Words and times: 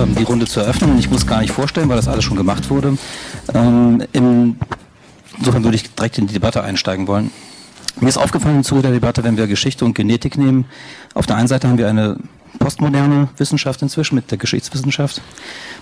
Ähm, 0.00 0.14
die 0.14 0.22
Runde 0.22 0.46
zu 0.46 0.60
eröffnen. 0.60 0.98
Ich 0.98 1.10
muss 1.10 1.26
gar 1.26 1.40
nicht 1.40 1.52
vorstellen, 1.52 1.88
weil 1.88 1.96
das 1.96 2.08
alles 2.08 2.24
schon 2.24 2.36
gemacht 2.36 2.70
wurde. 2.70 2.96
Ähm, 3.54 4.02
insofern 4.12 5.64
würde 5.64 5.76
ich 5.76 5.94
direkt 5.94 6.18
in 6.18 6.26
die 6.26 6.34
Debatte 6.34 6.62
einsteigen 6.62 7.06
wollen. 7.06 7.30
Mir 8.00 8.08
ist 8.08 8.16
aufgefallen 8.16 8.56
im 8.56 8.64
Zuge 8.64 8.82
der 8.82 8.92
Debatte, 8.92 9.24
wenn 9.24 9.36
wir 9.36 9.46
Geschichte 9.46 9.84
und 9.84 9.94
Genetik 9.94 10.38
nehmen, 10.38 10.64
auf 11.14 11.26
der 11.26 11.36
einen 11.36 11.48
Seite 11.48 11.68
haben 11.68 11.76
wir 11.76 11.88
eine 11.88 12.16
postmoderne 12.58 13.28
Wissenschaft 13.36 13.82
inzwischen 13.82 14.14
mit 14.14 14.30
der 14.30 14.38
Geschichtswissenschaft. 14.38 15.20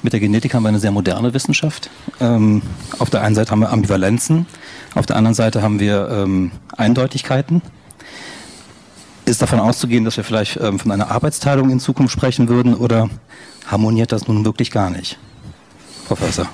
Mit 0.02 0.12
der 0.12 0.20
Genetik 0.20 0.54
haben 0.54 0.62
wir 0.62 0.68
eine 0.68 0.80
sehr 0.80 0.90
moderne 0.90 1.32
Wissenschaft. 1.34 1.90
Ähm, 2.20 2.62
auf 2.98 3.10
der 3.10 3.22
einen 3.22 3.34
Seite 3.34 3.50
haben 3.50 3.60
wir 3.60 3.70
Ambivalenzen, 3.70 4.46
auf 4.94 5.06
der 5.06 5.16
anderen 5.16 5.34
Seite 5.34 5.62
haben 5.62 5.80
wir 5.80 6.08
ähm, 6.10 6.50
Eindeutigkeiten 6.76 7.62
ist 9.28 9.42
davon 9.42 9.60
auszugehen, 9.60 10.04
dass 10.04 10.16
wir 10.16 10.24
vielleicht 10.24 10.58
ähm, 10.60 10.78
von 10.78 10.90
einer 10.90 11.10
Arbeitsteilung 11.10 11.70
in 11.70 11.80
Zukunft 11.80 12.12
sprechen 12.12 12.48
würden 12.48 12.74
oder 12.74 13.08
harmoniert 13.66 14.12
das 14.12 14.26
nun 14.26 14.44
wirklich 14.44 14.70
gar 14.70 14.90
nicht? 14.90 15.18
Professor. 16.06 16.48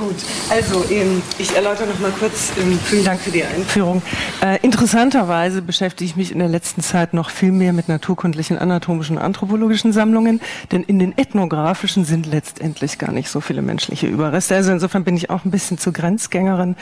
Gut, 0.00 0.14
also 0.48 0.82
ähm, 0.90 1.20
ich 1.36 1.54
erläutere 1.54 1.86
noch 1.88 1.98
mal 1.98 2.10
kurz, 2.12 2.52
ähm, 2.58 2.78
vielen 2.82 3.04
Dank 3.04 3.20
für 3.20 3.30
die 3.30 3.44
Einführung. 3.44 4.00
Äh, 4.40 4.58
interessanterweise 4.62 5.60
beschäftige 5.60 6.08
ich 6.08 6.16
mich 6.16 6.32
in 6.32 6.38
der 6.38 6.48
letzten 6.48 6.80
Zeit 6.80 7.12
noch 7.12 7.28
viel 7.28 7.52
mehr 7.52 7.74
mit 7.74 7.88
naturkundlichen, 7.88 8.56
anatomischen, 8.56 9.18
anthropologischen 9.18 9.92
Sammlungen, 9.92 10.40
denn 10.72 10.84
in 10.84 10.98
den 10.98 11.18
ethnografischen 11.18 12.06
sind 12.06 12.24
letztendlich 12.24 12.96
gar 12.96 13.12
nicht 13.12 13.28
so 13.28 13.42
viele 13.42 13.60
menschliche 13.60 14.06
Überreste. 14.06 14.54
Also 14.54 14.72
insofern 14.72 15.04
bin 15.04 15.18
ich 15.18 15.28
auch 15.28 15.44
ein 15.44 15.50
bisschen 15.50 15.76
zur 15.76 15.92
Grenzgängerin 15.92 16.76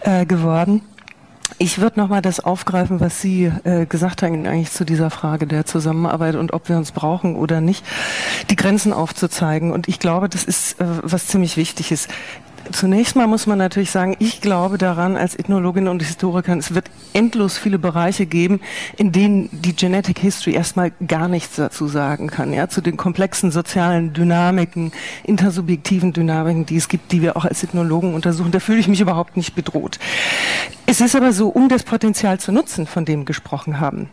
äh, 0.00 0.26
geworden. 0.26 0.82
Ich 1.60 1.80
würde 1.80 1.98
nochmal 1.98 2.22
das 2.22 2.38
aufgreifen, 2.38 3.00
was 3.00 3.20
Sie 3.20 3.52
äh, 3.64 3.84
gesagt 3.84 4.22
haben, 4.22 4.46
eigentlich 4.46 4.70
zu 4.70 4.84
dieser 4.84 5.10
Frage 5.10 5.44
der 5.48 5.66
Zusammenarbeit 5.66 6.36
und 6.36 6.52
ob 6.52 6.68
wir 6.68 6.76
uns 6.76 6.92
brauchen 6.92 7.34
oder 7.34 7.60
nicht, 7.60 7.84
die 8.48 8.54
Grenzen 8.54 8.92
aufzuzeigen. 8.92 9.72
Und 9.72 9.88
ich 9.88 9.98
glaube, 9.98 10.28
das 10.28 10.44
ist 10.44 10.80
äh, 10.80 10.84
was 11.02 11.26
ziemlich 11.26 11.56
wichtig 11.56 11.90
ist. 11.90 12.08
Zunächst 12.72 13.16
mal 13.16 13.26
muss 13.26 13.46
man 13.46 13.58
natürlich 13.58 13.90
sagen, 13.90 14.16
ich 14.18 14.40
glaube 14.40 14.78
daran 14.78 15.16
als 15.16 15.34
Ethnologin 15.34 15.88
und 15.88 16.02
Historikerin, 16.02 16.58
es 16.58 16.74
wird 16.74 16.90
endlos 17.12 17.56
viele 17.56 17.78
Bereiche 17.78 18.26
geben, 18.26 18.60
in 18.96 19.12
denen 19.12 19.48
die 19.52 19.74
Genetic 19.74 20.18
History 20.18 20.54
erstmal 20.54 20.92
gar 21.06 21.28
nichts 21.28 21.56
dazu 21.56 21.88
sagen 21.88 22.28
kann, 22.28 22.52
ja, 22.52 22.68
zu 22.68 22.80
den 22.80 22.96
komplexen 22.96 23.50
sozialen 23.50 24.12
Dynamiken, 24.12 24.92
intersubjektiven 25.24 26.12
Dynamiken, 26.12 26.66
die 26.66 26.76
es 26.76 26.88
gibt, 26.88 27.12
die 27.12 27.22
wir 27.22 27.36
auch 27.36 27.44
als 27.44 27.62
Ethnologen 27.62 28.14
untersuchen. 28.14 28.50
Da 28.50 28.60
fühle 28.60 28.80
ich 28.80 28.88
mich 28.88 29.00
überhaupt 29.00 29.36
nicht 29.36 29.54
bedroht. 29.54 29.98
Es 30.86 31.00
ist 31.00 31.16
aber 31.16 31.32
so, 31.32 31.48
um 31.48 31.68
das 31.68 31.82
Potenzial 31.82 32.38
zu 32.38 32.52
nutzen, 32.52 32.86
von 32.86 33.04
dem 33.04 33.24
gesprochen 33.24 33.80
haben, 33.80 34.08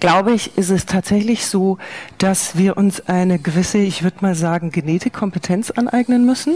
glaube 0.00 0.32
ich, 0.32 0.56
ist 0.58 0.70
es 0.70 0.86
tatsächlich 0.86 1.46
so, 1.46 1.78
dass 2.18 2.56
wir 2.56 2.76
uns 2.76 3.08
eine 3.08 3.38
gewisse, 3.38 3.78
ich 3.78 4.02
würde 4.02 4.18
mal 4.20 4.34
sagen, 4.34 4.70
Genetikkompetenz 4.70 5.70
aneignen 5.70 6.26
müssen. 6.26 6.54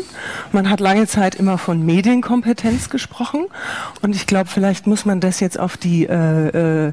Man 0.53 0.71
hat 0.71 0.81
lange 0.81 1.07
Zeit 1.07 1.35
immer 1.35 1.59
von 1.59 1.85
Medienkompetenz 1.85 2.91
gesprochen 2.91 3.47
und 4.03 4.17
ich 4.17 4.27
glaube, 4.27 4.49
vielleicht 4.49 4.87
muss 4.87 5.05
man 5.05 5.21
das 5.21 5.41
jetzt 5.41 5.61
auf 5.61 5.77
die 5.77 6.07
äh, 6.07 6.89
äh, 6.89 6.93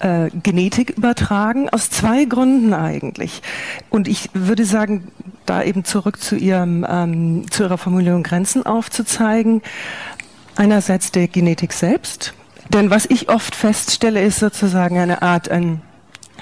äh, 0.00 0.30
Genetik 0.42 0.90
übertragen, 0.90 1.68
aus 1.70 1.90
zwei 1.90 2.24
Gründen 2.24 2.74
eigentlich. 2.74 3.42
Und 3.88 4.08
ich 4.08 4.30
würde 4.34 4.64
sagen, 4.64 5.08
da 5.46 5.62
eben 5.62 5.84
zurück 5.84 6.20
zu, 6.20 6.36
ihrem, 6.36 6.84
ähm, 6.88 7.50
zu 7.50 7.62
Ihrer 7.62 7.78
Formulierung 7.78 8.22
Grenzen 8.22 8.66
aufzuzeigen. 8.66 9.62
Einerseits 10.56 11.12
der 11.12 11.28
Genetik 11.28 11.72
selbst, 11.72 12.34
denn 12.70 12.90
was 12.90 13.06
ich 13.06 13.28
oft 13.28 13.54
feststelle, 13.54 14.22
ist 14.22 14.40
sozusagen 14.40 14.98
eine 14.98 15.22
Art, 15.22 15.48
ein 15.48 15.82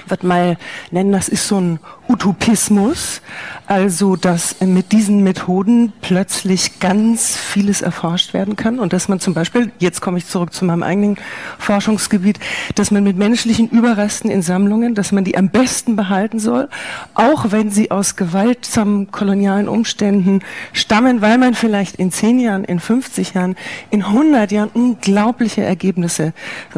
würde 0.07 0.27
mal 0.27 0.57
nennen, 0.91 1.13
das 1.13 1.29
ist 1.29 1.49
so 1.49 1.61
ein 1.61 1.81
Utopismus, 2.07 3.23
also 3.67 4.15
dass 4.17 4.61
mit 4.61 4.93
diesen 4.93 5.23
Methoden 5.23 5.93
plötzlich 6.03 6.79
ganz 6.79 7.35
vieles 7.35 7.81
erforscht 7.81 8.35
werden 8.35 8.57
kann 8.57 8.79
und 8.79 8.93
dass 8.93 9.09
man 9.09 9.21
zum 9.21 9.33
Beispiel, 9.33 9.73
jetzt 9.79 10.03
komme 10.03 10.19
ich 10.19 10.27
zurück 10.27 10.53
zu 10.53 10.67
meinem 10.67 10.83
eigenen 10.83 11.17
Forschungsgebiet, 11.59 12.39
dass 12.75 12.91
man 12.91 13.05
mit 13.05 13.17
menschlichen 13.17 13.71
Überresten 13.71 14.31
in 14.31 14.43
Sammlungen, 14.43 14.95
dass 14.95 15.13
man 15.13 15.25
die 15.25 15.39
am 15.39 15.49
besten 15.49 15.97
behalten 15.97 16.39
soll, 16.39 16.69
auch 17.15 17.53
wenn 17.53 17.71
sie 17.71 17.91
aus 17.91 18.17
gewaltsamen 18.17 19.11
kolonialen 19.11 19.67
Umständen 19.67 20.41
stammen, 20.75 21.23
weil 21.23 21.39
man 21.39 21.55
vielleicht 21.55 21.97
in 21.97 22.13
zehn 22.13 22.39
Jahren, 22.39 22.65
in 22.65 22.81
50 22.81 23.33
Jahren, 23.33 23.57
in 23.91 24.05
100 24.05 24.53
Jahren 24.53 24.71
unglaubliche 24.75 25.63
Ergebnisse 25.63 26.35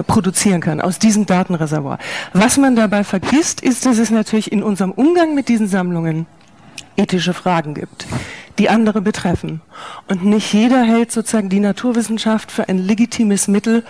produzieren 0.07 0.61
kann 0.61 0.81
aus 0.81 1.01
diesem 1.01 1.27
Datenreservoir. 1.27 1.99
Was 2.33 2.59
man 2.59 2.77
dabei 2.77 3.03
vergisst, 3.03 3.61
ist, 3.61 3.87
dass 3.87 3.99
es 3.99 4.11
natürlich 4.11 4.53
in 4.53 4.63
unserem 4.63 4.93
Umgang 4.93 5.16
mit 5.35 5.49
diesen 5.49 5.69
Sammlungen 5.69 6.27
ethische 6.97 7.35
Fragen 7.35 7.75
gibt, 7.75 8.07
die 8.59 8.69
andere 8.69 9.01
betreffen. 9.01 9.61
Und 10.09 10.25
nicht 10.25 10.53
jeder 10.53 10.83
hält 10.83 11.13
sozusagen 11.13 11.49
die 11.49 11.61
Naturwissenschaft 11.61 12.51
für 12.51 12.69
ein 12.69 12.79
legitimes 12.79 13.49
Mittel, 13.49 13.85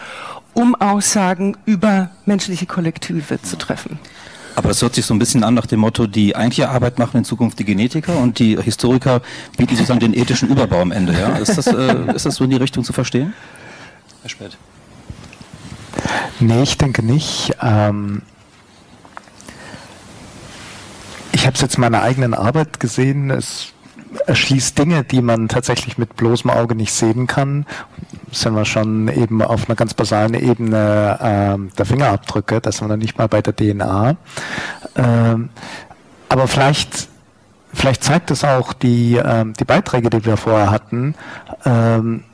um 0.54 0.74
Aussagen 0.74 1.56
über 1.66 2.10
menschliche 2.24 2.66
Kollektive 2.66 3.40
zu 3.42 3.56
treffen. 3.56 3.98
Aber 4.56 4.68
das 4.68 4.80
hört 4.80 4.94
sich 4.94 5.04
so 5.04 5.12
ein 5.12 5.18
bisschen 5.18 5.44
an 5.44 5.52
nach 5.52 5.66
dem 5.66 5.80
Motto, 5.80 6.06
die 6.06 6.34
eigentliche 6.34 6.70
Arbeit 6.70 6.98
machen 6.98 7.18
in 7.18 7.24
Zukunft 7.24 7.58
die 7.58 7.64
Genetiker 7.64 8.16
und 8.16 8.38
die 8.38 8.56
Historiker 8.60 9.20
bieten 9.58 9.76
sozusagen 9.76 10.00
den 10.00 10.14
ethischen 10.14 10.48
Überbau 10.48 10.80
am 10.80 10.92
Ende. 10.92 11.12
Ja? 11.12 11.36
Ist, 11.36 11.58
das, 11.58 11.66
äh, 11.66 12.14
ist 12.14 12.24
das 12.24 12.36
so 12.36 12.44
in 12.44 12.50
die 12.50 12.56
Richtung 12.56 12.82
zu 12.82 12.94
verstehen? 12.94 13.34
Herr 14.22 14.30
Spät. 14.30 14.56
Nee, 16.40 16.62
ich 16.62 16.78
denke 16.78 17.04
nicht. 17.04 17.54
Ähm 17.60 18.22
ich 21.46 21.48
habe 21.48 21.54
es 21.54 21.60
jetzt 21.60 21.76
in 21.76 21.82
meiner 21.82 22.02
eigenen 22.02 22.34
Arbeit 22.34 22.80
gesehen. 22.80 23.30
Es 23.30 23.68
erschließt 24.26 24.76
Dinge, 24.76 25.04
die 25.04 25.22
man 25.22 25.46
tatsächlich 25.46 25.96
mit 25.96 26.16
bloßem 26.16 26.50
Auge 26.50 26.74
nicht 26.74 26.92
sehen 26.92 27.28
kann. 27.28 27.66
Sind 28.32 28.56
wir 28.56 28.64
schon 28.64 29.06
eben 29.06 29.42
auf 29.42 29.68
einer 29.68 29.76
ganz 29.76 29.94
basalen 29.94 30.34
Ebene 30.34 31.16
ähm, 31.22 31.70
der 31.78 31.86
Fingerabdrücke, 31.86 32.60
das 32.60 32.78
sind 32.78 32.88
wir 32.88 32.96
noch 32.96 33.00
nicht 33.00 33.16
mal 33.16 33.28
bei 33.28 33.42
der 33.42 33.54
DNA. 33.54 34.16
Ähm, 34.96 35.50
aber 36.28 36.48
vielleicht, 36.48 37.06
vielleicht 37.72 38.02
zeigt 38.02 38.32
es 38.32 38.42
auch 38.42 38.72
die, 38.72 39.14
ähm, 39.14 39.54
die 39.54 39.64
Beiträge, 39.64 40.10
die 40.10 40.24
wir 40.24 40.36
vorher 40.36 40.72
hatten, 40.72 41.14
ähm, 41.64 42.24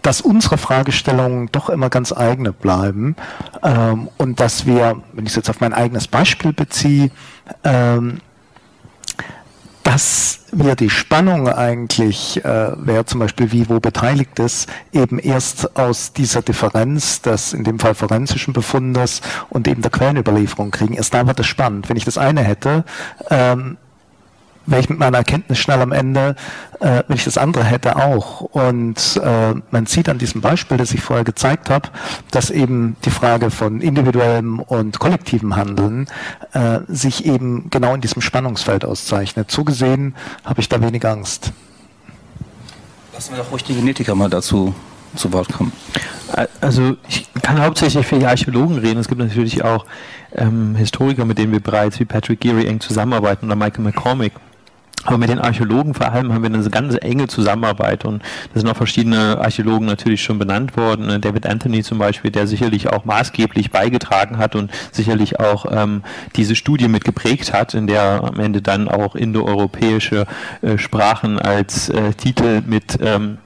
dass 0.00 0.22
unsere 0.22 0.56
Fragestellungen 0.56 1.50
doch 1.52 1.68
immer 1.68 1.90
ganz 1.90 2.14
eigene 2.14 2.54
bleiben 2.54 3.14
ähm, 3.62 4.08
und 4.16 4.40
dass 4.40 4.64
wir, 4.64 5.02
wenn 5.12 5.26
ich 5.26 5.32
es 5.32 5.36
jetzt 5.36 5.50
auf 5.50 5.60
mein 5.60 5.74
eigenes 5.74 6.08
Beispiel 6.08 6.54
beziehe, 6.54 7.10
ähm, 7.62 8.22
dass 9.88 10.40
wir 10.52 10.76
die 10.76 10.90
Spannung 10.90 11.48
eigentlich, 11.48 12.44
äh, 12.44 12.72
wer 12.76 13.06
zum 13.06 13.20
Beispiel 13.20 13.52
wie 13.52 13.70
wo 13.70 13.80
beteiligt 13.80 14.38
ist, 14.38 14.68
eben 14.92 15.18
erst 15.18 15.78
aus 15.78 16.12
dieser 16.12 16.42
Differenz 16.42 17.22
des 17.22 17.54
in 17.54 17.64
dem 17.64 17.78
Fall 17.78 17.94
forensischen 17.94 18.52
Befundes 18.52 19.22
und 19.48 19.66
eben 19.66 19.80
der 19.80 19.90
Quellenüberlieferung 19.90 20.72
kriegen. 20.72 20.92
Erst 20.92 21.14
da 21.14 21.26
wird 21.26 21.40
es 21.40 21.46
spannend. 21.46 21.88
Wenn 21.88 21.96
ich 21.96 22.04
das 22.04 22.18
eine 22.18 22.42
hätte, 22.42 22.84
ähm, 23.30 23.78
wäre 24.68 24.80
ich 24.80 24.88
mit 24.88 24.98
meiner 24.98 25.18
Erkenntnis 25.18 25.58
schnell 25.58 25.80
am 25.80 25.92
Ende, 25.92 26.36
äh, 26.80 27.02
wenn 27.06 27.16
ich 27.16 27.24
das 27.24 27.38
andere 27.38 27.64
hätte 27.64 27.96
auch. 27.96 28.40
Und 28.40 29.20
äh, 29.22 29.54
man 29.70 29.86
sieht 29.86 30.08
an 30.08 30.18
diesem 30.18 30.40
Beispiel, 30.40 30.76
das 30.76 30.92
ich 30.92 31.00
vorher 31.00 31.24
gezeigt 31.24 31.70
habe, 31.70 31.88
dass 32.30 32.50
eben 32.50 32.96
die 33.04 33.10
Frage 33.10 33.50
von 33.50 33.80
individuellem 33.80 34.60
und 34.60 34.98
kollektivem 34.98 35.56
Handeln 35.56 36.06
äh, 36.52 36.80
sich 36.88 37.24
eben 37.26 37.70
genau 37.70 37.94
in 37.94 38.00
diesem 38.00 38.22
Spannungsfeld 38.22 38.84
auszeichnet. 38.84 39.50
So 39.50 39.64
gesehen 39.64 40.14
habe 40.44 40.60
ich 40.60 40.68
da 40.68 40.80
wenig 40.80 41.06
Angst. 41.06 41.52
Lassen 43.12 43.32
wir 43.32 43.42
doch 43.42 43.50
ruhig 43.50 43.64
die 43.64 43.74
Genetiker 43.74 44.14
mal 44.14 44.30
dazu 44.30 44.74
zu 45.16 45.32
Wort 45.32 45.52
kommen. 45.52 45.72
Also 46.60 46.96
ich 47.08 47.26
kann 47.42 47.60
hauptsächlich 47.60 48.06
für 48.06 48.18
die 48.18 48.26
Archäologen 48.26 48.78
reden. 48.78 49.00
Es 49.00 49.08
gibt 49.08 49.20
natürlich 49.20 49.64
auch 49.64 49.86
ähm, 50.34 50.74
Historiker, 50.76 51.24
mit 51.24 51.38
denen 51.38 51.52
wir 51.52 51.60
bereits 51.60 51.98
wie 51.98 52.04
Patrick 52.04 52.40
Geary 52.40 52.66
eng 52.66 52.80
zusammenarbeiten 52.80 53.46
oder 53.46 53.56
Michael 53.56 53.84
McCormick. 53.84 54.34
Aber 55.04 55.16
mit 55.16 55.28
den 55.28 55.38
Archäologen 55.38 55.94
vor 55.94 56.12
allem 56.12 56.34
haben 56.34 56.42
wir 56.42 56.52
eine 56.52 56.68
ganz 56.70 56.96
enge 57.00 57.28
Zusammenarbeit 57.28 58.04
und 58.04 58.22
da 58.52 58.60
sind 58.60 58.68
auch 58.68 58.76
verschiedene 58.76 59.38
Archäologen 59.38 59.86
natürlich 59.86 60.22
schon 60.22 60.38
benannt 60.38 60.76
worden. 60.76 61.06
Ne, 61.06 61.20
David 61.20 61.46
Anthony 61.46 61.82
zum 61.82 61.98
Beispiel, 61.98 62.30
der 62.30 62.46
sicherlich 62.46 62.92
auch 62.92 63.04
maßgeblich 63.04 63.70
beigetragen 63.70 64.38
hat 64.38 64.56
und 64.56 64.70
sicherlich 64.92 65.40
auch 65.40 65.66
ähm, 65.70 66.02
diese 66.36 66.56
Studie 66.56 66.88
mit 66.88 67.04
geprägt 67.04 67.52
hat, 67.52 67.74
in 67.74 67.86
der 67.86 68.24
am 68.24 68.40
Ende 68.40 68.60
dann 68.60 68.88
auch 68.88 69.14
indoeuropäische 69.14 70.26
äh, 70.62 70.78
Sprachen 70.78 71.38
als 71.38 71.88
äh, 71.88 72.12
Titel 72.14 72.62
mit 72.66 72.98
ähm, 73.00 73.38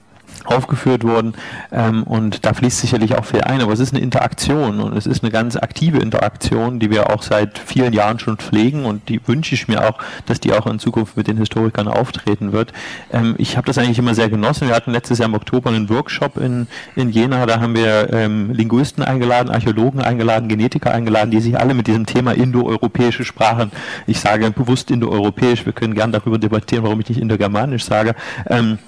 aufgeführt 0.46 1.04
worden 1.04 1.34
ähm, 1.70 2.02
und 2.04 2.44
da 2.44 2.54
fließt 2.54 2.80
sicherlich 2.80 3.16
auch 3.16 3.24
viel 3.24 3.42
ein, 3.42 3.60
aber 3.60 3.72
es 3.72 3.80
ist 3.80 3.94
eine 3.94 4.02
Interaktion 4.02 4.80
und 4.80 4.96
es 4.96 5.06
ist 5.06 5.22
eine 5.22 5.32
ganz 5.32 5.56
aktive 5.56 5.98
Interaktion, 5.98 6.78
die 6.78 6.90
wir 6.90 7.10
auch 7.10 7.22
seit 7.22 7.58
vielen 7.58 7.92
Jahren 7.92 8.18
schon 8.18 8.36
pflegen 8.36 8.84
und 8.84 9.08
die 9.08 9.20
wünsche 9.26 9.54
ich 9.54 9.68
mir 9.68 9.88
auch, 9.88 9.98
dass 10.26 10.40
die 10.40 10.52
auch 10.52 10.66
in 10.66 10.78
Zukunft 10.78 11.16
mit 11.16 11.26
den 11.26 11.36
Historikern 11.36 11.88
auftreten 11.88 12.52
wird. 12.52 12.72
Ähm, 13.12 13.34
ich 13.38 13.56
habe 13.56 13.66
das 13.66 13.78
eigentlich 13.78 13.98
immer 13.98 14.14
sehr 14.14 14.28
genossen. 14.28 14.68
Wir 14.68 14.74
hatten 14.74 14.92
letztes 14.92 15.18
Jahr 15.18 15.28
im 15.28 15.34
Oktober 15.34 15.70
einen 15.70 15.88
Workshop 15.88 16.36
in, 16.36 16.66
in 16.96 17.10
Jena, 17.10 17.46
da 17.46 17.60
haben 17.60 17.74
wir 17.74 18.12
ähm, 18.12 18.52
Linguisten 18.52 19.02
eingeladen, 19.02 19.50
Archäologen 19.50 20.00
eingeladen, 20.00 20.48
Genetiker 20.48 20.92
eingeladen, 20.92 21.30
die 21.30 21.40
sich 21.40 21.58
alle 21.58 21.74
mit 21.74 21.86
diesem 21.86 22.06
Thema 22.06 22.32
indoeuropäische 22.32 23.24
Sprachen, 23.24 23.72
ich 24.06 24.20
sage 24.20 24.50
bewusst 24.50 24.90
indoeuropäisch, 24.90 25.66
wir 25.66 25.72
können 25.72 25.94
gern 25.94 26.12
darüber 26.12 26.38
debattieren, 26.38 26.84
warum 26.84 27.00
ich 27.00 27.08
nicht 27.08 27.20
indogermanisch 27.20 27.84
sage, 27.84 28.14
ähm, 28.48 28.78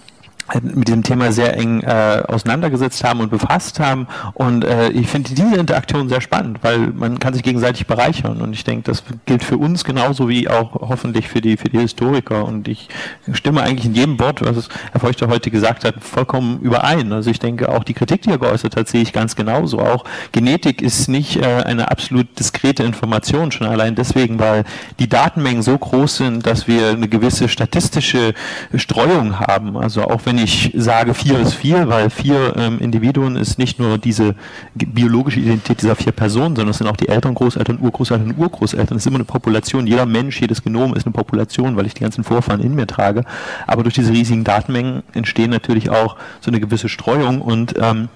mit 0.63 0.89
diesem 0.89 1.03
Thema 1.03 1.33
sehr 1.33 1.57
eng 1.57 1.81
äh, 1.83 2.23
auseinandergesetzt 2.29 3.03
haben 3.03 3.21
und 3.21 3.31
befasst 3.31 3.81
haben. 3.81 4.07
Und 4.35 4.65
äh, 4.65 4.91
ich 4.91 5.09
finde 5.09 5.35
diese 5.35 5.57
Interaktion 5.57 6.09
sehr 6.09 6.21
spannend, 6.21 6.59
weil 6.63 6.79
man 6.79 7.19
kann 7.19 7.35
sich 7.35 7.43
gegenseitig 7.43 7.87
bereichern. 7.87 8.41
Und 8.41 8.53
ich 8.53 8.65
denke, 8.65 8.85
das 8.85 9.03
gilt 9.27 9.43
für 9.43 9.57
uns 9.57 9.85
genauso 9.85 10.29
wie 10.29 10.49
auch 10.49 10.75
hoffentlich 10.75 11.29
für 11.29 11.41
die, 11.41 11.57
für 11.57 11.69
die 11.69 11.79
Historiker. 11.79 12.45
Und 12.45 12.69
ich 12.69 12.89
stimme 13.33 13.63
eigentlich 13.63 13.87
in 13.87 13.95
jedem 13.95 14.21
Wort, 14.21 14.45
was 14.45 14.69
Herr 14.93 15.01
Feuchter 15.01 15.29
heute 15.29 15.51
gesagt 15.51 15.85
hat, 15.85 15.97
vollkommen 16.01 16.61
überein. 16.61 17.13
Also 17.13 17.31
ich 17.31 17.39
denke, 17.39 17.71
auch 17.71 17.85
die 17.85 17.95
Kritik, 17.95 18.23
die 18.23 18.31
er 18.31 18.39
geäußert 18.39 18.77
hat, 18.77 18.89
sehe 18.89 19.03
ich 19.03 19.13
ganz 19.13 19.37
genauso. 19.37 19.81
Auch 19.81 20.05
Genetik 20.33 20.83
ist 20.83 21.09
nicht 21.09 21.37
äh, 21.37 21.63
eine 21.65 21.91
absolut 21.91 22.39
diskrete 22.39 22.83
Information, 22.83 23.51
schon 23.51 23.67
allein 23.67 23.95
deswegen, 23.95 24.39
weil 24.39 24.65
die 24.99 25.09
Datenmengen 25.09 25.63
so 25.63 25.77
groß 25.77 26.17
sind, 26.17 26.47
dass 26.47 26.69
wir 26.69 26.91
eine 26.91 27.09
gewisse 27.09 27.49
statistische 27.49 28.35
Streuung 28.75 29.41
haben. 29.41 29.77
Also 29.77 30.03
auch 30.03 30.21
wenn 30.25 30.39
ich 30.45 30.71
sage, 30.75 31.15
vier 31.15 31.39
ist 31.41 31.55
vier, 31.55 31.89
weil 31.89 32.11
vier 32.11 32.55
ähm, 32.57 32.79
Individuen 32.79 33.37
ist 33.37 33.59
nicht 33.59 33.79
nur 33.79 33.99
diese 33.99 34.35
biologische 34.75 35.41
Identität 35.41 35.81
dieser 35.81 35.97
vier 35.97 36.13
Personen, 36.13 36.55
sondern 36.55 36.71
es 36.71 36.79
sind 36.79 36.87
auch 36.87 36.97
die 36.97 37.09
Eltern, 37.09 37.35
Großeltern, 37.35 37.79
Urgroßeltern 37.81 38.31
und 38.31 38.39
Urgroßeltern. 38.39 38.97
Es 38.97 39.03
ist 39.03 39.07
immer 39.07 39.17
eine 39.17 39.25
Population. 39.25 39.87
Jeder 39.87 40.07
Mensch, 40.07 40.41
jedes 40.41 40.63
Genom 40.63 40.95
ist 40.95 41.07
eine 41.07 41.13
Population, 41.13 41.77
weil 41.77 41.87
ich 41.87 41.95
die 41.95 42.03
ganzen 42.03 42.25
Vorfahren 42.25 42.61
in 42.61 42.75
mir 42.75 42.87
trage. 42.87 43.25
Aber 43.67 43.83
durch 43.83 43.95
diese 43.95 44.13
riesigen 44.13 44.45
Datenmengen 44.45 45.03
entstehen 45.15 45.51
natürlich 45.51 45.89
auch 45.91 46.17
so 46.41 46.51
eine 46.51 46.61
gewisse 46.61 46.89
Streuung 46.89 47.41
und 47.41 47.75
ähm, 47.81 48.09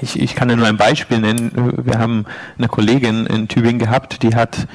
ich, 0.00 0.20
ich 0.20 0.34
kann 0.34 0.48
nur 0.48 0.66
ein 0.66 0.76
Beispiel 0.76 1.18
nennen. 1.18 1.74
Wir 1.84 1.98
haben 1.98 2.24
eine 2.56 2.68
Kollegin 2.68 3.26
in 3.26 3.48
Tübingen 3.48 3.80
gehabt, 3.80 4.22
die 4.22 4.34
hat 4.34 4.66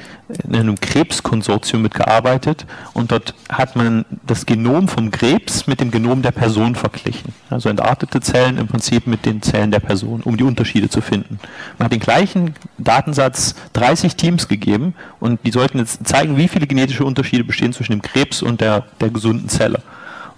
in 0.44 0.54
einem 0.54 0.78
Krebskonsortium 0.78 1.82
mitgearbeitet 1.82 2.66
und 2.92 3.12
dort 3.12 3.34
hat 3.48 3.76
man 3.76 4.04
das 4.26 4.44
Genom 4.44 4.88
vom 4.88 5.10
Krebs 5.10 5.66
mit 5.66 5.80
dem 5.80 5.90
Genom 5.90 6.22
der 6.22 6.32
Person 6.32 6.74
verglichen. 6.74 7.32
Also 7.48 7.68
entartete 7.68 8.20
Zellen 8.20 8.58
im 8.58 8.66
Prinzip 8.66 9.06
mit 9.06 9.24
den 9.24 9.40
Zellen 9.40 9.70
der 9.70 9.80
Person, 9.80 10.20
um 10.22 10.36
die 10.36 10.44
Unterschiede 10.44 10.88
zu 10.88 11.00
finden. 11.00 11.38
Man 11.78 11.86
hat 11.86 11.92
den 11.92 12.00
gleichen 12.00 12.54
Datensatz 12.76 13.54
30 13.72 14.16
Teams 14.16 14.48
gegeben 14.48 14.94
und 15.18 15.40
die 15.44 15.52
sollten 15.52 15.78
jetzt 15.78 16.06
zeigen, 16.06 16.36
wie 16.36 16.48
viele 16.48 16.66
genetische 16.66 17.04
Unterschiede 17.04 17.44
bestehen 17.44 17.72
zwischen 17.72 17.92
dem 17.92 18.02
Krebs 18.02 18.42
und 18.42 18.60
der, 18.60 18.84
der 19.00 19.10
gesunden 19.10 19.48
Zelle. 19.48 19.82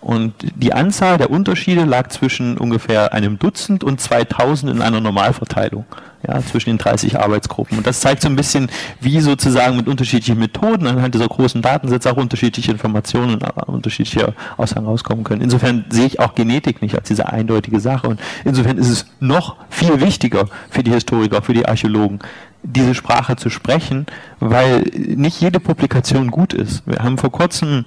Und 0.08 0.32
die 0.54 0.72
Anzahl 0.72 1.18
der 1.18 1.28
Unterschiede 1.28 1.84
lag 1.84 2.08
zwischen 2.08 2.56
ungefähr 2.56 3.12
einem 3.12 3.38
Dutzend 3.38 3.84
und 3.84 4.00
2000 4.00 4.72
in 4.72 4.80
einer 4.80 5.02
Normalverteilung, 5.02 5.84
ja, 6.26 6.40
zwischen 6.40 6.70
den 6.70 6.78
30 6.78 7.20
Arbeitsgruppen. 7.20 7.76
Und 7.76 7.86
das 7.86 8.00
zeigt 8.00 8.22
so 8.22 8.28
ein 8.30 8.34
bisschen, 8.34 8.70
wie 9.02 9.20
sozusagen 9.20 9.76
mit 9.76 9.86
unterschiedlichen 9.86 10.38
Methoden 10.38 10.86
anhand 10.86 11.14
dieser 11.14 11.28
großen 11.28 11.60
Datensätze 11.60 12.10
auch 12.10 12.16
unterschiedliche 12.16 12.72
Informationen 12.72 13.34
und 13.34 13.42
unterschiedliche 13.68 14.32
Aussagen 14.56 14.86
rauskommen 14.86 15.24
können. 15.24 15.42
Insofern 15.42 15.84
sehe 15.90 16.06
ich 16.06 16.20
auch 16.20 16.34
Genetik 16.34 16.80
nicht 16.80 16.94
als 16.94 17.06
diese 17.06 17.28
eindeutige 17.30 17.78
Sache. 17.78 18.08
Und 18.08 18.18
insofern 18.46 18.78
ist 18.78 18.88
es 18.88 19.04
noch 19.20 19.56
viel 19.68 20.00
wichtiger 20.00 20.46
für 20.70 20.82
die 20.82 20.92
Historiker, 20.92 21.42
für 21.42 21.52
die 21.52 21.66
Archäologen, 21.66 22.20
diese 22.62 22.94
Sprache 22.94 23.36
zu 23.36 23.50
sprechen, 23.50 24.06
weil 24.40 24.84
nicht 24.94 25.38
jede 25.42 25.60
Publikation 25.60 26.30
gut 26.30 26.54
ist. 26.54 26.86
Wir 26.86 27.00
haben 27.00 27.18
vor 27.18 27.30
kurzem 27.30 27.84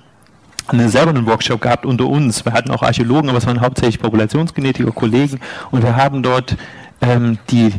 eine, 0.68 0.90
selber 0.90 1.12
einen 1.12 1.26
Workshop 1.26 1.62
gehabt 1.62 1.86
unter 1.86 2.06
uns. 2.08 2.46
Wir 2.46 2.54
hatten 2.54 2.72
auch 2.72 2.84
Archäologen, 2.84 3.30
aber 3.30 3.38
es 3.38 3.46
waren 3.46 3.62
hauptsächlich 3.62 4.00
Populationsgenetiker, 4.00 4.92
Kollegen 4.92 5.40
und 5.72 5.84
wir 5.84 5.96
haben 5.96 6.24
dort 6.24 6.56
ähm, 7.02 7.38
die 7.50 7.74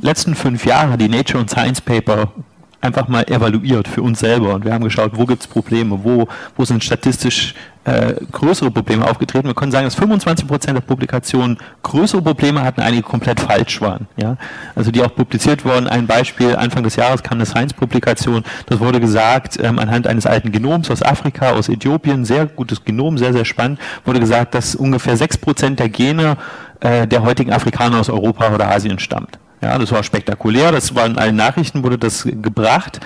letzten 0.00 0.34
fünf 0.34 0.66
Jahre, 0.66 0.98
die 0.98 1.08
Nature 1.08 1.40
und 1.40 1.50
Science 1.50 1.80
Paper 1.80 2.32
einfach 2.80 3.08
mal 3.08 3.24
evaluiert 3.24 3.88
für 3.88 4.02
uns 4.02 4.20
selber 4.20 4.54
und 4.54 4.64
wir 4.64 4.72
haben 4.72 4.84
geschaut, 4.84 5.12
wo 5.14 5.24
gibt 5.24 5.42
es 5.42 5.46
Probleme, 5.46 6.00
wo, 6.02 6.28
wo 6.56 6.64
sind 6.64 6.84
statistisch 6.84 7.54
äh, 7.86 8.14
größere 8.32 8.70
Probleme 8.70 9.08
aufgetreten. 9.08 9.46
Wir 9.46 9.54
können 9.54 9.70
sagen, 9.70 9.84
dass 9.84 9.94
25 9.94 10.46
Prozent 10.48 10.76
der 10.76 10.82
Publikationen 10.82 11.56
größere 11.84 12.20
Probleme 12.20 12.62
hatten, 12.62 12.80
einige 12.80 13.02
komplett 13.04 13.38
falsch 13.38 13.80
waren. 13.80 14.08
Ja? 14.16 14.36
Also 14.74 14.90
die 14.90 15.02
auch 15.02 15.14
publiziert 15.14 15.64
wurden. 15.64 15.86
Ein 15.86 16.06
Beispiel, 16.06 16.56
Anfang 16.56 16.82
des 16.82 16.96
Jahres 16.96 17.22
kam 17.22 17.38
eine 17.38 17.46
Science-Publikation, 17.46 18.42
das 18.66 18.80
wurde 18.80 18.98
gesagt, 18.98 19.58
ähm, 19.62 19.78
anhand 19.78 20.08
eines 20.08 20.26
alten 20.26 20.50
Genoms 20.50 20.90
aus 20.90 21.02
Afrika, 21.02 21.52
aus 21.52 21.68
Äthiopien, 21.68 22.24
sehr 22.24 22.46
gutes 22.46 22.84
Genom, 22.84 23.18
sehr, 23.18 23.32
sehr 23.32 23.44
spannend, 23.44 23.78
wurde 24.04 24.18
gesagt, 24.18 24.54
dass 24.54 24.74
ungefähr 24.74 25.16
6 25.16 25.38
Prozent 25.38 25.78
der 25.78 25.88
Gene 25.88 26.36
äh, 26.80 27.06
der 27.06 27.22
heutigen 27.22 27.52
Afrikaner 27.52 28.00
aus 28.00 28.10
Europa 28.10 28.52
oder 28.52 28.68
Asien 28.68 28.98
stammt. 28.98 29.38
Ja, 29.66 29.78
das 29.78 29.90
war 29.90 30.04
spektakulär, 30.04 30.70
das 30.70 30.94
war 30.94 31.06
in 31.06 31.18
allen 31.18 31.34
Nachrichten 31.34 31.82
wurde 31.82 31.98
das 31.98 32.22
gebracht. 32.22 33.00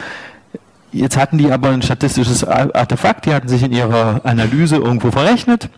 Jetzt 0.92 1.16
hatten 1.16 1.38
die 1.38 1.50
aber 1.50 1.70
ein 1.70 1.80
statistisches 1.80 2.44
Artefakt, 2.44 3.24
die 3.24 3.32
hatten 3.32 3.48
sich 3.48 3.62
in 3.62 3.72
ihrer 3.72 4.20
Analyse 4.24 4.76
irgendwo 4.76 5.10
verrechnet. 5.10 5.70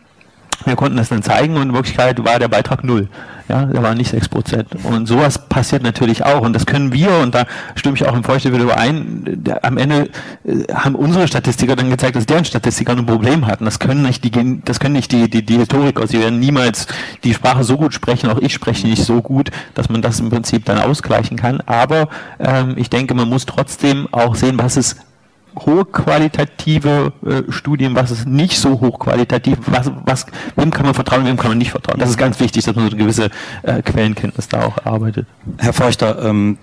Wir 0.64 0.74
konnten 0.74 0.96
das 0.96 1.08
dann 1.08 1.22
zeigen 1.22 1.54
und 1.54 1.62
in 1.62 1.72
Wirklichkeit 1.72 2.24
war 2.24 2.40
der 2.40 2.48
Beitrag 2.48 2.82
null. 2.82 3.08
Ja, 3.52 3.66
der 3.66 3.82
war 3.82 3.94
nicht 3.94 4.10
sechs 4.10 4.30
Prozent. 4.30 4.68
Und 4.82 5.04
sowas 5.06 5.46
passiert 5.46 5.82
natürlich 5.82 6.24
auch. 6.24 6.40
Und 6.40 6.54
das 6.54 6.64
können 6.64 6.90
wir, 6.94 7.18
und 7.18 7.34
da 7.34 7.44
stimme 7.74 7.96
ich 7.96 8.08
auch 8.08 8.16
im 8.16 8.24
Feuchte 8.24 8.50
wieder 8.50 8.64
überein, 8.64 9.44
am 9.60 9.76
Ende 9.76 10.08
äh, 10.46 10.72
haben 10.72 10.94
unsere 10.94 11.28
Statistiker 11.28 11.76
dann 11.76 11.90
gezeigt, 11.90 12.16
dass 12.16 12.24
deren 12.24 12.46
Statistiker 12.46 12.92
ein 12.92 13.04
Problem 13.04 13.46
hatten. 13.46 13.66
Das 13.66 13.78
können 13.78 14.00
nicht 14.00 14.24
die, 14.24 14.62
das 14.64 14.80
können 14.80 14.94
nicht 14.94 15.12
die, 15.12 15.28
die, 15.28 15.44
die 15.44 15.58
Historiker. 15.58 16.06
Sie 16.06 16.18
werden 16.18 16.40
niemals 16.40 16.86
die 17.24 17.34
Sprache 17.34 17.62
so 17.62 17.76
gut 17.76 17.92
sprechen, 17.92 18.30
auch 18.30 18.38
ich 18.38 18.54
spreche 18.54 18.86
nicht 18.86 19.04
so 19.04 19.20
gut, 19.20 19.50
dass 19.74 19.90
man 19.90 20.00
das 20.00 20.18
im 20.18 20.30
Prinzip 20.30 20.64
dann 20.64 20.78
ausgleichen 20.78 21.36
kann. 21.36 21.60
Aber 21.66 22.08
ähm, 22.38 22.76
ich 22.78 22.88
denke, 22.88 23.12
man 23.12 23.28
muss 23.28 23.44
trotzdem 23.44 24.08
auch 24.12 24.34
sehen, 24.34 24.56
was 24.56 24.78
es 24.78 24.96
hochqualitative 25.58 27.12
äh, 27.24 27.52
Studien, 27.52 27.94
was 27.94 28.10
ist 28.10 28.26
nicht 28.26 28.58
so 28.58 28.80
hochqualitativ, 28.80 29.58
was, 29.66 29.90
was, 30.04 30.26
wem 30.56 30.70
kann 30.70 30.86
man 30.86 30.94
vertrauen, 30.94 31.24
wem 31.24 31.36
kann 31.36 31.50
man 31.50 31.58
nicht 31.58 31.70
vertrauen. 31.70 31.98
Das 31.98 32.10
ist 32.10 32.18
ganz 32.18 32.40
wichtig, 32.40 32.64
dass 32.64 32.74
man 32.74 32.84
so 32.86 32.90
eine 32.90 33.02
gewisse 33.02 33.30
äh, 33.62 33.82
Quellenkenntnis 33.82 34.48
da 34.48 34.64
auch 34.64 34.84
arbeitet. 34.84 35.26
Herr 35.58 35.72
Feuchter, 35.72 36.24
ähm, 36.24 36.58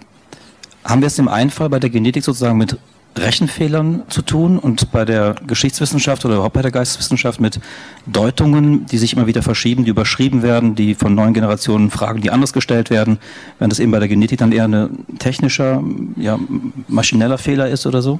haben 0.84 1.02
wir 1.02 1.08
es 1.08 1.20
im 1.20 1.28
einen 1.28 1.50
Fall 1.50 1.70
bei 1.70 1.80
der 1.80 1.90
Genetik 1.90 2.24
sozusagen 2.24 2.58
mit 2.58 2.78
Rechenfehlern 3.18 4.04
zu 4.08 4.22
tun 4.22 4.58
und 4.60 4.92
bei 4.92 5.04
der 5.04 5.36
Geschichtswissenschaft 5.46 6.24
oder 6.26 6.36
überhaupt 6.36 6.54
bei 6.54 6.62
der 6.62 6.72
Geisteswissenschaft 6.72 7.42
mit 7.42 7.60
Deutungen, 8.06 8.86
die 8.86 8.98
sich 8.98 9.14
immer 9.14 9.28
wieder 9.28 9.42
verschieben, 9.42 9.84
die 9.84 9.90
überschrieben 9.90 10.42
werden, 10.42 10.76
die 10.76 10.96
von 10.96 11.16
neuen 11.16 11.34
Generationen 11.34 11.92
Fragen, 11.92 12.22
die 12.22 12.32
anders 12.32 12.54
gestellt 12.54 12.90
werden, 12.90 13.18
während 13.58 13.74
das 13.74 13.80
eben 13.80 13.92
bei 13.92 14.00
der 14.00 14.08
Genetik 14.08 14.40
dann 14.40 14.52
eher 14.52 14.66
ein 14.66 15.06
technischer, 15.18 15.84
ja, 16.16 16.40
maschineller 16.88 17.38
Fehler 17.38 17.68
ist 17.68 17.86
oder 17.86 18.02
so? 18.02 18.20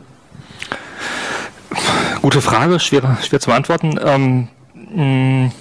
Gute 2.22 2.42
Frage, 2.42 2.80
schwer, 2.80 3.18
schwer 3.22 3.40
zu 3.40 3.50
beantworten. 3.50 4.00
Ähm, 4.04 4.48
mh, 4.94 5.52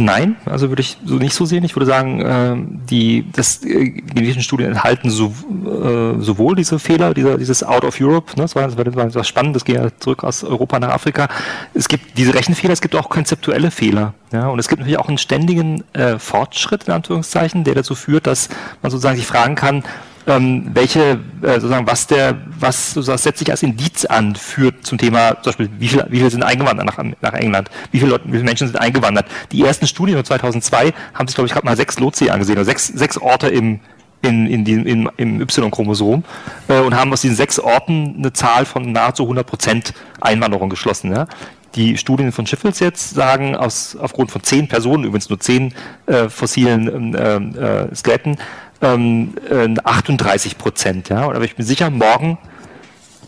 Nein, 0.00 0.36
also 0.46 0.70
würde 0.70 0.80
ich 0.80 0.96
so 1.04 1.16
nicht 1.16 1.34
so 1.34 1.44
sehen. 1.44 1.62
Ich 1.62 1.76
würde 1.76 1.84
sagen, 1.84 2.20
äh, 2.20 2.56
die 2.88 3.18
äh, 3.18 3.90
genetischen 3.90 4.42
Studien 4.42 4.70
enthalten 4.70 5.10
so, 5.10 5.26
äh, 5.26 6.20
sowohl 6.22 6.56
diese 6.56 6.78
Fehler, 6.78 7.12
dieser, 7.12 7.36
dieses 7.36 7.62
Out 7.62 7.84
of 7.84 8.00
Europe, 8.00 8.32
ne, 8.36 8.42
das, 8.42 8.54
war, 8.54 8.66
das 8.66 8.76
war 8.96 9.08
das 9.08 9.28
spannend, 9.28 9.56
das 9.56 9.64
geht 9.64 9.76
ja 9.76 9.88
zurück 9.98 10.24
aus 10.24 10.42
Europa 10.42 10.78
nach 10.80 10.90
Afrika. 10.90 11.28
Es 11.74 11.88
gibt 11.88 12.16
diese 12.16 12.34
Rechenfehler, 12.34 12.72
es 12.72 12.80
gibt 12.80 12.94
auch 12.96 13.10
konzeptuelle 13.10 13.70
Fehler. 13.70 14.14
Ja, 14.32 14.48
und 14.48 14.58
es 14.58 14.68
gibt 14.68 14.80
natürlich 14.80 14.98
auch 14.98 15.08
einen 15.08 15.18
ständigen 15.18 15.84
äh, 15.92 16.18
Fortschritt, 16.18 16.84
in 16.84 16.94
Anführungszeichen, 16.94 17.64
der 17.64 17.74
dazu 17.74 17.94
führt, 17.94 18.26
dass 18.26 18.48
man 18.80 18.90
sozusagen 18.90 19.16
sich 19.16 19.26
fragen 19.26 19.54
kann, 19.54 19.84
ähm, 20.30 20.70
welche, 20.72 21.18
äh, 21.42 21.54
sozusagen, 21.54 21.86
was 21.86 22.06
der, 22.06 22.38
was 22.58 22.92
sozusagen 22.92 23.18
setzt 23.18 23.40
sich 23.40 23.50
als 23.50 23.62
Indiz 23.62 24.04
an 24.04 24.36
führt 24.36 24.86
zum 24.86 24.96
Thema, 24.96 25.34
zum 25.42 25.50
Beispiel, 25.50 25.70
wie 25.78 25.88
viele, 25.88 26.06
wie 26.08 26.18
viele 26.18 26.30
sind 26.30 26.42
eingewandert 26.42 26.86
nach, 26.86 26.98
nach 27.20 27.32
England? 27.34 27.68
Wie 27.90 27.98
viele, 27.98 28.12
Leute, 28.12 28.24
wie 28.26 28.32
viele 28.32 28.44
Menschen 28.44 28.68
sind 28.68 28.76
eingewandert? 28.76 29.26
Die 29.50 29.62
ersten 29.62 29.86
Studien 29.86 30.16
von 30.16 30.24
2002 30.24 30.92
haben 31.14 31.26
sich, 31.26 31.34
glaube 31.34 31.46
ich, 31.46 31.52
gerade 31.52 31.66
mal 31.66 31.76
sechs 31.76 31.98
Lotsee 31.98 32.30
angesehen, 32.30 32.56
oder 32.56 32.64
sechs, 32.64 32.86
sechs 32.86 33.18
Orte 33.18 33.48
im, 33.48 33.80
in, 34.22 34.46
in 34.46 34.64
die, 34.64 34.74
in, 34.74 35.08
im 35.16 35.40
Y-Chromosom 35.40 36.22
äh, 36.68 36.80
und 36.80 36.94
haben 36.94 37.12
aus 37.12 37.22
diesen 37.22 37.36
sechs 37.36 37.58
Orten 37.58 38.16
eine 38.18 38.32
Zahl 38.32 38.66
von 38.66 38.92
nahezu 38.92 39.24
100 39.24 39.46
Prozent 39.46 39.94
Einwanderung 40.20 40.70
geschlossen. 40.70 41.12
Ja? 41.12 41.26
Die 41.74 41.96
Studien 41.96 42.30
von 42.30 42.46
Schiffels 42.46 42.78
jetzt 42.80 43.14
sagen, 43.14 43.56
aus, 43.56 43.96
aufgrund 43.96 44.30
von 44.30 44.42
zehn 44.42 44.68
Personen, 44.68 45.04
übrigens 45.04 45.28
nur 45.28 45.40
zehn 45.40 45.74
äh, 46.06 46.28
fossilen 46.28 47.14
äh, 47.14 47.36
äh, 47.36 47.94
Skeletten, 47.94 48.36
ähm, 48.82 49.34
38 49.82 50.58
Prozent. 50.58 51.08
Ja? 51.08 51.22
Aber 51.22 51.42
ich 51.42 51.56
bin 51.56 51.66
sicher, 51.66 51.90
morgen 51.90 52.38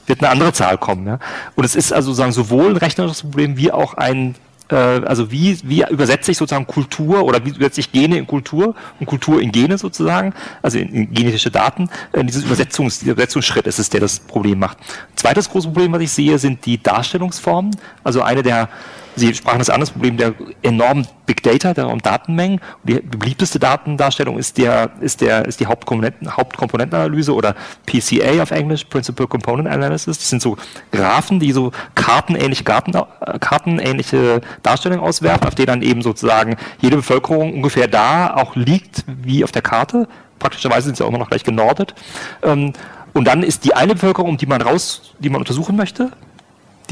wird 0.06 0.20
eine 0.20 0.30
andere 0.30 0.52
Zahl 0.52 0.78
kommen. 0.78 1.06
Ja? 1.06 1.18
Und 1.54 1.64
es 1.64 1.74
ist 1.74 1.92
also 1.92 2.06
sozusagen 2.06 2.32
sowohl 2.32 2.70
ein 2.70 2.76
rechnerisches 2.76 3.22
Problem 3.22 3.56
wie 3.56 3.70
auch 3.70 3.94
ein 3.94 4.34
äh, 4.72 4.74
also 4.74 5.30
wie, 5.30 5.58
wie 5.64 5.84
übersetze 5.88 6.30
ich 6.30 6.38
sozusagen 6.38 6.66
Kultur 6.66 7.24
oder 7.24 7.44
wie 7.44 7.50
übersetze 7.50 7.80
ich 7.80 7.92
Gene 7.92 8.16
in 8.16 8.26
Kultur 8.26 8.74
und 8.98 9.06
Kultur 9.06 9.40
in 9.40 9.52
Gene 9.52 9.78
sozusagen, 9.78 10.34
also 10.62 10.78
in, 10.78 10.88
in 10.88 11.14
genetische 11.14 11.50
Daten. 11.50 11.90
Äh, 12.12 12.24
dieses 12.24 12.44
Übersetzungs, 12.44 12.98
dieser 12.98 13.12
Übersetzungsschritt 13.12 13.66
ist 13.66 13.78
es, 13.78 13.90
der 13.90 14.00
das 14.00 14.18
Problem 14.20 14.58
macht. 14.58 14.78
Zweites 15.14 15.48
großes 15.50 15.72
Problem, 15.72 15.92
was 15.92 16.02
ich 16.02 16.12
sehe, 16.12 16.38
sind 16.38 16.64
die 16.66 16.82
Darstellungsformen. 16.82 17.76
Also 18.02 18.22
eine 18.22 18.42
der 18.42 18.68
Sie 19.14 19.34
sprachen 19.34 19.58
das 19.58 19.68
an, 19.68 19.80
das 19.80 19.90
Problem 19.90 20.16
der 20.16 20.34
enormen 20.62 21.06
Big 21.26 21.42
Data, 21.42 21.74
der 21.74 21.84
enormen 21.84 22.02
Datenmengen. 22.02 22.60
Die 22.84 22.94
beliebteste 22.94 23.58
Datendarstellung 23.58 24.38
ist, 24.38 24.56
der, 24.58 24.90
ist, 25.00 25.20
der, 25.20 25.44
ist 25.44 25.60
die 25.60 25.66
Hauptkomponenten, 25.66 26.36
Hauptkomponentenanalyse 26.36 27.34
oder 27.34 27.54
PCA 27.86 28.42
auf 28.42 28.50
Englisch, 28.50 28.84
Principal 28.84 29.26
Component 29.26 29.68
Analysis. 29.68 30.18
Das 30.18 30.28
sind 30.28 30.40
so 30.40 30.56
Graphen, 30.92 31.40
die 31.40 31.52
so 31.52 31.72
kartenähnliche, 31.94 32.64
Garten, 32.64 32.94
äh, 32.94 33.38
kartenähnliche 33.38 34.40
Darstellungen 34.62 35.04
auswerfen, 35.04 35.46
auf 35.46 35.54
denen 35.54 35.66
dann 35.66 35.82
eben 35.82 36.02
sozusagen 36.02 36.56
jede 36.80 36.96
Bevölkerung 36.96 37.52
ungefähr 37.54 37.88
da 37.88 38.34
auch 38.34 38.56
liegt 38.56 39.04
wie 39.06 39.44
auf 39.44 39.52
der 39.52 39.62
Karte. 39.62 40.08
Praktischerweise 40.38 40.86
sind 40.86 40.96
sie 40.96 41.04
auch 41.04 41.08
immer 41.08 41.18
noch 41.18 41.28
gleich 41.28 41.44
genordet. 41.44 41.94
Ähm, 42.42 42.72
und 43.12 43.26
dann 43.26 43.42
ist 43.42 43.64
die 43.64 43.74
eine 43.74 43.92
Bevölkerung, 43.92 44.38
die 44.38 44.46
man 44.46 44.62
raus, 44.62 45.14
die 45.18 45.28
man 45.28 45.40
untersuchen 45.40 45.76
möchte, 45.76 46.10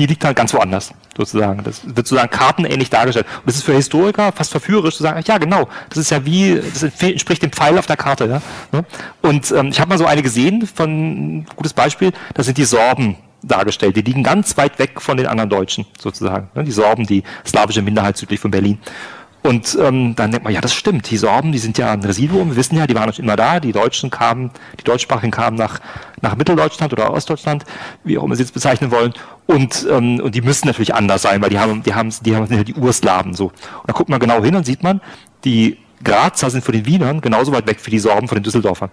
die 0.01 0.07
liegt 0.07 0.25
halt 0.25 0.35
ganz 0.35 0.55
woanders, 0.55 0.95
sozusagen. 1.15 1.63
Das 1.63 1.85
wird 1.85 2.07
sozusagen 2.07 2.31
kartenähnlich 2.31 2.89
dargestellt. 2.89 3.27
Und 3.41 3.49
das 3.49 3.57
ist 3.57 3.65
für 3.65 3.75
Historiker 3.75 4.33
fast 4.33 4.51
verführerisch 4.51 4.97
zu 4.97 5.03
sagen, 5.03 5.23
ja 5.27 5.37
genau, 5.37 5.69
das 5.91 5.99
ist 5.99 6.11
ja 6.11 6.25
wie, 6.25 6.55
das 6.55 6.83
entspricht 7.03 7.43
dem 7.43 7.53
Pfeil 7.53 7.79
auf 7.79 7.85
der 7.85 7.99
Karte. 7.99 8.25
Ja? 8.25 8.43
Ne? 8.73 8.87
Und 9.21 9.51
ähm, 9.51 9.69
ich 9.69 9.79
habe 9.79 9.91
mal 9.91 9.99
so 9.99 10.07
eine 10.07 10.23
gesehen, 10.23 10.67
von 10.67 11.45
gutes 11.55 11.75
Beispiel, 11.75 12.13
das 12.33 12.47
sind 12.47 12.57
die 12.57 12.65
Sorben 12.65 13.19
dargestellt. 13.43 13.95
Die 13.95 14.01
liegen 14.01 14.23
ganz 14.23 14.57
weit 14.57 14.79
weg 14.79 15.03
von 15.03 15.19
den 15.19 15.27
anderen 15.27 15.51
Deutschen, 15.51 15.85
sozusagen. 15.99 16.49
Ne? 16.55 16.65
Die 16.65 16.73
Sorben, 16.73 17.07
die 17.07 17.23
slawische 17.47 17.83
Minderheit 17.83 18.17
südlich 18.17 18.41
von 18.41 18.51
Berlin. 18.51 18.79
Und 19.43 19.77
ähm, 19.81 20.15
dann 20.17 20.31
denkt 20.31 20.45
man, 20.45 20.53
ja, 20.53 20.61
das 20.61 20.75
stimmt. 20.75 21.11
Die 21.11 21.17
Sorben, 21.17 21.51
die 21.51 21.59
sind 21.59 21.79
ja 21.79 21.93
ein 21.93 22.03
Residuum. 22.03 22.51
Wir 22.51 22.57
wissen 22.57 22.77
ja, 22.77 22.87
die 22.87 22.95
waren 22.95 23.13
schon 23.13 23.25
immer 23.25 23.37
da. 23.37 23.59
Die 23.59 23.73
Deutschen 23.73 24.11
kamen, 24.11 24.51
die 24.79 24.85
Deutschsprachigen 24.85 25.31
kamen 25.31 25.57
nach, 25.57 25.81
nach 26.21 26.37
Mitteldeutschland 26.37 26.93
oder 26.93 27.13
Ostdeutschland, 27.13 27.65
wie 28.05 28.19
auch 28.19 28.25
immer 28.25 28.37
sie 28.37 28.43
es 28.43 28.53
bezeichnen 28.53 28.91
wollen. 28.91 29.15
Und, 29.47 29.87
ähm, 29.91 30.21
und 30.21 30.35
die 30.35 30.43
müssen 30.43 30.67
natürlich 30.67 30.95
anders 30.95 31.23
sein, 31.23 31.41
weil 31.41 31.49
die 31.49 31.59
haben, 31.59 31.83
die 31.83 31.95
haben, 31.95 32.13
die 32.23 32.37
haben 32.37 32.49
die, 32.49 32.65
die 32.65 32.75
Urslaven 32.75 33.33
so. 33.33 33.47
Und 33.47 33.89
da 33.89 33.95
guckt 33.95 34.11
man 34.11 34.21
genau 34.21 34.45
hin 34.45 34.55
und 34.55 34.67
sieht 34.67 34.83
man, 34.83 35.01
die 35.45 35.79
Grazer 36.05 36.51
sind 36.51 36.63
von 36.63 36.73
den 36.73 36.85
Wienern 36.85 37.21
genauso 37.21 37.53
weit 37.53 37.67
weg 37.67 37.79
wie 37.85 37.91
die 37.91 37.99
Sorben 37.99 38.29
von 38.29 38.37
den 38.37 38.45
Düsseldorfern. 38.45 38.91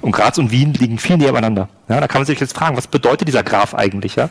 Und 0.00 0.12
Graz 0.12 0.38
und 0.38 0.50
Wien 0.50 0.72
liegen 0.74 0.98
viel 0.98 1.16
näher 1.16 1.32
beieinander. 1.32 1.68
Ja, 1.88 2.00
da 2.00 2.06
kann 2.06 2.20
man 2.20 2.26
sich 2.26 2.38
jetzt 2.38 2.56
fragen, 2.56 2.76
was 2.76 2.86
bedeutet 2.86 3.28
dieser 3.28 3.42
Graph 3.42 3.74
eigentlich? 3.74 4.16
Ja? 4.16 4.30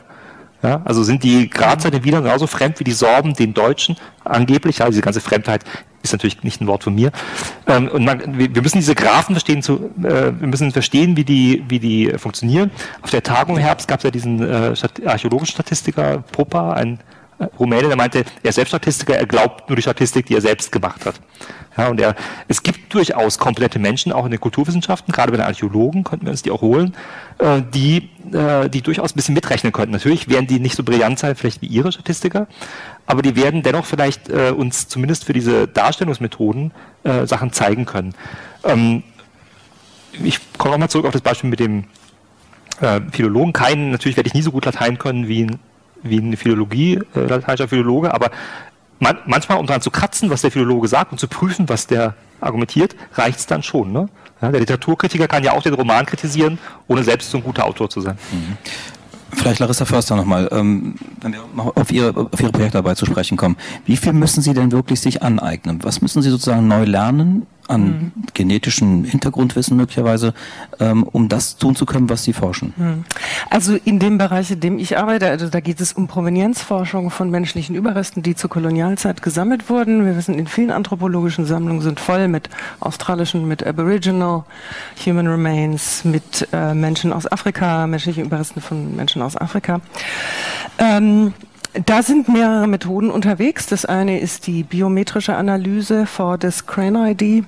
Ja, 0.64 0.82
also 0.86 1.04
sind 1.04 1.24
die 1.24 1.50
Grazer 1.50 1.92
den 1.92 2.04
Wienern 2.04 2.24
genauso 2.24 2.48
fremd 2.48 2.80
wie 2.80 2.84
die 2.84 2.92
Sorben 2.92 3.34
den 3.34 3.54
Deutschen 3.54 3.96
angeblich. 4.24 4.80
Ja, 4.80 4.90
diese 4.90 5.02
ganze 5.02 5.22
Fremdheit 5.22 5.64
ist 6.02 6.14
natürlich 6.14 6.44
nicht 6.44 6.62
ein 6.62 6.68
Wort 6.68 6.84
von 6.84 6.96
mir. 6.96 7.12
Ähm, 7.68 7.88
und 7.90 8.06
man, 8.06 8.38
wir 8.38 8.62
müssen 8.62 8.80
diese 8.80 8.96
Graphen 8.96 9.36
verstehen, 9.36 9.62
zu, 9.62 9.92
äh, 10.00 10.32
wir 10.40 10.48
müssen 10.48 10.72
verstehen, 10.72 11.16
wie 11.16 11.24
die, 11.24 11.64
wie 11.68 11.80
die 11.80 12.12
funktionieren. 12.18 12.72
Auf 13.02 13.12
der 13.12 13.24
Tagung 13.24 13.58
im 13.58 13.62
Herbst 13.62 13.88
gab 13.88 14.00
es 14.00 14.04
ja 14.04 14.12
diesen 14.12 14.42
äh, 14.42 14.74
archäologischen 15.06 15.54
Statistiker 15.54 16.24
Popa, 16.32 16.74
ein 16.74 17.00
äh, 17.40 17.46
Rumäne, 17.60 17.88
der 17.88 17.98
meinte, 17.98 18.26
er 18.42 18.50
ist 18.50 18.56
selbst 18.56 18.70
Statistiker, 18.70 19.16
er 19.16 19.28
glaubt 19.28 19.70
nur 19.70 19.76
die 19.76 19.82
Statistik, 19.82 20.26
die 20.26 20.36
er 20.36 20.42
selbst 20.42 20.72
gemacht 20.72 21.06
hat. 21.06 21.16
Ja, 21.78 21.90
und 21.90 22.00
er, 22.00 22.16
es 22.48 22.64
gibt 22.64 22.94
durchaus 22.94 23.38
komplette 23.38 23.80
Menschen, 23.80 24.12
auch 24.12 24.26
in 24.26 24.32
den 24.32 24.40
Kulturwissenschaften, 24.40 25.14
gerade 25.14 25.32
bei 25.32 25.38
den 25.38 25.46
Archäologen 25.46 26.04
könnten 26.04 26.26
wir 26.26 26.32
uns 26.32 26.42
die 26.42 26.52
auch 26.52 26.62
holen, 26.62 26.96
äh, 27.38 27.62
die, 27.74 28.10
äh, 28.34 28.70
die 28.70 28.82
durchaus 28.82 29.14
ein 29.14 29.16
bisschen 29.16 29.36
mitrechnen 29.36 29.72
könnten. 29.72 29.92
Natürlich 29.92 30.28
werden 30.28 30.48
die 30.48 30.60
nicht 30.60 30.76
so 30.76 30.84
brillant 30.84 31.20
sein, 31.20 31.36
vielleicht 31.36 31.62
wie 31.62 31.68
ihre 31.68 31.92
Statistiker, 31.92 32.48
aber 33.06 33.22
die 33.22 33.36
werden 33.36 33.62
dennoch 33.62 33.86
vielleicht 33.86 34.30
äh, 34.30 34.52
uns 34.56 34.88
zumindest 34.88 35.26
für 35.26 35.34
diese 35.34 35.68
Darstellungsmethoden 35.68 36.72
äh, 37.04 37.26
Sachen 37.28 37.54
zeigen 37.54 37.86
können. 37.86 38.16
Ähm, 38.64 39.04
ich 40.24 40.40
komme 40.58 40.74
nochmal 40.74 40.90
zurück 40.90 41.06
auf 41.06 41.14
das 41.14 41.22
Beispiel 41.22 41.50
mit 41.50 41.60
dem 41.60 41.86
äh, 42.82 43.02
Philologen. 43.12 43.54
Keinen, 43.54 43.92
natürlich 43.92 44.18
werde 44.18 44.28
ich 44.28 44.34
nie 44.34 44.42
so 44.42 44.52
gut 44.52 44.66
Latein 44.66 44.98
können 44.98 45.28
wie 45.28 45.44
ein, 45.44 45.60
wie 46.04 46.20
eine 46.20 46.38
Philologie, 46.38 47.00
äh, 47.16 47.20
lateinischer 47.20 47.68
Philologe, 47.68 48.14
aber 48.14 48.32
man, 49.00 49.18
manchmal, 49.26 49.58
um 49.58 49.68
daran 49.68 49.82
zu 49.82 49.92
kratzen, 49.92 50.30
was 50.30 50.42
der 50.42 50.52
Philologe 50.52 50.88
sagt 50.88 51.12
und 51.12 51.20
zu 51.20 51.28
prüfen, 51.28 51.70
was 51.70 51.88
der 51.88 52.16
argumentiert, 52.42 52.96
reicht 53.14 53.40
es 53.40 53.46
dann 53.46 53.64
schon. 53.64 53.92
Ne? 53.92 54.10
Ja, 54.42 54.52
der 54.52 54.60
Literaturkritiker 54.60 55.28
kann 55.28 55.44
ja 55.44 55.54
auch 55.54 55.64
den 55.64 55.74
Roman 55.74 56.06
kritisieren, 56.06 56.60
ohne 56.88 57.04
selbst 57.04 57.32
so 57.32 57.38
ein 57.38 57.44
guter 57.44 57.66
Autor 57.66 57.90
zu 57.90 58.02
sein. 58.02 58.18
Mhm. 58.32 58.58
Vielleicht 59.34 59.60
Larissa 59.60 59.86
Förster 59.86 60.16
nochmal, 60.16 60.48
ähm, 60.52 60.96
wenn 61.22 61.34
wir 61.34 61.42
auf 61.76 61.92
Ihre, 61.92 62.16
auf 62.32 62.40
Ihre 62.40 62.52
Projektarbeit 62.52 62.98
zu 62.98 63.06
sprechen 63.06 63.36
kommen. 63.36 63.58
Wie 63.86 63.98
viel 63.98 64.14
müssen 64.14 64.42
Sie 64.42 64.54
denn 64.54 64.72
wirklich 64.72 65.02
sich 65.02 65.22
aneignen? 65.22 65.84
Was 65.84 66.02
müssen 66.02 66.22
Sie 66.22 66.30
sozusagen 66.30 66.68
neu 66.68 66.86
lernen, 66.86 67.46
an 67.68 67.82
mhm. 67.82 68.12
genetischem 68.34 69.04
Hintergrundwissen 69.04 69.78
möglicherweise, 69.78 70.34
ähm, 70.80 71.04
um 71.04 71.30
das 71.30 71.58
tun 71.58 71.76
zu 71.76 71.86
können, 71.86 72.10
was 72.10 72.24
Sie 72.24 72.34
forschen? 72.34 72.74
Mhm. 72.78 73.06
Also 73.50 73.76
in 73.76 74.00
dem 74.00 74.18
Bereich, 74.18 74.52
in 74.52 74.60
dem 74.60 74.80
ich 74.80 74.98
arbeite, 74.98 75.30
also 75.30 75.50
da 75.50 75.60
geht 75.60 75.82
es 75.82 75.94
um 75.94 76.08
Provenienzforschung 76.08 77.10
von 77.10 77.30
menschlichen 77.30 77.76
Überresten, 77.76 78.24
die 78.24 78.36
zur 78.36 78.50
Kolonialzeit 78.50 79.22
gesammelt 79.22 79.70
wurden. 79.70 80.06
Wir 80.06 80.16
wissen, 80.16 80.36
in 80.36 80.48
vielen 80.48 80.72
anthropologischen 80.72 81.46
Sammlungen 81.46 81.82
sind 81.82 82.00
voll 82.00 82.28
mit 82.28 82.50
australischen, 82.80 83.48
mit 83.48 83.66
Aboriginal 83.66 84.44
Human 85.06 85.28
Remains, 85.28 86.04
mit 86.04 86.48
äh, 86.54 86.74
Menschen 86.74 87.14
aus 87.14 87.32
Afrika, 87.32 87.88
menschlichen 87.88 88.26
Überresten 88.26 88.62
von 88.62 88.96
Menschen 88.96 89.22
aus 89.22 89.36
Afrika. 89.36 89.82
Ähm, 90.78 91.34
da 91.86 92.02
sind 92.02 92.28
mehrere 92.28 92.68
Methoden 92.68 93.12
unterwegs. 93.12 93.68
Das 93.68 93.86
eine 93.86 94.20
ist 94.20 94.48
die 94.48 94.64
biometrische 94.64 95.36
Analyse 95.36 96.06
for 96.06 96.40
this 96.40 96.66
Crane 96.66 97.12
ID. 97.12 97.46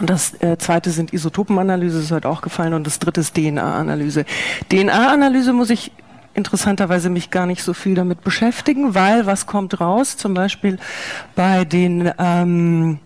Das 0.00 0.40
äh, 0.42 0.56
zweite 0.58 0.90
sind 0.90 1.12
Isotopenanalyse, 1.12 1.96
das 1.96 2.04
ist 2.06 2.12
heute 2.12 2.28
auch 2.28 2.40
gefallen. 2.40 2.74
Und 2.74 2.86
das 2.86 2.98
dritte 2.98 3.20
ist 3.20 3.34
DNA-Analyse. 3.34 4.24
DNA-Analyse 4.70 5.52
muss 5.52 5.70
ich 5.70 5.92
interessanterweise 6.34 7.10
mich 7.10 7.30
gar 7.30 7.46
nicht 7.46 7.62
so 7.62 7.74
viel 7.74 7.94
damit 7.94 8.22
beschäftigen, 8.22 8.94
weil 8.94 9.26
was 9.26 9.46
kommt 9.46 9.80
raus? 9.80 10.16
Zum 10.16 10.34
Beispiel 10.34 10.78
bei 11.34 11.64
den 11.64 12.10
ähm, 12.18 12.98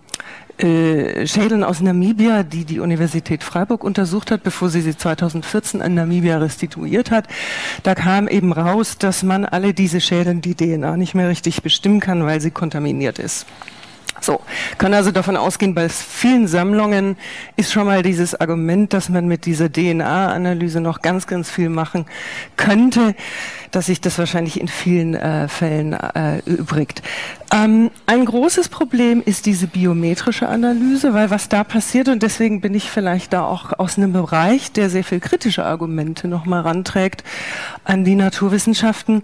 äh, 0.58 1.26
Schädeln 1.26 1.64
aus 1.64 1.80
Namibia, 1.80 2.42
die 2.42 2.64
die 2.64 2.80
Universität 2.80 3.44
Freiburg 3.44 3.84
untersucht 3.84 4.30
hat, 4.30 4.42
bevor 4.42 4.70
sie 4.70 4.80
sie 4.80 4.96
2014 4.96 5.82
an 5.82 5.94
Namibia 5.94 6.38
restituiert 6.38 7.10
hat. 7.10 7.26
Da 7.82 7.94
kam 7.94 8.26
eben 8.26 8.52
raus, 8.52 8.96
dass 8.96 9.22
man 9.22 9.44
alle 9.44 9.74
diese 9.74 10.00
Schäden, 10.00 10.40
die 10.40 10.54
DNA 10.54 10.96
nicht 10.96 11.14
mehr 11.14 11.28
richtig 11.28 11.62
bestimmen 11.62 12.00
kann, 12.00 12.24
weil 12.24 12.40
sie 12.40 12.50
kontaminiert 12.50 13.18
ist. 13.18 13.46
So, 14.20 14.40
kann 14.78 14.94
also 14.94 15.10
davon 15.10 15.36
ausgehen, 15.36 15.74
bei 15.74 15.88
vielen 15.88 16.48
Sammlungen 16.48 17.16
ist 17.56 17.72
schon 17.72 17.86
mal 17.86 18.02
dieses 18.02 18.34
Argument, 18.34 18.92
dass 18.92 19.08
man 19.08 19.26
mit 19.28 19.46
dieser 19.46 19.70
DNA-Analyse 19.70 20.80
noch 20.80 21.02
ganz, 21.02 21.26
ganz 21.26 21.50
viel 21.50 21.68
machen 21.68 22.06
könnte, 22.56 23.14
dass 23.70 23.86
sich 23.86 24.00
das 24.00 24.18
wahrscheinlich 24.18 24.60
in 24.60 24.68
vielen 24.68 25.14
äh, 25.14 25.48
Fällen 25.48 25.92
äh, 25.92 26.38
übrigt. 26.46 27.02
Ähm, 27.52 27.90
ein 28.06 28.24
großes 28.24 28.68
Problem 28.68 29.22
ist 29.24 29.46
diese 29.46 29.66
biometrische 29.66 30.48
Analyse, 30.48 31.14
weil 31.14 31.30
was 31.30 31.48
da 31.48 31.62
passiert, 31.62 32.08
und 32.08 32.22
deswegen 32.22 32.60
bin 32.60 32.74
ich 32.74 32.90
vielleicht 32.90 33.32
da 33.32 33.44
auch 33.44 33.78
aus 33.78 33.98
einem 33.98 34.12
Bereich, 34.12 34.72
der 34.72 34.90
sehr 34.90 35.04
viel 35.04 35.20
kritische 35.20 35.64
Argumente 35.64 36.26
nochmal 36.26 36.62
ranträgt 36.62 37.22
an 37.84 38.04
die 38.04 38.14
Naturwissenschaften, 38.14 39.22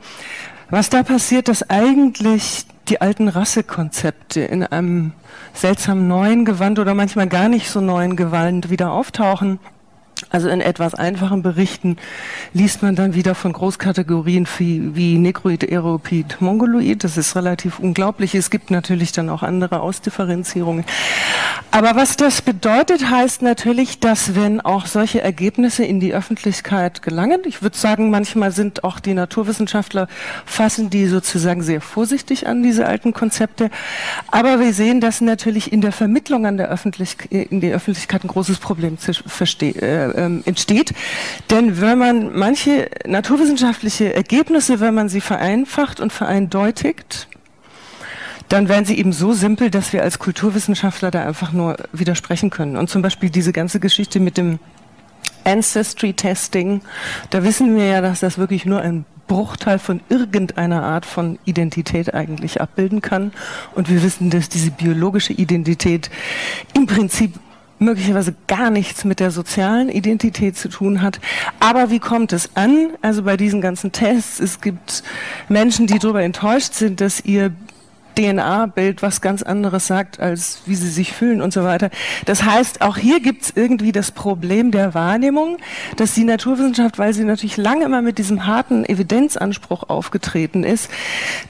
was 0.73 0.89
da 0.89 1.03
passiert, 1.03 1.49
dass 1.49 1.69
eigentlich 1.69 2.65
die 2.89 3.03
alten 3.03 3.29
Rassekonzepte 3.29 4.41
in 4.41 4.65
einem 4.65 5.13
seltsam 5.53 6.09
neuen 6.09 6.47
Gewand 6.47 6.79
oder 6.79 6.95
manchmal 6.95 7.29
gar 7.29 7.51
nicht 7.51 7.69
so 7.69 7.83
neuen 7.83 8.17
Gewand 8.17 8.71
wieder 8.71 8.91
auftauchen 8.91 9.61
also 10.31 10.49
in 10.49 10.61
etwas 10.61 10.95
einfachen 10.95 11.43
Berichten 11.43 11.97
liest 12.53 12.83
man 12.83 12.97
dann 12.97 13.15
wieder 13.15 13.35
von 13.35 13.53
Großkategorien 13.53 14.47
wie, 14.59 14.95
wie 14.95 15.19
Negroid, 15.19 15.71
Aeropid, 15.71 16.41
Mongoloid. 16.41 17.05
Das 17.05 17.17
ist 17.17 17.37
relativ 17.37 17.79
unglaublich. 17.79 18.35
Es 18.35 18.51
gibt 18.51 18.71
natürlich 18.71 19.13
dann 19.13 19.29
auch 19.29 19.43
andere 19.43 19.81
Ausdifferenzierungen. 19.81 20.85
Aber 21.71 21.97
was 21.97 22.17
das 22.17 22.43
bedeutet, 22.43 23.11
heißt 23.11 23.43
natürlich, 23.43 23.99
dass 23.99 24.35
wenn 24.35 24.61
auch 24.61 24.87
solche 24.87 25.23
Ergebnisse 25.23 25.85
in 25.85 26.01
die 26.01 26.13
Öffentlichkeit 26.13 27.03
gelangen, 27.03 27.41
ich 27.47 27.63
würde 27.63 27.77
sagen, 27.77 28.11
manchmal 28.11 28.53
sind 28.53 28.85
auch 28.85 29.01
die 29.01 29.15
Naturwissenschaftler, 29.15 30.09
fassen 30.45 30.91
die 30.91 31.07
sozusagen 31.07 31.63
sehr 31.63 31.81
vorsichtig 31.81 32.47
an, 32.47 32.63
diese 32.63 32.87
alten 32.87 33.13
Konzepte. 33.13 33.71
Aber 34.31 34.61
wir 34.61 34.75
sehen, 34.75 35.01
dass 35.01 35.21
natürlich 35.21 35.73
in 35.73 35.81
der 35.81 35.93
Vermittlung 35.93 36.47
an 36.47 36.57
der 36.57 36.69
Öffentlichkeit, 36.69 37.33
in 37.33 37.61
die 37.61 37.73
Öffentlichkeit 37.73 38.25
ein 38.25 38.29
großes 38.29 38.59
Problem 38.59 38.99
versteht. 38.99 39.77
Äh, 39.77 40.12
ähm, 40.15 40.43
entsteht. 40.45 40.93
Denn 41.51 41.81
wenn 41.81 41.99
man 41.99 42.37
manche 42.37 42.89
naturwissenschaftliche 43.07 44.15
Ergebnisse, 44.15 44.81
wenn 44.81 44.95
man 44.95 45.09
sie 45.09 45.21
vereinfacht 45.21 46.01
und 46.01 46.13
vereindeutigt, 46.13 47.29
dann 48.49 48.69
werden 48.69 48.85
sie 48.85 48.99
eben 48.99 49.13
so 49.13 49.33
simpel, 49.33 49.71
dass 49.71 49.93
wir 49.93 50.03
als 50.03 50.19
Kulturwissenschaftler 50.19 51.11
da 51.11 51.25
einfach 51.25 51.53
nur 51.53 51.77
widersprechen 51.93 52.51
können. 52.51 52.77
Und 52.77 52.91
zum 52.91 53.01
Beispiel 53.01 53.31
diese 53.31 53.53
ganze 53.53 53.81
Geschichte 53.81 54.21
mit 54.21 54.37
dem 54.37 54.59
Ancestry 55.45 56.13
Testing, 56.13 56.83
da 57.31 57.45
wissen 57.45 57.75
wir 57.77 57.87
ja, 57.87 58.01
dass 58.01 58.21
das 58.21 58.39
wirklich 58.39 58.67
nur 58.67 58.81
ein 58.81 59.05
Bruchteil 59.27 59.79
von 59.79 60.01
irgendeiner 60.11 60.83
Art 60.83 61.07
von 61.07 61.39
Identität 61.47 62.13
eigentlich 62.13 62.61
abbilden 62.61 63.01
kann. 63.01 63.33
Und 63.75 63.89
wir 63.89 64.03
wissen, 64.03 64.29
dass 64.29 64.51
diese 64.51 64.71
biologische 64.71 65.33
Identität 65.33 66.11
im 66.75 66.87
Prinzip 66.87 67.33
möglicherweise 67.83 68.35
gar 68.47 68.71
nichts 68.71 69.05
mit 69.05 69.21
der 69.21 69.31
sozialen 69.31 69.89
Identität 69.89 70.57
zu 70.57 70.69
tun 70.69 71.03
hat. 71.03 71.21
Aber 71.61 71.91
wie 71.91 71.99
kommt 71.99 72.33
es 72.33 72.51
an? 72.57 72.91
Also 73.03 73.23
bei 73.23 73.37
diesen 73.37 73.61
ganzen 73.61 73.93
Tests, 73.93 74.41
es 74.41 74.61
gibt 74.61 75.03
Menschen, 75.49 75.87
die 75.87 75.99
darüber 75.99 76.23
enttäuscht 76.23 76.75
sind, 76.75 77.01
dass 77.01 77.25
ihr 77.25 77.53
DNA-Bild 78.15 79.03
was 79.03 79.21
ganz 79.21 79.43
anderes 79.43 79.87
sagt, 79.87 80.21
als 80.21 80.63
wie 80.67 80.75
sie 80.75 80.91
sich 80.91 81.13
fühlen 81.13 81.43
und 81.43 81.53
so 81.53 81.65
weiter. 81.65 81.91
Das 82.27 82.45
heißt, 82.45 82.83
auch 82.83 82.97
hier 82.97 83.21
gibt 83.21 83.43
es 83.43 83.53
irgendwie 83.55 83.93
das 83.93 84.11
Problem 84.11 84.71
der 84.71 84.95
Wahrnehmung, 84.95 85.59
dass 85.97 86.15
die 86.15 86.25
Naturwissenschaft, 86.25 86.99
weil 86.99 87.15
sie 87.15 87.25
natürlich 87.25 87.57
lange 87.57 87.85
immer 87.85 88.03
mit 88.03 88.19
diesem 88.19 88.47
harten 88.47 88.85
Evidenzanspruch 88.85 89.89
aufgetreten 89.89 90.65
ist, 90.65 90.91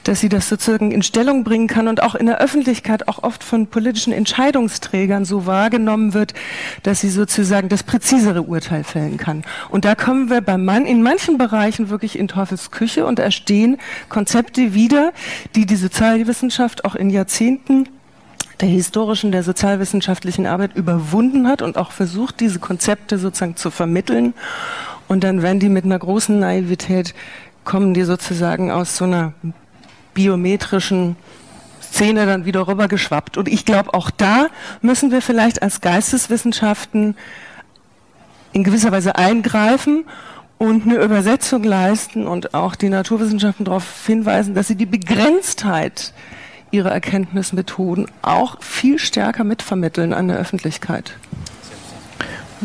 dass 0.03 0.19
sie 0.19 0.29
das 0.29 0.49
sozusagen 0.49 0.91
in 0.91 1.03
Stellung 1.03 1.43
bringen 1.43 1.67
kann 1.67 1.87
und 1.87 2.01
auch 2.01 2.15
in 2.15 2.25
der 2.25 2.39
Öffentlichkeit 2.39 3.07
auch 3.07 3.23
oft 3.23 3.43
von 3.43 3.67
politischen 3.67 4.13
Entscheidungsträgern 4.13 5.25
so 5.25 5.45
wahrgenommen 5.45 6.13
wird, 6.13 6.33
dass 6.83 7.01
sie 7.01 7.09
sozusagen 7.09 7.69
das 7.69 7.83
präzisere 7.83 8.43
Urteil 8.43 8.83
fällen 8.83 9.17
kann. 9.17 9.43
Und 9.69 9.85
da 9.85 9.95
kommen 9.95 10.29
wir 10.29 10.41
beim 10.41 10.65
Mann 10.65 10.85
in 10.85 11.03
manchen 11.03 11.37
Bereichen 11.37 11.89
wirklich 11.89 12.17
in 12.17 12.27
Teufels 12.27 12.71
Küche 12.71 13.05
und 13.05 13.19
erstehen 13.19 13.77
Konzepte 14.09 14.73
wieder, 14.73 15.11
die 15.55 15.65
die 15.65 15.75
Sozialwissenschaft 15.75 16.52
Wissenschaft 16.53 16.85
auch 16.85 16.93
in 16.93 17.09
Jahrzehnten 17.09 17.89
der 18.61 18.69
historischen, 18.69 19.31
der 19.31 19.41
sozialwissenschaftlichen 19.41 20.45
Arbeit 20.45 20.75
überwunden 20.75 21.47
hat 21.47 21.63
und 21.63 21.77
auch 21.77 21.91
versucht, 21.91 22.39
diese 22.41 22.59
Konzepte 22.59 23.17
sozusagen 23.17 23.55
zu 23.55 23.71
vermitteln. 23.71 24.35
Und 25.07 25.23
dann 25.23 25.41
werden 25.41 25.59
die 25.59 25.69
mit 25.69 25.83
einer 25.83 25.97
großen 25.97 26.37
Naivität, 26.37 27.15
kommen 27.63 27.95
die 27.95 28.03
sozusagen 28.03 28.69
aus 28.69 28.97
so 28.97 29.05
einer 29.05 29.33
biometrischen 30.13 31.15
Szene 31.81 32.27
dann 32.27 32.45
wieder 32.45 32.67
rüber 32.67 32.87
geschwappt. 32.87 33.35
Und 33.37 33.47
ich 33.47 33.65
glaube, 33.65 33.95
auch 33.95 34.11
da 34.11 34.45
müssen 34.81 35.09
wir 35.09 35.23
vielleicht 35.23 35.63
als 35.63 35.81
Geisteswissenschaften 35.81 37.15
in 38.51 38.63
gewisser 38.63 38.91
Weise 38.91 39.15
eingreifen 39.15 40.05
und 40.59 40.85
eine 40.85 40.95
Übersetzung 41.03 41.63
leisten 41.63 42.27
und 42.27 42.53
auch 42.53 42.75
die 42.75 42.89
Naturwissenschaften 42.89 43.65
darauf 43.65 44.05
hinweisen, 44.05 44.53
dass 44.53 44.67
sie 44.67 44.75
die 44.75 44.85
Begrenztheit 44.85 46.13
ihre 46.73 46.89
Erkenntnismethoden 46.89 48.07
auch 48.23 48.61
viel 48.61 48.97
stärker 48.97 49.43
mitvermitteln 49.43 50.11
an 50.11 50.27
der 50.27 50.37
Öffentlichkeit. 50.37 51.13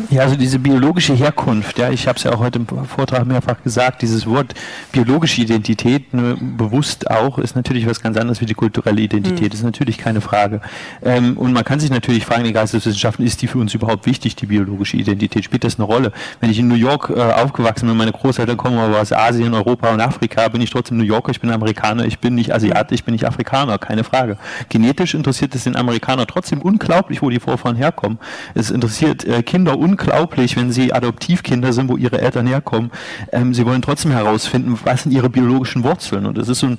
Ja, 0.09 0.21
also 0.23 0.35
diese 0.35 0.59
biologische 0.59 1.13
Herkunft, 1.13 1.77
ja, 1.77 1.89
ich 1.89 2.07
habe 2.07 2.17
es 2.17 2.23
ja 2.23 2.33
auch 2.33 2.39
heute 2.39 2.59
im 2.59 2.67
Vortrag 2.85 3.25
mehrfach 3.25 3.61
gesagt, 3.63 4.01
dieses 4.01 4.25
Wort 4.25 4.53
biologische 4.91 5.41
Identität, 5.41 6.13
ne, 6.13 6.37
bewusst 6.39 7.09
auch, 7.09 7.37
ist 7.37 7.55
natürlich 7.55 7.85
was 7.87 8.01
ganz 8.01 8.17
anderes 8.17 8.41
wie 8.41 8.45
die 8.45 8.53
kulturelle 8.53 9.01
Identität, 9.01 9.49
mhm. 9.49 9.53
ist 9.53 9.63
natürlich 9.63 9.97
keine 9.97 10.21
Frage. 10.21 10.61
Ähm, 11.03 11.37
und 11.37 11.53
man 11.53 11.63
kann 11.63 11.79
sich 11.79 11.89
natürlich 11.89 12.25
fragen, 12.25 12.43
die 12.43 12.53
Geisteswissenschaften, 12.53 13.25
ist 13.25 13.41
die 13.41 13.47
für 13.47 13.59
uns 13.59 13.73
überhaupt 13.73 14.05
wichtig, 14.05 14.35
die 14.35 14.45
biologische 14.45 14.97
Identität? 14.97 15.43
Spielt 15.43 15.63
das 15.63 15.77
eine 15.77 15.85
Rolle? 15.85 16.11
Wenn 16.39 16.49
ich 16.49 16.59
in 16.59 16.67
New 16.67 16.75
York 16.75 17.11
äh, 17.15 17.19
aufgewachsen 17.19 17.87
bin, 17.87 17.97
meine 17.97 18.11
Großeltern 18.11 18.57
kommen 18.57 18.77
aber 18.77 18.99
aus 18.99 19.11
Asien, 19.11 19.53
Europa 19.53 19.89
und 19.91 20.01
Afrika, 20.01 20.47
bin 20.47 20.61
ich 20.61 20.69
trotzdem 20.69 20.97
New 20.97 21.03
Yorker, 21.03 21.31
ich 21.31 21.41
bin 21.41 21.51
Amerikaner, 21.51 22.05
ich 22.05 22.19
bin 22.19 22.35
nicht 22.35 22.53
Asiat, 22.53 22.91
ich 22.91 23.03
bin 23.03 23.13
nicht 23.13 23.25
Afrikaner, 23.25 23.77
keine 23.77 24.03
Frage. 24.03 24.37
Genetisch 24.69 25.13
interessiert 25.13 25.55
es 25.55 25.63
den 25.63 25.75
Amerikaner 25.75 26.25
trotzdem 26.27 26.61
unglaublich, 26.61 27.21
wo 27.21 27.29
die 27.29 27.39
Vorfahren 27.39 27.75
herkommen. 27.75 28.19
Es 28.53 28.71
interessiert 28.71 29.25
äh, 29.25 29.43
Kinder 29.43 29.77
unglaublich, 29.89 30.55
wenn 30.55 30.71
sie 30.71 30.93
Adoptivkinder 30.93 31.73
sind, 31.73 31.89
wo 31.89 31.97
ihre 31.97 32.21
Eltern 32.21 32.47
herkommen. 32.47 32.91
Ähm, 33.31 33.53
sie 33.53 33.65
wollen 33.65 33.81
trotzdem 33.81 34.11
herausfinden, 34.11 34.79
was 34.83 35.03
sind 35.03 35.11
ihre 35.11 35.29
biologischen 35.29 35.83
Wurzeln. 35.83 36.25
Und 36.25 36.37
das 36.37 36.49
ist 36.49 36.59
so 36.59 36.67
ein, 36.67 36.77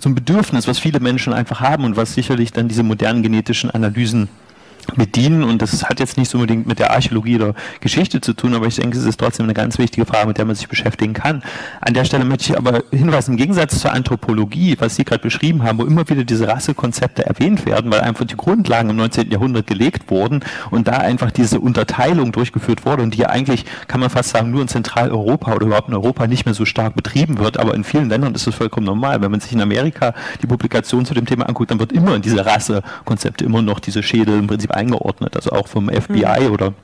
so 0.00 0.08
ein 0.08 0.14
Bedürfnis, 0.14 0.68
was 0.68 0.78
viele 0.78 1.00
Menschen 1.00 1.32
einfach 1.32 1.60
haben 1.60 1.84
und 1.84 1.96
was 1.96 2.14
sicherlich 2.14 2.52
dann 2.52 2.68
diese 2.68 2.82
modernen 2.82 3.22
genetischen 3.22 3.70
Analysen 3.70 4.28
bedienen 4.94 5.42
und 5.42 5.62
das 5.62 5.84
hat 5.84 6.00
jetzt 6.00 6.16
nicht 6.16 6.34
unbedingt 6.34 6.66
mit 6.66 6.78
der 6.78 6.92
Archäologie 6.92 7.36
oder 7.36 7.54
Geschichte 7.80 8.20
zu 8.20 8.32
tun, 8.32 8.54
aber 8.54 8.66
ich 8.66 8.76
denke, 8.76 8.96
es 8.96 9.04
ist 9.04 9.18
trotzdem 9.18 9.44
eine 9.44 9.54
ganz 9.54 9.78
wichtige 9.78 10.06
Frage, 10.06 10.28
mit 10.28 10.38
der 10.38 10.44
man 10.44 10.54
sich 10.54 10.68
beschäftigen 10.68 11.12
kann. 11.12 11.42
An 11.80 11.94
der 11.94 12.04
Stelle 12.04 12.24
möchte 12.24 12.52
ich 12.52 12.58
aber 12.58 12.84
hinweisen, 12.90 13.32
im 13.32 13.36
Gegensatz 13.36 13.80
zur 13.80 13.92
Anthropologie, 13.92 14.76
was 14.78 14.96
Sie 14.96 15.04
gerade 15.04 15.22
beschrieben 15.22 15.62
haben, 15.62 15.78
wo 15.78 15.84
immer 15.84 16.08
wieder 16.08 16.24
diese 16.24 16.48
Rassekonzepte 16.48 17.26
erwähnt 17.26 17.66
werden, 17.66 17.90
weil 17.90 18.00
einfach 18.00 18.24
die 18.24 18.36
Grundlagen 18.36 18.90
im 18.90 18.96
19. 18.96 19.30
Jahrhundert 19.30 19.66
gelegt 19.66 20.10
wurden 20.10 20.40
und 20.70 20.88
da 20.88 20.98
einfach 20.98 21.30
diese 21.30 21.60
Unterteilung 21.60 22.32
durchgeführt 22.32 22.84
wurde 22.84 23.02
und 23.02 23.14
die 23.14 23.18
ja 23.18 23.28
eigentlich, 23.28 23.64
kann 23.88 24.00
man 24.00 24.10
fast 24.10 24.30
sagen, 24.30 24.50
nur 24.50 24.62
in 24.62 24.68
Zentraleuropa 24.68 25.54
oder 25.54 25.66
überhaupt 25.66 25.88
in 25.88 25.94
Europa 25.94 26.26
nicht 26.26 26.44
mehr 26.44 26.54
so 26.54 26.64
stark 26.64 26.94
betrieben 26.94 27.38
wird, 27.38 27.58
aber 27.58 27.74
in 27.74 27.84
vielen 27.84 28.08
Ländern 28.08 28.34
ist 28.34 28.46
das 28.46 28.54
vollkommen 28.54 28.86
normal. 28.86 29.20
Wenn 29.22 29.30
man 29.30 29.40
sich 29.40 29.52
in 29.52 29.60
Amerika 29.60 30.14
die 30.42 30.46
Publikation 30.46 31.04
zu 31.04 31.14
dem 31.14 31.26
Thema 31.26 31.48
anguckt, 31.48 31.70
dann 31.70 31.78
wird 31.78 31.92
immer 31.92 32.14
in 32.14 32.22
diese 32.22 32.44
Rassekonzepte 32.44 33.44
immer 33.44 33.62
noch 33.62 33.80
diese 33.80 34.02
Schädel 34.02 34.38
im 34.38 34.46
Prinzip 34.46 34.70
eingeordnet, 34.76 35.36
also 35.36 35.50
auch 35.50 35.68
vom 35.68 35.88
FBI 35.88 36.46
mhm. 36.46 36.52
oder 36.52 36.74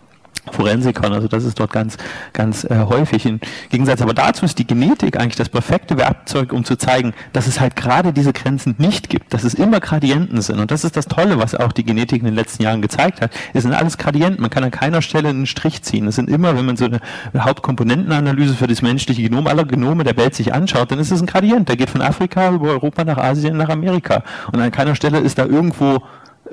Forensikern, 0.51 1.13
also 1.13 1.29
das 1.29 1.45
ist 1.45 1.61
dort 1.61 1.73
ganz, 1.73 1.97
ganz 2.33 2.65
äh, 2.65 2.87
häufig. 2.89 3.27
Im 3.27 3.39
Gegensatz 3.71 4.03
aber 4.03 4.13
dazu 4.13 4.45
ist 4.45 4.59
die 4.59 4.67
Genetik 4.67 5.17
eigentlich 5.17 5.37
das 5.37 5.49
perfekte 5.49 5.97
Werkzeug, 5.99 6.53
um 6.53 6.65
zu 6.65 6.77
zeigen, 6.77 7.15
dass 7.33 7.47
es 7.47 7.61
halt 7.61 7.77
gerade 7.77 8.13
diese 8.13 8.33
Grenzen 8.33 8.75
nicht 8.79 9.09
gibt, 9.09 9.33
dass 9.33 9.45
es 9.45 9.55
immer 9.55 9.79
Gradienten 9.79 10.43
sind. 10.43 10.59
Und 10.59 10.73
das 10.73 10.83
ist 10.83 10.97
das 10.97 11.07
Tolle, 11.07 11.39
was 11.39 11.55
auch 11.55 11.71
die 11.71 11.85
Genetik 11.85 12.19
in 12.19 12.25
den 12.25 12.35
letzten 12.35 12.65
Jahren 12.65 12.83
gezeigt 12.83 13.21
hat. 13.21 13.31
Es 13.55 13.63
sind 13.63 13.73
alles 13.73 13.99
Gradienten. 13.99 14.41
Man 14.41 14.51
kann 14.51 14.65
an 14.65 14.73
keiner 14.73 15.01
Stelle 15.01 15.29
einen 15.29 15.47
Strich 15.47 15.83
ziehen. 15.83 16.09
Es 16.09 16.17
sind 16.17 16.29
immer, 16.29 16.57
wenn 16.57 16.67
man 16.67 16.77
so 16.77 16.87
eine 16.87 17.01
Hauptkomponentenanalyse 17.39 18.55
für 18.55 18.67
das 18.67 18.83
menschliche 18.83 19.23
Genom 19.23 19.47
aller 19.47 19.65
Genome 19.65 20.03
der 20.03 20.17
Welt 20.17 20.35
sich 20.35 20.53
anschaut, 20.53 20.91
dann 20.91 20.99
ist 20.99 21.13
es 21.13 21.21
ein 21.21 21.27
Gradient. 21.27 21.69
Der 21.69 21.77
geht 21.77 21.91
von 21.91 22.03
Afrika 22.03 22.51
über 22.51 22.71
Europa 22.71 23.05
nach 23.05 23.19
Asien 23.19 23.57
nach 23.57 23.69
Amerika. 23.69 24.25
Und 24.53 24.61
an 24.61 24.73
keiner 24.73 24.97
Stelle 24.97 25.21
ist 25.21 25.39
da 25.39 25.47
irgendwo 25.47 26.03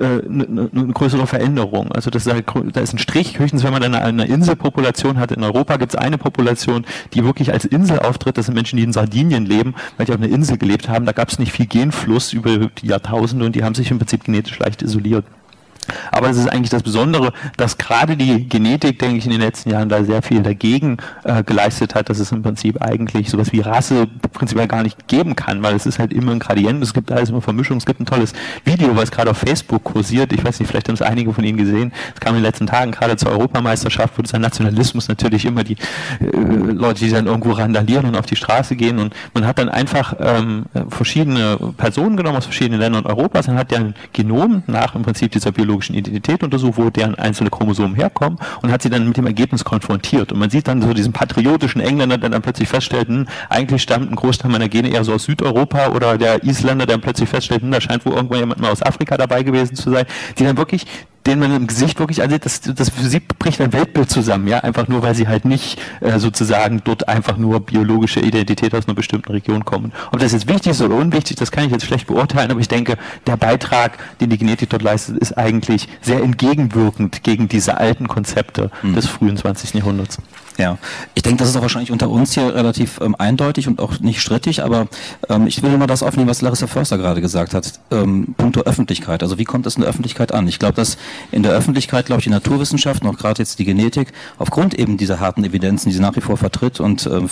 eine, 0.04 0.44
äh, 0.44 0.68
eine 0.72 0.92
größere 0.92 1.26
Veränderung. 1.26 1.92
Also 1.92 2.10
das 2.10 2.26
ist, 2.26 2.44
da 2.72 2.80
ist 2.80 2.92
ein 2.92 2.98
Strich, 2.98 3.38
höchstens 3.38 3.64
wenn 3.64 3.72
man 3.72 3.82
eine, 3.82 4.02
eine 4.02 4.26
Inselpopulation 4.26 5.18
hat. 5.18 5.32
In 5.32 5.42
Europa 5.42 5.76
gibt 5.76 5.94
es 5.94 5.98
eine 5.98 6.18
Population, 6.18 6.84
die 7.14 7.24
wirklich 7.24 7.52
als 7.52 7.64
Insel 7.64 7.98
auftritt. 7.98 8.38
Das 8.38 8.46
sind 8.46 8.54
Menschen, 8.54 8.76
die 8.76 8.82
in 8.82 8.92
Sardinien 8.92 9.46
leben, 9.46 9.74
weil 9.96 10.06
die 10.06 10.12
auf 10.12 10.18
einer 10.18 10.30
Insel 10.30 10.58
gelebt 10.58 10.88
haben. 10.88 11.06
Da 11.06 11.12
gab 11.12 11.28
es 11.28 11.38
nicht 11.38 11.52
viel 11.52 11.66
Genfluss 11.66 12.32
über 12.32 12.58
die 12.58 12.86
Jahrtausende 12.86 13.44
und 13.46 13.54
die 13.54 13.64
haben 13.64 13.74
sich 13.74 13.90
im 13.90 13.98
Prinzip 13.98 14.24
genetisch 14.24 14.58
leicht 14.58 14.82
isoliert. 14.82 15.24
Aber 16.12 16.28
das 16.28 16.36
ist 16.36 16.48
eigentlich 16.48 16.70
das 16.70 16.82
Besondere, 16.82 17.32
dass 17.56 17.78
gerade 17.78 18.16
die 18.16 18.48
Genetik, 18.48 18.98
denke 18.98 19.16
ich, 19.16 19.24
in 19.24 19.32
den 19.32 19.40
letzten 19.40 19.70
Jahren 19.70 19.88
da 19.88 20.04
sehr 20.04 20.22
viel 20.22 20.42
dagegen 20.42 20.98
äh, 21.24 21.42
geleistet 21.42 21.94
hat, 21.94 22.08
dass 22.10 22.18
es 22.18 22.32
im 22.32 22.42
Prinzip 22.42 22.82
eigentlich 22.82 23.30
sowas 23.30 23.52
wie 23.52 23.60
Rasse 23.60 24.06
prinzipiell 24.32 24.68
gar 24.68 24.82
nicht 24.82 25.08
geben 25.08 25.36
kann, 25.36 25.62
weil 25.62 25.74
es 25.74 25.86
ist 25.86 25.98
halt 25.98 26.12
immer 26.12 26.32
ein 26.32 26.38
Gradient, 26.38 26.82
es 26.82 26.94
gibt 26.94 27.10
alles 27.12 27.30
immer 27.30 27.40
Vermischung, 27.40 27.78
es 27.78 27.86
gibt 27.86 28.00
ein 28.00 28.06
tolles 28.06 28.32
Video, 28.64 28.96
was 28.96 29.10
gerade 29.10 29.30
auf 29.30 29.38
Facebook 29.38 29.84
kursiert, 29.84 30.32
ich 30.32 30.44
weiß 30.44 30.60
nicht, 30.60 30.68
vielleicht 30.68 30.88
haben 30.88 30.94
es 30.94 31.02
einige 31.02 31.32
von 31.32 31.44
Ihnen 31.44 31.58
gesehen, 31.58 31.92
es 32.14 32.20
kam 32.20 32.34
in 32.34 32.42
den 32.42 32.44
letzten 32.44 32.66
Tagen 32.66 32.92
gerade 32.92 33.16
zur 33.16 33.30
Europameisterschaft, 33.30 34.16
wo 34.16 34.22
dieser 34.22 34.38
Nationalismus 34.38 35.08
natürlich 35.08 35.44
immer 35.44 35.64
die 35.64 35.76
äh, 36.20 36.26
Leute, 36.72 37.04
die 37.04 37.10
dann 37.10 37.26
irgendwo 37.26 37.52
randalieren 37.52 38.06
und 38.06 38.16
auf 38.16 38.26
die 38.26 38.36
Straße 38.36 38.76
gehen. 38.76 38.98
Und 38.98 39.14
man 39.34 39.46
hat 39.46 39.58
dann 39.58 39.68
einfach 39.68 40.14
ähm, 40.18 40.64
verschiedene 40.88 41.58
Personen 41.76 42.16
genommen 42.16 42.36
aus 42.36 42.44
verschiedenen 42.44 42.80
Ländern 42.80 43.06
Europas 43.06 43.48
und 43.48 43.56
hat 43.56 43.70
deren 43.70 43.94
Genom 44.12 44.62
nach 44.66 44.94
im 44.94 45.02
Prinzip 45.02 45.32
dieser 45.32 45.52
biologischen 45.70 45.94
Identität 45.94 46.42
untersucht, 46.42 46.76
wo 46.76 46.90
deren 46.90 47.14
einzelne 47.14 47.50
Chromosomen 47.50 47.94
herkommen 47.94 48.38
und 48.62 48.72
hat 48.72 48.82
sie 48.82 48.90
dann 48.90 49.06
mit 49.06 49.16
dem 49.16 49.26
Ergebnis 49.26 49.64
konfrontiert. 49.64 50.32
Und 50.32 50.38
man 50.38 50.50
sieht 50.50 50.66
dann 50.66 50.82
so 50.82 50.92
diesen 50.92 51.12
patriotischen 51.12 51.80
Engländer, 51.80 52.18
der 52.18 52.30
dann 52.30 52.42
plötzlich 52.42 52.68
feststellt, 52.68 53.08
hm, 53.08 53.26
eigentlich 53.48 53.82
stammt 53.82 54.10
ein 54.10 54.16
Großteil 54.16 54.50
meiner 54.50 54.68
Gene 54.68 54.88
eher 54.88 55.04
so 55.04 55.14
aus 55.14 55.24
Südeuropa 55.24 55.88
oder 55.90 56.18
der 56.18 56.42
Isländer, 56.42 56.86
der 56.86 56.96
dann 56.96 57.02
plötzlich 57.02 57.28
feststellt, 57.28 57.62
hm, 57.62 57.70
da 57.70 57.80
scheint 57.80 58.04
wohl 58.04 58.14
irgendwann 58.14 58.40
jemand 58.40 58.60
mal 58.60 58.70
aus 58.70 58.82
Afrika 58.82 59.16
dabei 59.16 59.42
gewesen 59.42 59.76
zu 59.76 59.90
sein, 59.90 60.06
die 60.38 60.44
dann 60.44 60.56
wirklich 60.56 60.86
den 61.30 61.38
man 61.38 61.54
im 61.54 61.66
Gesicht 61.68 61.98
wirklich 62.00 62.22
ansieht, 62.22 62.44
das, 62.44 62.60
das 62.60 62.90
für 62.90 63.08
sie 63.08 63.20
bricht 63.20 63.60
ein 63.60 63.72
Weltbild 63.72 64.10
zusammen, 64.10 64.48
ja, 64.48 64.58
einfach 64.58 64.88
nur, 64.88 65.02
weil 65.02 65.14
sie 65.14 65.28
halt 65.28 65.44
nicht 65.44 65.80
äh, 66.00 66.18
sozusagen 66.18 66.82
dort 66.82 67.08
einfach 67.08 67.36
nur 67.36 67.60
biologische 67.60 68.18
Identität 68.18 68.74
aus 68.74 68.88
einer 68.88 68.94
bestimmten 68.94 69.30
Region 69.30 69.64
kommen. 69.64 69.92
Ob 70.10 70.18
das 70.18 70.32
jetzt 70.32 70.48
wichtig 70.48 70.72
ist 70.72 70.82
oder 70.82 70.96
unwichtig, 70.96 71.36
das 71.36 71.52
kann 71.52 71.64
ich 71.64 71.70
jetzt 71.70 71.86
schlecht 71.86 72.08
beurteilen, 72.08 72.50
aber 72.50 72.58
ich 72.58 72.68
denke, 72.68 72.98
der 73.28 73.36
Beitrag, 73.36 73.98
den 74.20 74.30
die 74.30 74.38
Genetik 74.38 74.70
dort 74.70 74.82
leistet, 74.82 75.18
ist 75.18 75.38
eigentlich 75.38 75.88
sehr 76.00 76.20
entgegenwirkend 76.20 77.22
gegen 77.22 77.48
diese 77.48 77.78
alten 77.78 78.08
Konzepte 78.08 78.72
mhm. 78.82 78.94
des 78.94 79.06
frühen 79.06 79.36
20. 79.36 79.74
Jahrhunderts. 79.74 80.18
Ja, 80.58 80.78
ich 81.14 81.22
denke, 81.22 81.38
das 81.38 81.48
ist 81.48 81.56
auch 81.56 81.62
wahrscheinlich 81.62 81.90
unter 81.90 82.10
uns 82.10 82.34
hier 82.34 82.54
relativ 82.54 83.00
ähm, 83.00 83.14
eindeutig 83.18 83.66
und 83.68 83.80
auch 83.80 83.98
nicht 84.00 84.20
strittig, 84.20 84.62
aber 84.62 84.88
ähm, 85.28 85.46
ich 85.46 85.62
will 85.62 85.76
mal 85.78 85.86
das 85.86 86.02
aufnehmen, 86.02 86.28
was 86.28 86.42
Larissa 86.42 86.66
Förster 86.66 86.98
gerade 86.98 87.20
gesagt 87.20 87.54
hat. 87.54 87.80
Ähm, 87.90 88.34
Punkto 88.36 88.62
Öffentlichkeit. 88.62 89.22
Also 89.22 89.38
wie 89.38 89.44
kommt 89.44 89.66
es 89.66 89.76
in 89.76 89.82
der 89.82 89.90
Öffentlichkeit 89.90 90.32
an? 90.32 90.46
Ich 90.48 90.58
glaube, 90.58 90.74
dass 90.74 90.98
in 91.30 91.42
der 91.42 91.52
Öffentlichkeit, 91.52 92.06
glaube 92.06 92.20
ich, 92.20 92.24
die 92.24 92.30
Naturwissenschaften, 92.30 93.08
auch 93.08 93.16
gerade 93.16 93.40
jetzt 93.40 93.58
die 93.58 93.64
Genetik, 93.64 94.12
aufgrund 94.38 94.74
eben 94.74 94.96
dieser 94.96 95.20
harten 95.20 95.44
Evidenzen, 95.44 95.88
die 95.88 95.94
sie 95.94 96.02
nach 96.02 96.16
wie 96.16 96.20
vor 96.20 96.36
vertritt 96.36 96.80
und 96.80 97.06
ähm, 97.06 97.30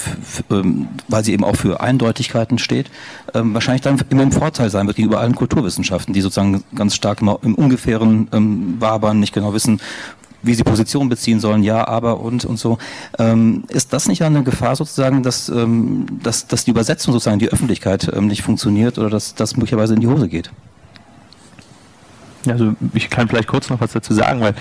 ähm, 0.51 0.89
weil 1.09 1.25
sie 1.25 1.33
eben 1.33 1.45
auch 1.45 1.57
für 1.57 1.81
Eindeutigkeiten 1.81 2.59
steht, 2.59 2.91
ähm, 3.35 3.53
wahrscheinlich 3.53 3.83
dann 3.83 4.01
immer 4.11 4.23
im 4.23 4.33
Vorteil 4.33 4.71
sein 4.71 4.87
wird 4.87 4.97
gegenüber 4.97 5.21
allen 5.21 5.35
Kulturwissenschaften, 5.35 6.15
die 6.15 6.21
sozusagen 6.21 6.65
ganz 6.75 6.95
stark 6.95 7.21
im, 7.21 7.37
im 7.43 7.55
ungefähren 7.55 8.29
ähm, 8.33 8.77
wabern, 8.79 9.21
nicht 9.21 9.35
genau 9.35 9.53
wissen, 9.53 9.81
wie 10.43 10.55
sie 10.55 10.65
Position 10.65 11.09
beziehen 11.09 11.41
sollen, 11.41 11.63
ja, 11.63 11.87
aber 11.87 12.21
und 12.21 12.45
und 12.45 12.59
so. 12.59 12.79
Ähm, 13.19 13.65
ist 13.69 13.93
das 13.93 14.09
nicht 14.09 14.23
eine 14.23 14.43
Gefahr 14.43 14.77
sozusagen, 14.77 15.23
dass, 15.23 15.49
ähm, 15.49 16.07
dass, 16.23 16.47
dass 16.47 16.65
die 16.65 16.71
Übersetzung 16.71 17.13
sozusagen 17.13 17.39
die 17.39 17.49
Öffentlichkeit 17.49 18.11
ähm, 18.15 18.27
nicht 18.29 18.43
funktioniert 18.43 18.99
oder 18.99 19.11
dass 19.11 19.35
das 19.35 19.57
möglicherweise 19.57 19.95
in 19.95 20.01
die 20.01 20.07
Hose 20.07 20.29
geht? 20.29 20.51
Also 22.47 22.75
ich 22.95 23.11
kann 23.11 23.29
vielleicht 23.29 23.49
kurz 23.49 23.69
noch 23.69 23.81
was 23.81 23.93
dazu 23.93 24.15
sagen, 24.15 24.41
weil 24.41 24.55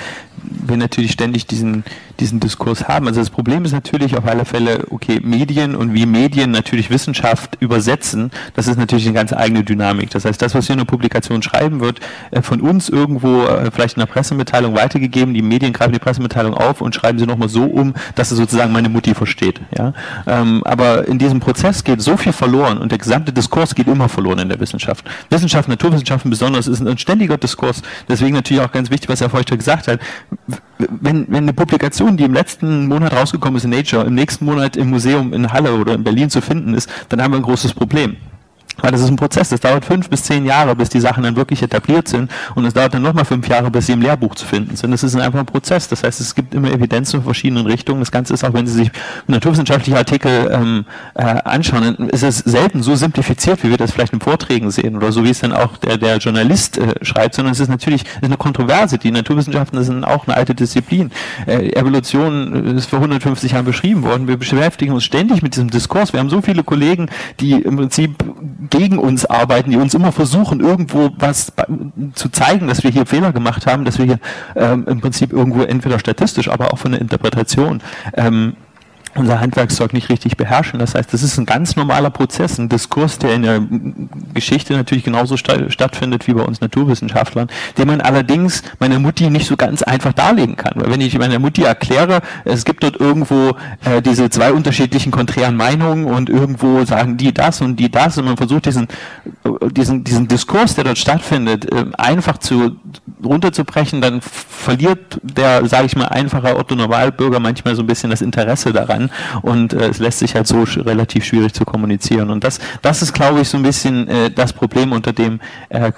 wir 0.43 0.77
natürlich 0.77 1.11
ständig 1.11 1.45
diesen, 1.45 1.83
diesen 2.19 2.39
Diskurs 2.39 2.87
haben. 2.87 3.07
Also 3.07 3.19
das 3.19 3.29
Problem 3.29 3.65
ist 3.65 3.71
natürlich 3.71 4.17
auf 4.17 4.25
alle 4.25 4.45
Fälle, 4.45 4.85
okay, 4.89 5.19
Medien 5.23 5.75
und 5.75 5.93
wie 5.93 6.05
Medien 6.05 6.51
natürlich 6.51 6.89
Wissenschaft 6.89 7.57
übersetzen, 7.59 8.31
das 8.55 8.67
ist 8.67 8.77
natürlich 8.77 9.05
eine 9.05 9.13
ganz 9.13 9.33
eigene 9.33 9.63
Dynamik. 9.63 10.09
Das 10.09 10.25
heißt, 10.25 10.41
das, 10.41 10.55
was 10.55 10.65
hier 10.67 10.73
in 10.73 10.79
der 10.79 10.85
Publikation 10.85 11.41
schreiben 11.41 11.79
wird, 11.79 11.99
äh, 12.31 12.41
von 12.41 12.61
uns 12.61 12.89
irgendwo 12.89 13.43
äh, 13.43 13.71
vielleicht 13.71 13.97
in 13.97 14.03
einer 14.03 14.11
Pressemitteilung 14.11 14.75
weitergegeben, 14.75 15.33
die 15.33 15.41
Medien 15.41 15.73
greifen 15.73 15.93
die 15.93 15.99
Pressemitteilung 15.99 16.53
auf 16.53 16.81
und 16.81 16.95
schreiben 16.95 17.19
sie 17.19 17.25
nochmal 17.25 17.49
so 17.49 17.63
um, 17.63 17.93
dass 18.15 18.31
es 18.31 18.37
sozusagen 18.37 18.71
meine 18.71 18.89
Mutti 18.89 19.13
versteht. 19.13 19.61
Ja? 19.77 19.93
Ähm, 20.25 20.63
aber 20.65 21.07
in 21.07 21.19
diesem 21.19 21.39
Prozess 21.39 21.83
geht 21.83 22.01
so 22.01 22.17
viel 22.17 22.33
verloren 22.33 22.77
und 22.77 22.91
der 22.91 22.99
gesamte 22.99 23.31
Diskurs 23.31 23.75
geht 23.75 23.87
immer 23.87 24.09
verloren 24.09 24.39
in 24.39 24.49
der 24.49 24.59
Wissenschaft. 24.59 25.05
Wissenschaft, 25.29 25.69
Naturwissenschaften 25.69 26.29
besonders 26.29 26.67
ist 26.67 26.81
ein 26.81 26.97
ständiger 26.97 27.37
Diskurs. 27.37 27.81
Deswegen 28.09 28.33
natürlich 28.33 28.63
auch 28.63 28.71
ganz 28.71 28.89
wichtig, 28.89 29.09
was 29.09 29.21
Herr 29.21 29.29
Feuchter 29.29 29.57
gesagt 29.57 29.87
hat 29.87 29.99
wenn, 30.77 31.25
wenn 31.27 31.43
eine 31.43 31.53
Publikation, 31.53 32.17
die 32.17 32.23
im 32.23 32.33
letzten 32.33 32.87
Monat 32.87 33.13
rausgekommen 33.13 33.57
ist 33.57 33.63
in 33.63 33.71
Nature, 33.71 34.05
im 34.05 34.15
nächsten 34.15 34.45
Monat 34.45 34.77
im 34.77 34.89
Museum 34.89 35.33
in 35.33 35.51
Halle 35.51 35.75
oder 35.75 35.93
in 35.93 36.03
Berlin 36.03 36.29
zu 36.29 36.41
finden 36.41 36.73
ist, 36.73 36.89
dann 37.09 37.21
haben 37.21 37.31
wir 37.31 37.37
ein 37.37 37.43
großes 37.43 37.73
Problem. 37.73 38.17
Weil 38.81 38.91
das 38.91 39.01
ist 39.01 39.09
ein 39.09 39.15
Prozess, 39.15 39.49
das 39.49 39.59
dauert 39.59 39.85
fünf 39.85 40.09
bis 40.09 40.23
zehn 40.23 40.45
Jahre, 40.45 40.75
bis 40.75 40.89
die 40.89 40.99
Sachen 40.99 41.23
dann 41.23 41.35
wirklich 41.35 41.61
etabliert 41.61 42.07
sind 42.07 42.31
und 42.55 42.65
es 42.65 42.73
dauert 42.73 42.93
dann 42.93 43.01
nochmal 43.01 43.25
fünf 43.25 43.47
Jahre, 43.47 43.71
bis 43.71 43.87
sie 43.87 43.93
im 43.93 44.01
Lehrbuch 44.01 44.35
zu 44.35 44.45
finden 44.45 44.75
sind. 44.75 44.91
Das 44.91 45.03
ist 45.03 45.15
einfach 45.15 45.39
ein 45.39 45.45
Prozess. 45.45 45.87
Das 45.87 46.03
heißt, 46.03 46.19
es 46.19 46.35
gibt 46.35 46.53
immer 46.53 46.71
Evidenz 46.71 47.13
in 47.13 47.23
verschiedenen 47.23 47.65
Richtungen. 47.65 47.99
Das 47.99 48.11
Ganze 48.11 48.33
ist 48.33 48.43
auch, 48.43 48.53
wenn 48.53 48.67
Sie 48.67 48.73
sich 48.73 48.91
naturwissenschaftliche 49.27 49.97
Artikel 49.97 50.49
ähm, 50.51 50.85
äh, 51.15 51.23
anschauen, 51.23 52.09
ist 52.09 52.23
es 52.23 52.39
selten 52.39 52.83
so 52.83 52.95
simplifiziert, 52.95 53.63
wie 53.63 53.69
wir 53.69 53.77
das 53.77 53.91
vielleicht 53.91 54.13
in 54.13 54.21
Vorträgen 54.21 54.71
sehen 54.71 54.95
oder 54.95 55.11
so, 55.11 55.23
wie 55.23 55.29
es 55.29 55.39
dann 55.39 55.53
auch 55.53 55.77
der, 55.77 55.97
der 55.97 56.17
Journalist 56.17 56.77
äh, 56.77 56.93
schreibt, 57.03 57.35
sondern 57.35 57.51
es 57.51 57.59
ist 57.59 57.69
natürlich 57.69 58.03
ist 58.03 58.23
eine 58.23 58.37
Kontroverse. 58.37 58.97
Die 58.97 59.11
Naturwissenschaften 59.11 59.83
sind 59.83 60.03
auch 60.03 60.27
eine 60.27 60.35
alte 60.35 60.55
Disziplin. 60.55 61.11
Äh, 61.45 61.71
Evolution 61.73 62.77
ist 62.77 62.89
vor 62.89 62.99
150 62.99 63.51
Jahren 63.51 63.65
beschrieben 63.65 64.03
worden. 64.03 64.27
Wir 64.27 64.37
beschäftigen 64.37 64.93
uns 64.93 65.03
ständig 65.03 65.41
mit 65.41 65.55
diesem 65.55 65.69
Diskurs. 65.69 66.13
Wir 66.13 66.19
haben 66.19 66.29
so 66.29 66.41
viele 66.41 66.63
Kollegen, 66.63 67.09
die 67.39 67.53
im 67.53 67.77
Prinzip 67.77 68.15
gegen 68.69 68.97
uns 68.97 69.25
arbeiten, 69.25 69.71
die 69.71 69.77
uns 69.77 69.93
immer 69.93 70.11
versuchen, 70.11 70.59
irgendwo 70.59 71.09
was 71.17 71.53
zu 72.13 72.29
zeigen, 72.29 72.67
dass 72.67 72.83
wir 72.83 72.91
hier 72.91 73.05
Fehler 73.05 73.31
gemacht 73.31 73.65
haben, 73.67 73.85
dass 73.85 73.97
wir 73.97 74.05
hier 74.05 74.19
ähm, 74.55 74.85
im 74.87 75.01
Prinzip 75.01 75.33
irgendwo 75.33 75.61
entweder 75.61 75.99
statistisch, 75.99 76.49
aber 76.49 76.73
auch 76.73 76.77
von 76.77 76.91
der 76.91 77.01
Interpretation 77.01 77.81
ähm, 78.13 78.55
unser 79.17 79.39
Handwerkszeug 79.39 79.93
nicht 79.93 80.09
richtig 80.09 80.37
beherrschen. 80.37 80.79
Das 80.79 80.95
heißt, 80.95 81.13
das 81.13 81.23
ist 81.23 81.37
ein 81.37 81.45
ganz 81.45 81.75
normaler 81.75 82.09
Prozess, 82.09 82.57
ein 82.57 82.69
Diskurs, 82.69 83.17
der 83.19 83.33
in 83.33 83.41
der 83.41 83.61
Geschichte 84.33 84.73
natürlich 84.73 85.03
genauso 85.03 85.37
sta 85.37 85.69
stattfindet 85.69 86.27
wie 86.27 86.33
bei 86.33 86.43
uns 86.43 86.61
Naturwissenschaftlern, 86.61 87.47
den 87.77 87.87
man 87.87 88.01
allerdings 88.01 88.63
meiner 88.79 88.99
Mutti 88.99 89.29
nicht 89.29 89.47
so 89.47 89.57
ganz 89.57 89.81
einfach 89.81 90.13
darlegen 90.13 90.55
kann. 90.55 90.73
Weil 90.75 90.91
wenn 90.91 91.01
ich 91.01 91.17
meiner 91.17 91.39
Mutti 91.39 91.63
erkläre, 91.63 92.21
es 92.45 92.65
gibt 92.65 92.83
dort 92.83 92.99
irgendwo 92.99 93.55
äh, 93.85 94.01
diese 94.01 94.29
zwei 94.29 94.51
unterschiedlichen 94.51 95.11
konträren 95.11 95.55
Meinungen 95.55 96.05
und 96.05 96.29
irgendwo 96.29 96.85
sagen 96.85 97.17
die 97.17 97.33
das 97.33 97.61
und 97.61 97.77
die 97.77 97.89
das 97.89 98.17
und 98.17 98.25
man 98.25 98.37
versucht 98.37 98.65
diesen, 98.65 98.87
äh, 99.43 99.69
diesen, 99.71 100.03
diesen 100.03 100.27
Diskurs, 100.27 100.75
der 100.75 100.83
dort 100.83 100.97
stattfindet, 100.97 101.71
äh, 101.71 101.85
einfach 101.97 102.37
zu 102.37 102.77
runterzubrechen, 103.23 104.01
dann 104.01 104.21
verliert 104.21 105.19
der, 105.23 105.65
sage 105.65 105.85
ich 105.85 105.95
mal, 105.95 106.05
einfache 106.05 106.57
Otto-Normalbürger 106.57 107.39
manchmal 107.39 107.75
so 107.75 107.81
ein 107.81 107.87
bisschen 107.87 108.09
das 108.09 108.21
Interesse 108.21 108.73
daran 108.73 109.06
und 109.41 109.73
äh, 109.73 109.89
es 109.89 109.99
lässt 109.99 110.19
sich 110.19 110.35
halt 110.35 110.47
so 110.47 110.65
sch 110.65 110.77
relativ 110.77 111.25
schwierig 111.25 111.53
zu 111.53 111.65
kommunizieren. 111.65 112.29
Und 112.29 112.43
das, 112.43 112.59
das 112.81 113.01
ist, 113.01 113.13
glaube 113.13 113.41
ich, 113.41 113.49
so 113.49 113.57
ein 113.57 113.63
bisschen 113.63 114.07
äh, 114.07 114.31
das 114.31 114.53
Problem, 114.53 114.91
unter 114.91 115.13
dem 115.13 115.39
äh, 115.69 115.91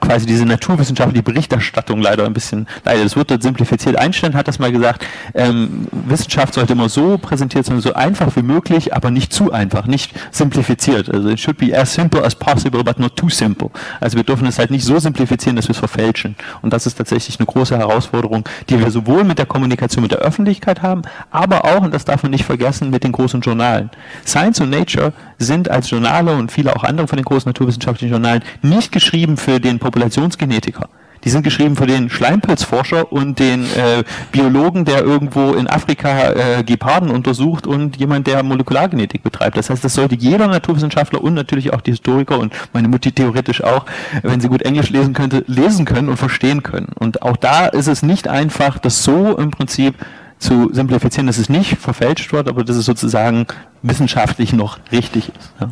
quasi 0.00 0.26
diese 0.26 0.44
naturwissenschaftliche 0.44 1.22
Berichterstattung 1.22 2.00
leider 2.00 2.24
ein 2.24 2.32
bisschen 2.32 2.66
leider. 2.84 3.02
Das 3.02 3.16
wird 3.16 3.30
dort 3.30 3.42
simplifiziert. 3.42 3.96
Einstein 3.96 4.34
hat 4.34 4.48
das 4.48 4.58
mal 4.58 4.72
gesagt, 4.72 5.06
ähm, 5.34 5.86
Wissenschaft 5.92 6.54
sollte 6.54 6.72
immer 6.72 6.88
so 6.88 7.18
präsentiert 7.18 7.66
sein, 7.66 7.80
so 7.80 7.94
einfach 7.94 8.34
wie 8.36 8.42
möglich, 8.42 8.94
aber 8.94 9.10
nicht 9.10 9.32
zu 9.32 9.52
einfach, 9.52 9.86
nicht 9.86 10.12
simplifiziert. 10.30 11.12
Also 11.12 11.28
it 11.28 11.40
should 11.40 11.58
be 11.58 11.76
as 11.76 11.92
simple 11.92 12.24
as 12.24 12.34
possible, 12.34 12.82
but 12.82 12.98
not 12.98 13.16
too 13.16 13.28
simple. 13.28 13.70
Also 14.00 14.16
wir 14.16 14.24
dürfen 14.24 14.46
es 14.46 14.58
halt 14.58 14.70
nicht 14.70 14.84
so 14.84 14.98
simplifizieren, 14.98 15.56
dass 15.56 15.68
wir 15.68 15.72
es 15.72 15.78
verfälschen. 15.78 16.36
Und 16.62 16.72
das 16.72 16.86
ist 16.86 16.96
tatsächlich 16.96 17.38
eine 17.38 17.46
große 17.46 17.76
Herausforderung, 17.76 18.44
die 18.68 18.78
wir 18.78 18.90
sowohl 18.90 19.24
mit 19.24 19.38
der 19.38 19.46
Kommunikation 19.46 20.02
mit 20.02 20.12
der 20.12 20.18
Öffentlichkeit 20.18 20.82
haben, 20.82 21.02
aber 21.30 21.64
auch, 21.64 21.82
und 21.82 21.94
das 21.94 22.04
darf 22.04 22.22
man 22.22 22.30
nicht 22.30 22.35
vergessen, 22.44 22.90
mit 22.90 23.04
den 23.04 23.12
großen 23.12 23.40
Journalen. 23.40 23.90
Science 24.26 24.60
und 24.60 24.70
Nature 24.70 25.12
sind 25.38 25.70
als 25.70 25.90
Journale 25.90 26.34
und 26.34 26.52
viele 26.52 26.74
auch 26.74 26.84
andere 26.84 27.08
von 27.08 27.16
den 27.16 27.24
großen 27.24 27.48
naturwissenschaftlichen 27.48 28.12
Journalen 28.12 28.42
nicht 28.62 28.92
geschrieben 28.92 29.36
für 29.36 29.60
den 29.60 29.78
Populationsgenetiker. 29.78 30.88
Die 31.26 31.30
sind 31.30 31.42
geschrieben 31.42 31.74
für 31.74 31.88
den 31.88 32.08
Schleimpilzforscher 32.08 33.10
und 33.10 33.40
den 33.40 33.64
äh, 33.64 34.04
Biologen, 34.30 34.84
der 34.84 35.02
irgendwo 35.02 35.54
in 35.54 35.66
Afrika 35.66 36.30
äh, 36.30 36.62
Geparden 36.62 37.10
untersucht 37.10 37.66
und 37.66 37.96
jemand, 37.96 38.28
der 38.28 38.44
Molekulargenetik 38.44 39.24
betreibt. 39.24 39.56
Das 39.56 39.68
heißt, 39.68 39.84
das 39.84 39.94
sollte 39.94 40.14
jeder 40.14 40.46
Naturwissenschaftler 40.46 41.20
und 41.20 41.34
natürlich 41.34 41.72
auch 41.72 41.80
die 41.80 41.90
Historiker 41.90 42.38
und 42.38 42.54
meine 42.72 42.86
Mutti 42.86 43.10
theoretisch 43.10 43.64
auch, 43.64 43.86
wenn 44.22 44.40
sie 44.40 44.48
gut 44.48 44.62
Englisch 44.62 44.90
lesen 44.90 45.14
könnte, 45.14 45.42
lesen 45.48 45.84
können 45.84 46.08
und 46.08 46.16
verstehen 46.16 46.62
können. 46.62 46.90
Und 46.94 47.22
auch 47.22 47.36
da 47.36 47.66
ist 47.66 47.88
es 47.88 48.04
nicht 48.04 48.28
einfach, 48.28 48.78
das 48.78 49.02
so 49.02 49.36
im 49.36 49.50
Prinzip 49.50 49.96
zu 50.38 50.70
simplifizieren, 50.72 51.26
dass 51.26 51.38
es 51.38 51.48
nicht 51.48 51.78
verfälscht 51.78 52.32
wird, 52.32 52.48
aber 52.48 52.64
dass 52.64 52.76
es 52.76 52.84
sozusagen 52.84 53.46
wissenschaftlich 53.82 54.52
noch 54.52 54.78
richtig 54.92 55.28
ist. 55.28 55.52
Ja. 55.60 55.70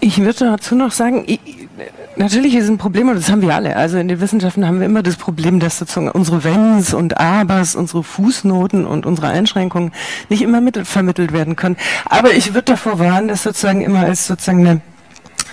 Ich 0.00 0.18
würde 0.18 0.38
dazu 0.38 0.76
noch 0.76 0.92
sagen, 0.92 1.24
ich, 1.26 1.40
natürlich 2.16 2.54
ist 2.54 2.68
ein 2.68 2.78
Problem, 2.78 3.08
und 3.08 3.16
das 3.16 3.30
haben 3.30 3.42
wir 3.42 3.54
alle. 3.54 3.74
Also 3.74 3.98
in 3.98 4.06
den 4.06 4.20
Wissenschaften 4.20 4.66
haben 4.66 4.78
wir 4.78 4.86
immer 4.86 5.02
das 5.02 5.16
Problem, 5.16 5.58
dass 5.58 5.78
sozusagen 5.78 6.10
unsere 6.10 6.44
Wenns 6.44 6.94
und 6.94 7.18
Abers, 7.18 7.74
unsere 7.74 8.04
Fußnoten 8.04 8.86
und 8.86 9.06
unsere 9.06 9.28
Einschränkungen 9.28 9.92
nicht 10.28 10.42
immer 10.42 10.62
vermittelt 10.84 11.32
werden 11.32 11.56
können. 11.56 11.76
Aber 12.04 12.32
ich 12.32 12.54
würde 12.54 12.72
davor 12.72 12.98
warnen, 12.98 13.28
das 13.28 13.42
sozusagen 13.42 13.80
immer 13.80 14.00
als 14.00 14.26
sozusagen 14.26 14.66
eine 14.66 14.80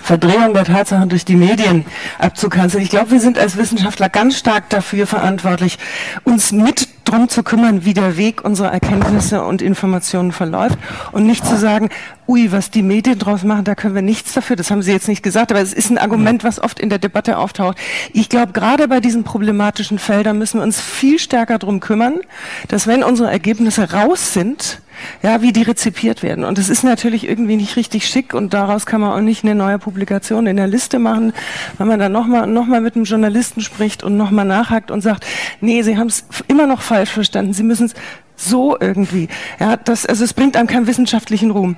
Verdrehung 0.02 0.54
der 0.54 0.64
Tatsachen 0.64 1.08
durch 1.08 1.24
die 1.24 1.34
Medien 1.34 1.84
abzukanzeln. 2.18 2.84
Ich 2.84 2.90
glaube, 2.90 3.10
wir 3.10 3.20
sind 3.20 3.38
als 3.38 3.56
Wissenschaftler 3.56 4.08
ganz 4.08 4.38
stark 4.38 4.70
dafür 4.70 5.08
verantwortlich, 5.08 5.78
uns 6.22 6.52
mit 6.52 6.86
drum 7.08 7.28
zu 7.28 7.42
kümmern, 7.42 7.84
wie 7.84 7.94
der 7.94 8.16
Weg 8.16 8.44
unserer 8.44 8.72
Erkenntnisse 8.72 9.42
und 9.42 9.62
Informationen 9.62 10.32
verläuft 10.32 10.78
und 11.12 11.26
nicht 11.26 11.46
zu 11.46 11.56
sagen, 11.56 11.88
ui, 12.28 12.50
was 12.52 12.70
die 12.70 12.82
Medien 12.82 13.18
draus 13.18 13.44
machen, 13.44 13.64
da 13.64 13.74
können 13.74 13.94
wir 13.94 14.02
nichts 14.02 14.34
dafür. 14.34 14.56
Das 14.56 14.70
haben 14.70 14.82
Sie 14.82 14.92
jetzt 14.92 15.08
nicht 15.08 15.22
gesagt, 15.22 15.52
aber 15.52 15.60
es 15.60 15.72
ist 15.72 15.90
ein 15.90 15.98
Argument, 15.98 16.44
was 16.44 16.60
oft 16.60 16.80
in 16.80 16.90
der 16.90 16.98
Debatte 16.98 17.38
auftaucht. 17.38 17.78
Ich 18.12 18.28
glaube, 18.28 18.52
gerade 18.52 18.88
bei 18.88 19.00
diesen 19.00 19.24
problematischen 19.24 19.98
Feldern 19.98 20.38
müssen 20.38 20.58
wir 20.58 20.64
uns 20.64 20.80
viel 20.80 21.18
stärker 21.18 21.58
drum 21.58 21.80
kümmern, 21.80 22.20
dass 22.68 22.86
wenn 22.86 23.02
unsere 23.02 23.30
Ergebnisse 23.30 23.92
raus 23.92 24.32
sind, 24.32 24.80
ja, 25.22 25.42
wie 25.42 25.52
die 25.52 25.62
rezipiert 25.62 26.22
werden. 26.22 26.44
Und 26.44 26.58
es 26.58 26.68
ist 26.68 26.84
natürlich 26.84 27.28
irgendwie 27.28 27.56
nicht 27.56 27.76
richtig 27.76 28.06
schick 28.06 28.34
und 28.34 28.54
daraus 28.54 28.86
kann 28.86 29.00
man 29.00 29.12
auch 29.12 29.20
nicht 29.20 29.44
eine 29.44 29.54
neue 29.54 29.78
Publikation 29.78 30.46
in 30.46 30.56
der 30.56 30.66
Liste 30.66 30.98
machen, 30.98 31.32
wenn 31.78 31.86
man 31.86 31.98
dann 31.98 32.12
nochmal 32.12 32.46
noch 32.46 32.66
mal 32.66 32.80
mit 32.80 32.96
einem 32.96 33.04
Journalisten 33.04 33.60
spricht 33.60 34.02
und 34.02 34.16
nochmal 34.16 34.44
nachhakt 34.44 34.90
und 34.90 35.00
sagt, 35.00 35.26
nee, 35.60 35.82
Sie 35.82 35.96
haben 35.96 36.08
es 36.08 36.24
immer 36.48 36.66
noch 36.66 36.82
falsch 36.82 37.10
verstanden, 37.10 37.52
Sie 37.52 37.62
müssen 37.62 37.86
es 37.86 37.94
so 38.36 38.76
irgendwie. 38.78 39.28
Ja, 39.58 39.76
das, 39.76 40.06
also 40.06 40.24
es 40.24 40.34
bringt 40.34 40.56
einem 40.56 40.68
keinen 40.68 40.86
wissenschaftlichen 40.86 41.50
Ruhm. 41.50 41.76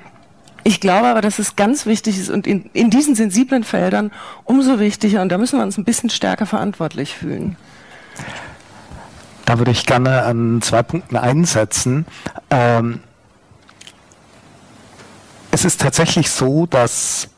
Ich 0.65 0.81
glaube 0.81 1.07
aber, 1.07 1.21
dass 1.21 1.39
es 1.39 1.57
ganz 1.57 1.87
wichtig 1.87 2.19
ist 2.19 2.31
und 2.31 2.47
in, 2.47 2.69
in 2.73 2.91
diesen 2.91 3.15
sensiblen 3.15 3.65
Feldern 3.65 4.11
umso 4.45 4.79
wichtiger 4.79 5.23
und 5.23 5.31
da 5.31 5.39
müssen 5.39 5.59
wir 5.59 5.63
uns 5.63 5.79
ein 5.79 5.85
bisschen 5.85 6.11
stärker 6.11 6.47
verantwortlich 6.47 7.15
fühlen. 7.15 7.57
Da 9.45 9.59
würde 9.59 9.71
ich 9.71 9.87
gerne 9.87 10.25
an 10.25 10.61
zwei 10.61 10.83
Punkten 10.83 11.17
einsetzen. 11.17 12.05
Ähm, 12.51 13.01
es 15.59 15.65
ist 15.65 15.81
tatsächlich 15.81 16.31
so, 16.31 16.67
dass 16.67 17.31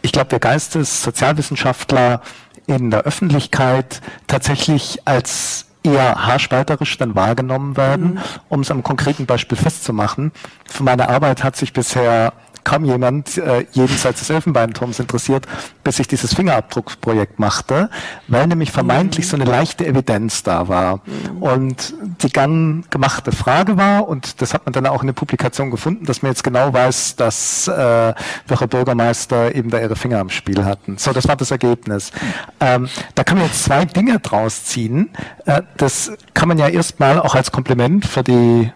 ich 0.00 0.12
glaube, 0.12 0.30
wir 0.30 0.38
Geistessozialwissenschaftler 0.38 2.22
in 2.66 2.90
der 2.90 3.02
Öffentlichkeit 3.02 4.00
tatsächlich 4.26 5.00
als 5.04 5.66
eher 5.82 6.26
haarspalterisch 6.26 6.96
dann 6.96 7.14
wahrgenommen 7.14 7.76
werden, 7.76 8.14
mhm. 8.14 8.20
um 8.48 8.60
es 8.60 8.70
am 8.70 8.82
konkreten 8.82 9.26
Beispiel 9.26 9.58
festzumachen. 9.58 10.32
Für 10.64 10.84
meine 10.84 11.10
Arbeit 11.10 11.44
hat 11.44 11.56
sich 11.56 11.74
bisher 11.74 12.32
kaum 12.64 12.84
jemand 12.84 13.38
äh, 13.38 13.66
jenseits 13.72 14.20
des 14.20 14.30
Elfenbeinturms 14.30 14.98
interessiert, 14.98 15.46
bis 15.84 15.98
ich 15.98 16.08
dieses 16.08 16.34
Fingerabdrucksprojekt 16.34 17.38
machte, 17.38 17.90
weil 18.28 18.46
nämlich 18.46 18.72
vermeintlich 18.72 19.28
so 19.28 19.36
eine 19.36 19.44
leichte 19.44 19.86
Evidenz 19.86 20.42
da 20.42 20.68
war. 20.68 21.00
Und 21.40 21.94
die 22.22 22.30
gern 22.30 22.84
gemachte 22.90 23.32
Frage 23.32 23.76
war, 23.76 24.08
und 24.08 24.40
das 24.40 24.54
hat 24.54 24.64
man 24.66 24.72
dann 24.72 24.86
auch 24.86 25.02
in 25.02 25.08
der 25.08 25.14
Publikation 25.14 25.70
gefunden, 25.70 26.06
dass 26.06 26.22
man 26.22 26.32
jetzt 26.32 26.42
genau 26.42 26.72
weiß, 26.72 27.16
dass 27.16 27.68
äh, 27.68 28.14
welche 28.46 28.68
Bürgermeister 28.68 29.54
eben 29.54 29.70
da 29.70 29.78
ihre 29.80 29.96
Finger 29.96 30.18
am 30.18 30.30
Spiel 30.30 30.64
hatten. 30.64 30.96
So, 30.98 31.12
das 31.12 31.28
war 31.28 31.36
das 31.36 31.50
Ergebnis. 31.50 32.12
Ähm, 32.60 32.88
da 33.14 33.24
kann 33.24 33.38
man 33.38 33.46
jetzt 33.46 33.64
zwei 33.64 33.84
Dinge 33.84 34.18
draus 34.20 34.64
ziehen. 34.64 35.10
Äh, 35.44 35.62
das 35.76 36.12
kann 36.32 36.48
man 36.48 36.58
ja 36.58 36.68
erstmal 36.68 37.20
auch 37.20 37.34
als 37.34 37.52
Kompliment 37.52 38.06
für 38.06 38.22
die 38.22 38.72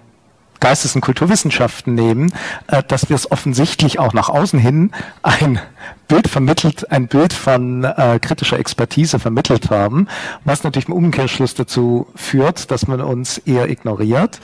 Geistes- 0.60 0.94
und 0.94 1.00
Kulturwissenschaften 1.00 1.94
nehmen, 1.94 2.32
äh, 2.66 2.82
dass 2.86 3.08
wir 3.08 3.16
es 3.16 3.30
offensichtlich 3.30 3.98
auch 3.98 4.12
nach 4.12 4.28
außen 4.28 4.58
hin 4.58 4.92
ein 5.22 5.60
Bild 6.08 6.26
vermittelt, 6.26 6.90
ein 6.90 7.06
Bild 7.06 7.34
von 7.34 7.84
äh, 7.84 8.18
kritischer 8.20 8.58
Expertise 8.58 9.18
vermittelt 9.18 9.70
haben, 9.70 10.08
was 10.44 10.64
natürlich 10.64 10.88
im 10.88 10.94
Umkehrschluss 10.94 11.54
dazu 11.54 12.06
führt, 12.16 12.70
dass 12.70 12.86
man 12.86 13.02
uns 13.02 13.38
eher 13.38 13.68
ignoriert. 13.68 14.40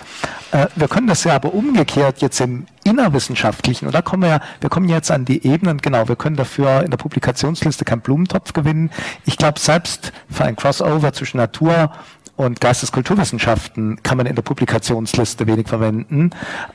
Äh, 0.52 0.66
wir 0.76 0.88
können 0.88 1.06
das 1.06 1.24
ja 1.24 1.34
aber 1.34 1.54
umgekehrt 1.54 2.20
jetzt 2.20 2.40
im 2.40 2.66
innerwissenschaftlichen, 2.84 3.86
und 3.86 3.94
da 3.94 4.02
kommen 4.02 4.22
wir 4.22 4.28
ja, 4.28 4.40
wir 4.60 4.68
kommen 4.68 4.90
jetzt 4.90 5.10
an 5.10 5.24
die 5.24 5.46
Ebenen, 5.46 5.78
genau, 5.78 6.06
wir 6.06 6.16
können 6.16 6.36
dafür 6.36 6.82
in 6.82 6.90
der 6.90 6.98
Publikationsliste 6.98 7.86
keinen 7.86 8.02
Blumentopf 8.02 8.52
gewinnen. 8.52 8.90
Ich 9.24 9.38
glaube, 9.38 9.58
selbst 9.58 10.12
für 10.30 10.44
ein 10.44 10.56
Crossover 10.56 11.14
zwischen 11.14 11.38
Natur 11.38 11.90
und 12.36 12.60
Geisteskulturwissenschaften 12.60 14.02
kann 14.02 14.16
man 14.16 14.26
in 14.26 14.34
der 14.34 14.42
Publikationsliste 14.42 15.46
wenig 15.46 15.68
verwenden, 15.68 16.30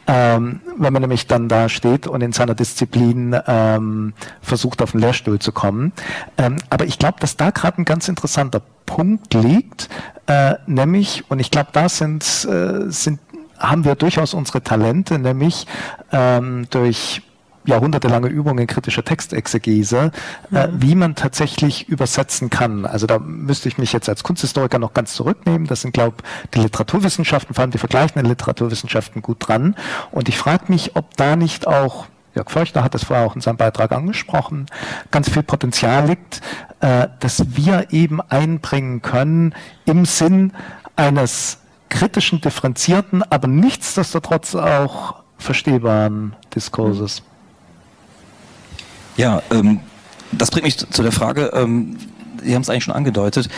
ähm, 0.07 0.61
wenn 0.77 0.93
man 0.93 1.01
nämlich 1.01 1.27
dann 1.27 1.49
da 1.49 1.67
steht 1.69 2.07
und 2.07 2.21
in 2.21 2.31
seiner 2.31 2.55
Disziplin 2.55 3.35
ähm, 3.45 4.13
versucht, 4.41 4.81
auf 4.81 4.91
den 4.91 5.01
Lehrstuhl 5.01 5.39
zu 5.39 5.51
kommen. 5.51 5.91
Ähm, 6.37 6.57
aber 6.69 6.85
ich 6.85 6.97
glaube, 6.97 7.19
dass 7.19 7.35
da 7.35 7.49
gerade 7.49 7.81
ein 7.81 7.85
ganz 7.85 8.07
interessanter 8.07 8.61
Punkt 8.85 9.33
liegt, 9.33 9.89
äh, 10.27 10.55
nämlich, 10.65 11.29
und 11.29 11.39
ich 11.39 11.51
glaube, 11.51 11.69
da 11.73 11.89
sind, 11.89 12.23
äh, 12.23 12.89
sind 12.89 13.19
haben 13.57 13.83
wir 13.83 13.95
durchaus 13.95 14.33
unsere 14.33 14.63
Talente, 14.63 15.19
nämlich 15.19 15.67
ähm, 16.13 16.67
durch 16.69 17.21
jahrhundertelange 17.69 18.27
Übung 18.27 18.59
in 18.59 18.67
kritischer 18.67 19.03
Textexegese, 19.03 20.11
mhm. 20.49 20.57
äh, 20.57 20.67
wie 20.73 20.95
man 20.95 21.15
tatsächlich 21.15 21.87
übersetzen 21.87 22.49
kann. 22.49 22.85
Also 22.85 23.07
da 23.07 23.19
müsste 23.19 23.69
ich 23.69 23.77
mich 23.77 23.93
jetzt 23.93 24.09
als 24.09 24.23
Kunsthistoriker 24.23 24.79
noch 24.79 24.93
ganz 24.93 25.13
zurücknehmen. 25.13 25.67
Das 25.67 25.81
sind, 25.81 25.93
glaube 25.93 26.17
ich, 26.19 26.49
die 26.51 26.59
Literaturwissenschaften, 26.59 27.55
vor 27.55 27.61
allem 27.61 27.71
die 27.71 27.77
vergleichenden 27.77 28.25
Literaturwissenschaften 28.25 29.21
gut 29.21 29.47
dran. 29.47 29.75
Und 30.11 30.29
ich 30.29 30.37
frage 30.37 30.65
mich, 30.67 30.95
ob 30.95 31.15
da 31.15 31.35
nicht 31.35 31.67
auch 31.67 32.07
Jörg 32.35 32.51
Feuchter 32.51 32.83
hat 32.83 32.93
das 32.93 33.05
vorher 33.05 33.25
auch 33.25 33.35
in 33.35 33.41
seinem 33.41 33.57
Beitrag 33.57 33.91
angesprochen, 33.91 34.67
ganz 35.09 35.29
viel 35.29 35.41
Potenzial 35.41 36.07
liegt, 36.07 36.41
äh, 36.79 37.07
dass 37.19 37.55
wir 37.57 37.87
eben 37.89 38.21
einbringen 38.21 39.01
können 39.01 39.55
im 39.85 40.05
Sinn 40.05 40.53
eines 40.95 41.57
kritischen, 41.89 42.39
differenzierten, 42.39 43.23
aber 43.23 43.47
nichtsdestotrotz 43.47 44.53
auch 44.55 45.15
verstehbaren 45.37 46.35
Diskurses. 46.53 47.23
Ja, 49.19 49.43
ähm, 49.51 49.81
das 50.31 50.49
bringt 50.49 50.63
mich 50.63 50.77
zu 50.77 51.03
der 51.03 51.11
Frage, 51.11 51.51
ähm, 51.53 51.97
Sie 52.41 52.55
haben 52.55 52.61
es 52.61 52.69
eigentlich 52.69 52.85
schon 52.85 52.93
angedeutet. 52.93 53.49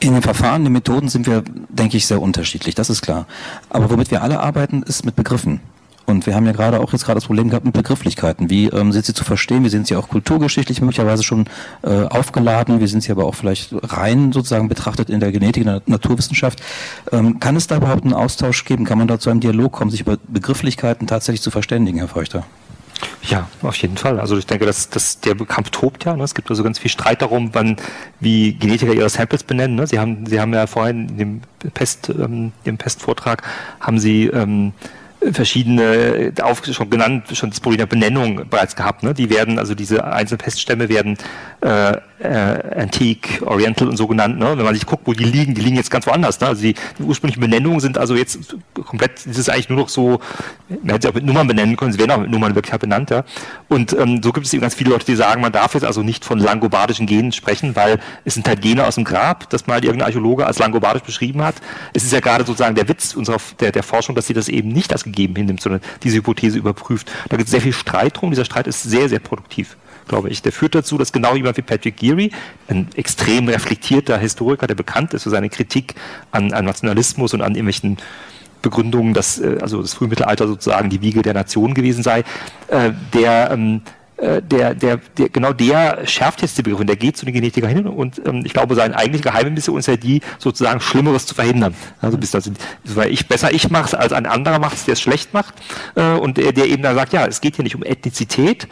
In 0.00 0.12
den 0.12 0.22
Verfahren, 0.22 0.64
den 0.64 0.72
Methoden 0.72 1.08
sind 1.08 1.28
wir, 1.28 1.44
denke 1.68 1.96
ich, 1.96 2.08
sehr 2.08 2.20
unterschiedlich, 2.20 2.74
das 2.74 2.90
ist 2.90 3.00
klar. 3.00 3.26
Aber 3.70 3.88
womit 3.90 4.10
wir 4.10 4.22
alle 4.22 4.40
arbeiten, 4.40 4.82
ist 4.82 5.04
mit 5.04 5.14
Begriffen. 5.14 5.60
Und 6.04 6.26
wir 6.26 6.34
haben 6.34 6.46
ja 6.46 6.50
gerade 6.50 6.80
auch 6.80 6.92
jetzt 6.92 7.04
gerade 7.04 7.18
das 7.18 7.26
Problem 7.26 7.48
gehabt 7.48 7.64
mit 7.64 7.74
Begrifflichkeiten. 7.74 8.50
Wie 8.50 8.66
ähm, 8.66 8.90
sind 8.90 9.04
sie 9.06 9.14
zu 9.14 9.22
verstehen? 9.22 9.62
Wie 9.62 9.68
sind 9.68 9.86
sie 9.86 9.94
auch 9.94 10.08
kulturgeschichtlich 10.08 10.80
möglicherweise 10.80 11.22
schon 11.22 11.44
äh, 11.84 12.02
aufgeladen? 12.02 12.80
Wie 12.80 12.88
sind 12.88 13.04
sie 13.04 13.12
aber 13.12 13.24
auch 13.24 13.36
vielleicht 13.36 13.72
rein 13.72 14.32
sozusagen 14.32 14.68
betrachtet 14.68 15.10
in 15.10 15.20
der 15.20 15.30
Genetik, 15.30 15.62
in 15.62 15.68
der 15.68 15.82
Naturwissenschaft? 15.86 16.60
Ähm, 17.12 17.38
kann 17.38 17.54
es 17.54 17.68
da 17.68 17.76
überhaupt 17.76 18.02
einen 18.02 18.14
Austausch 18.14 18.64
geben? 18.64 18.84
Kann 18.84 18.98
man 18.98 19.06
da 19.06 19.20
zu 19.20 19.30
einem 19.30 19.38
Dialog 19.38 19.70
kommen, 19.70 19.92
sich 19.92 20.00
über 20.00 20.16
Begrifflichkeiten 20.26 21.06
tatsächlich 21.06 21.42
zu 21.42 21.52
verständigen, 21.52 21.98
Herr 21.98 22.08
Feuchter? 22.08 22.44
Ja, 23.22 23.48
auf 23.62 23.76
jeden 23.76 23.96
Fall. 23.96 24.20
Also 24.20 24.38
ich 24.38 24.46
denke, 24.46 24.66
dass, 24.66 24.88
dass 24.88 25.20
der 25.20 25.34
Kampf 25.34 25.70
tobt 25.70 26.04
ja. 26.04 26.16
Ne? 26.16 26.22
Es 26.22 26.34
gibt 26.34 26.48
also 26.50 26.62
ganz 26.62 26.78
viel 26.78 26.90
Streit 26.90 27.22
darum, 27.22 27.50
wann 27.54 27.76
wie 28.20 28.52
Genetiker 28.52 28.92
ihre 28.92 29.08
Samples 29.08 29.42
benennen. 29.42 29.76
Ne? 29.76 29.86
Sie 29.86 29.98
haben, 29.98 30.26
Sie 30.26 30.40
haben 30.40 30.54
ja 30.54 30.66
vorhin 30.66 31.08
in 31.08 31.18
dem 31.18 31.40
Pest, 31.74 32.08
ähm, 32.08 32.52
im 32.64 32.78
Pestvortrag 32.78 33.42
haben 33.80 33.98
Sie 33.98 34.26
ähm, 34.26 34.72
verschiedene 35.32 36.32
auf, 36.42 36.64
schon 36.64 36.90
genannt, 36.90 37.24
schon 37.32 37.50
das 37.50 37.60
Problem 37.60 37.78
der 37.78 37.86
Benennung 37.86 38.48
bereits 38.48 38.76
gehabt. 38.76 39.02
Ne? 39.02 39.14
Die 39.14 39.30
werden, 39.30 39.58
also 39.58 39.74
diese 39.74 40.04
einzelnen 40.04 40.38
Peststämme 40.38 40.88
werden 40.88 41.16
äh, 41.60 41.96
äh, 42.18 42.80
Antique, 42.80 43.42
Oriental 43.42 43.88
und 43.88 43.96
so 43.96 44.06
genannt. 44.06 44.38
Ne? 44.38 44.56
Wenn 44.56 44.64
man 44.64 44.74
sich 44.74 44.86
guckt, 44.86 45.02
wo 45.06 45.12
die 45.12 45.24
liegen, 45.24 45.54
die 45.54 45.60
liegen 45.60 45.76
jetzt 45.76 45.90
ganz 45.90 46.06
woanders. 46.06 46.40
Ne? 46.40 46.48
Also 46.48 46.62
die, 46.62 46.74
die 46.98 47.02
ursprünglichen 47.02 47.40
Benennungen 47.40 47.80
sind 47.80 47.98
also 47.98 48.14
jetzt 48.14 48.56
komplett, 48.74 49.26
das 49.26 49.38
ist 49.38 49.48
eigentlich 49.50 49.68
nur 49.68 49.78
noch 49.78 49.88
so, 49.88 50.20
man 50.68 50.90
hätte 50.94 51.02
sie 51.02 51.08
auch 51.08 51.14
mit 51.14 51.24
Nummern 51.24 51.46
benennen 51.46 51.76
können, 51.76 51.92
sie 51.92 51.98
werden 51.98 52.10
auch 52.12 52.20
mit 52.20 52.30
Nummern 52.30 52.54
wirklich 52.54 52.76
benannt. 52.78 53.10
Ja? 53.10 53.24
Und 53.68 53.92
ähm, 53.98 54.22
so 54.22 54.32
gibt 54.32 54.46
es 54.46 54.52
eben 54.52 54.62
ganz 54.62 54.74
viele 54.74 54.90
Leute, 54.90 55.06
die 55.06 55.16
sagen, 55.16 55.40
man 55.40 55.52
darf 55.52 55.74
jetzt 55.74 55.84
also 55.84 56.02
nicht 56.02 56.24
von 56.24 56.38
langobardischen 56.38 57.06
Genen 57.06 57.32
sprechen, 57.32 57.76
weil 57.76 57.98
es 58.24 58.34
sind 58.34 58.46
halt 58.48 58.60
Gene 58.60 58.86
aus 58.86 58.96
dem 58.96 59.04
Grab, 59.04 59.48
das 59.50 59.66
mal 59.66 59.82
irgendein 59.82 60.06
Archäologe 60.06 60.46
als 60.46 60.58
langobardisch 60.58 61.02
beschrieben 61.02 61.42
hat. 61.42 61.56
Es 61.92 62.04
ist 62.04 62.12
ja 62.12 62.20
gerade 62.20 62.44
sozusagen 62.44 62.74
der 62.74 62.88
Witz 62.88 63.14
unserer, 63.14 63.38
der, 63.60 63.72
der 63.72 63.82
Forschung, 63.82 64.14
dass 64.14 64.26
sie 64.26 64.34
das 64.34 64.48
eben 64.48 64.68
nicht 64.68 64.92
als 64.92 65.04
gegeben 65.06 65.34
hinnimmt, 65.36 65.60
sondern 65.60 65.80
diese 66.02 66.18
Hypothese 66.18 66.58
überprüft. 66.58 67.10
Da 67.28 67.36
gibt 67.36 67.46
es 67.46 67.50
sehr 67.50 67.62
viel 67.62 67.72
Streit 67.72 68.20
drum. 68.20 68.30
Dieser 68.30 68.44
Streit 68.44 68.66
ist 68.66 68.82
sehr, 68.82 69.08
sehr 69.08 69.20
produktiv 69.20 69.76
glaube 70.08 70.28
ich. 70.28 70.40
Der 70.40 70.52
führt 70.52 70.74
dazu, 70.76 70.98
dass 70.98 71.12
genau 71.12 71.34
jemand 71.34 71.56
wie 71.56 71.62
Patrick 71.62 71.96
Geary, 71.96 72.30
ein 72.68 72.88
extrem 72.94 73.48
reflektierter 73.48 74.16
Historiker, 74.18 74.68
der 74.68 74.76
bekannt 74.76 75.14
ist 75.14 75.24
für 75.24 75.30
seine 75.30 75.48
Kritik 75.48 75.94
an, 76.30 76.52
an 76.52 76.64
Nationalismus 76.64 77.34
und 77.34 77.42
an 77.42 77.56
irgendwelchen 77.56 77.98
Begründungen, 78.62 79.14
dass 79.14 79.38
äh, 79.38 79.58
also 79.60 79.82
das 79.82 79.94
Frühmittelalter 79.94 80.48
sozusagen 80.48 80.90
die 80.90 81.00
Wiege 81.00 81.22
der 81.22 81.34
Nation 81.34 81.74
gewesen 81.74 82.02
sei, 82.02 82.24
äh, 82.68 82.92
der 83.14 83.50
ähm, 83.52 83.82
äh, 83.84 84.05
der, 84.18 84.74
der, 84.74 84.96
der, 85.18 85.28
genau 85.28 85.52
der 85.52 86.06
schärft 86.06 86.40
jetzt 86.40 86.56
die 86.56 86.62
Begriffe, 86.62 86.86
der 86.86 86.96
geht 86.96 87.16
zu 87.16 87.26
den 87.26 87.34
Genetikern 87.34 87.70
hin 87.70 87.86
und 87.86 88.20
ähm, 88.24 88.42
ich 88.44 88.52
glaube, 88.54 88.74
seine 88.74 88.96
eigentliche 88.96 89.24
geheime 89.24 89.50
Mission 89.50 89.78
ist 89.78 89.88
ja 89.88 89.96
die, 89.96 90.22
sozusagen 90.38 90.80
Schlimmeres 90.80 91.26
zu 91.26 91.34
verhindern. 91.34 91.74
Also 92.00 92.16
bis 92.16 92.30
das, 92.30 92.50
weil 92.84 93.10
ich 93.10 93.28
besser 93.28 93.52
ich 93.52 93.70
mache 93.70 93.84
es 93.84 93.94
als 93.94 94.12
ein 94.12 94.26
anderer 94.26 94.58
macht 94.58 94.76
es, 94.76 94.84
der 94.84 94.94
es 94.94 95.00
schlecht 95.00 95.34
macht 95.34 95.54
äh, 95.96 96.12
und 96.12 96.38
der, 96.38 96.52
der 96.52 96.66
eben 96.66 96.82
da 96.82 96.94
sagt, 96.94 97.12
ja, 97.12 97.26
es 97.26 97.40
geht 97.40 97.56
hier 97.56 97.62
nicht 97.62 97.76
um 97.76 97.82
Ethnizität, 97.82 98.68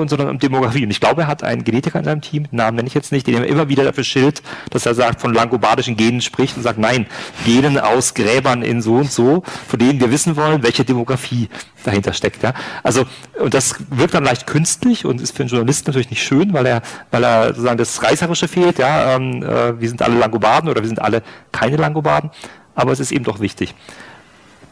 und, 0.00 0.08
sondern 0.08 0.28
um 0.28 0.38
Demografie. 0.38 0.84
Und 0.84 0.90
ich 0.90 1.00
glaube, 1.00 1.22
er 1.22 1.26
hat 1.26 1.42
einen 1.42 1.64
Genetiker 1.64 1.98
in 1.98 2.04
seinem 2.04 2.20
Team, 2.20 2.46
Namen 2.50 2.76
nenne 2.76 2.88
ich 2.88 2.94
jetzt 2.94 3.12
nicht, 3.12 3.26
den 3.26 3.34
er 3.34 3.46
immer 3.46 3.68
wieder 3.68 3.84
dafür 3.84 4.04
schilt, 4.04 4.42
dass 4.70 4.86
er 4.86 4.94
sagt, 4.94 5.20
von 5.20 5.34
langobardischen 5.34 5.96
Genen 5.96 6.20
spricht 6.20 6.56
und 6.56 6.62
sagt, 6.62 6.78
nein, 6.78 7.06
Genen 7.44 7.78
aus 7.78 8.14
Gräbern 8.14 8.62
in 8.62 8.82
so 8.82 8.96
und 8.96 9.10
so, 9.10 9.42
von 9.68 9.78
denen 9.78 10.00
wir 10.00 10.10
wissen 10.10 10.36
wollen, 10.36 10.62
welche 10.62 10.84
Demografie 10.84 11.48
dahinter 11.84 12.12
steckt. 12.12 12.42
Ja? 12.42 12.54
Also, 12.82 13.04
und 13.38 13.54
das 13.54 13.76
wirkt 13.90 14.14
dann 14.14 14.24
leicht 14.24 14.46
künstlich 14.46 15.04
und 15.04 15.20
ist 15.20 15.36
für 15.36 15.42
einen 15.42 15.50
Journalisten 15.50 15.90
natürlich 15.90 16.10
nicht 16.10 16.22
schön, 16.22 16.52
weil 16.52 16.66
er, 16.66 16.82
weil 17.10 17.24
er 17.24 17.48
sozusagen 17.48 17.78
das 17.78 18.02
Reißerische 18.02 18.48
fehlt, 18.48 18.78
ja, 18.78 19.16
ähm, 19.16 19.42
äh, 19.42 19.80
wir 19.80 19.88
sind 19.88 20.02
alle 20.02 20.18
Langobarden 20.18 20.68
oder 20.68 20.82
wir 20.82 20.88
sind 20.88 21.00
alle 21.00 21.22
keine 21.52 21.76
Langobarden, 21.76 22.30
aber 22.74 22.92
es 22.92 23.00
ist 23.00 23.12
eben 23.12 23.24
doch 23.24 23.40
wichtig. 23.40 23.74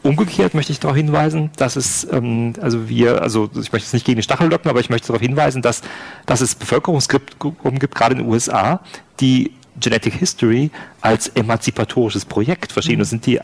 Umgekehrt 0.05 0.53
möchte 0.53 0.71
ich 0.71 0.79
darauf 0.79 0.95
hinweisen, 0.95 1.49
dass 1.57 1.75
es, 1.75 2.07
ähm, 2.11 2.53
also 2.61 2.87
wir, 2.87 3.23
also 3.23 3.49
ich 3.59 3.71
möchte 3.71 3.87
es 3.87 3.93
nicht 3.93 4.05
gegen 4.05 4.17
die 4.17 4.23
Stachel 4.23 4.51
locken, 4.51 4.69
aber 4.69 4.79
ich 4.79 4.91
möchte 4.91 5.07
darauf 5.07 5.21
hinweisen, 5.21 5.63
dass, 5.63 5.81
dass 6.27 6.41
es 6.41 6.53
Bevölkerungsgruppen 6.53 7.79
gibt, 7.79 7.95
gerade 7.95 8.13
in 8.13 8.19
den 8.19 8.29
USA, 8.29 8.81
die 9.19 9.51
Genetic 9.79 10.13
History 10.13 10.69
als 11.01 11.29
emanzipatorisches 11.29 12.25
Projekt 12.25 12.71
verstehen. 12.71 12.97
Mhm. 12.97 12.99
Das 12.99 13.09
sind 13.09 13.25
die, 13.25 13.39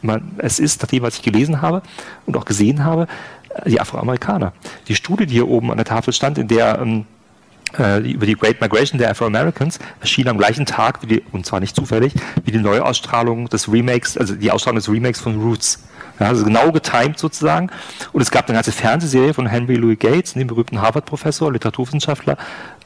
man, 0.00 0.32
es 0.38 0.58
ist, 0.58 0.82
nach 0.82 0.88
dem, 0.88 1.04
was 1.04 1.18
ich 1.18 1.22
gelesen 1.22 1.62
habe 1.62 1.82
und 2.26 2.36
auch 2.36 2.46
gesehen 2.46 2.84
habe, 2.84 3.06
die 3.64 3.80
Afroamerikaner. 3.80 4.54
Die 4.88 4.96
Studie, 4.96 5.26
die 5.26 5.34
hier 5.34 5.48
oben 5.48 5.70
an 5.70 5.76
der 5.76 5.86
Tafel 5.86 6.12
stand, 6.12 6.36
in 6.36 6.48
der 6.48 6.80
ähm, 6.80 7.06
äh, 7.78 8.10
über 8.10 8.26
die 8.26 8.34
Great 8.34 8.60
Migration 8.60 8.98
der 8.98 9.10
Afro-Americans 9.10 9.78
erschien 10.00 10.28
am 10.28 10.36
gleichen 10.36 10.66
Tag, 10.66 11.02
wie 11.02 11.06
die, 11.06 11.22
und 11.32 11.46
zwar 11.46 11.60
nicht 11.60 11.76
zufällig, 11.76 12.12
wie 12.44 12.50
die 12.50 12.58
Neuausstrahlung 12.58 13.48
des 13.48 13.70
Remakes, 13.70 14.18
also 14.18 14.34
die 14.34 14.50
Ausstrahlung 14.50 14.78
des 14.78 14.88
Remakes 14.88 15.20
von 15.20 15.40
Roots. 15.40 15.84
Ja, 16.20 16.28
also 16.28 16.44
genau 16.44 16.70
getimed 16.72 17.18
sozusagen. 17.18 17.70
Und 18.12 18.20
es 18.20 18.30
gab 18.30 18.48
eine 18.48 18.56
ganze 18.56 18.72
Fernsehserie 18.72 19.34
von 19.34 19.46
Henry 19.46 19.76
Louis 19.76 19.98
Gates, 19.98 20.34
dem 20.34 20.46
berühmten 20.46 20.80
Harvard-Professor, 20.80 21.52
Literaturwissenschaftler, 21.52 22.36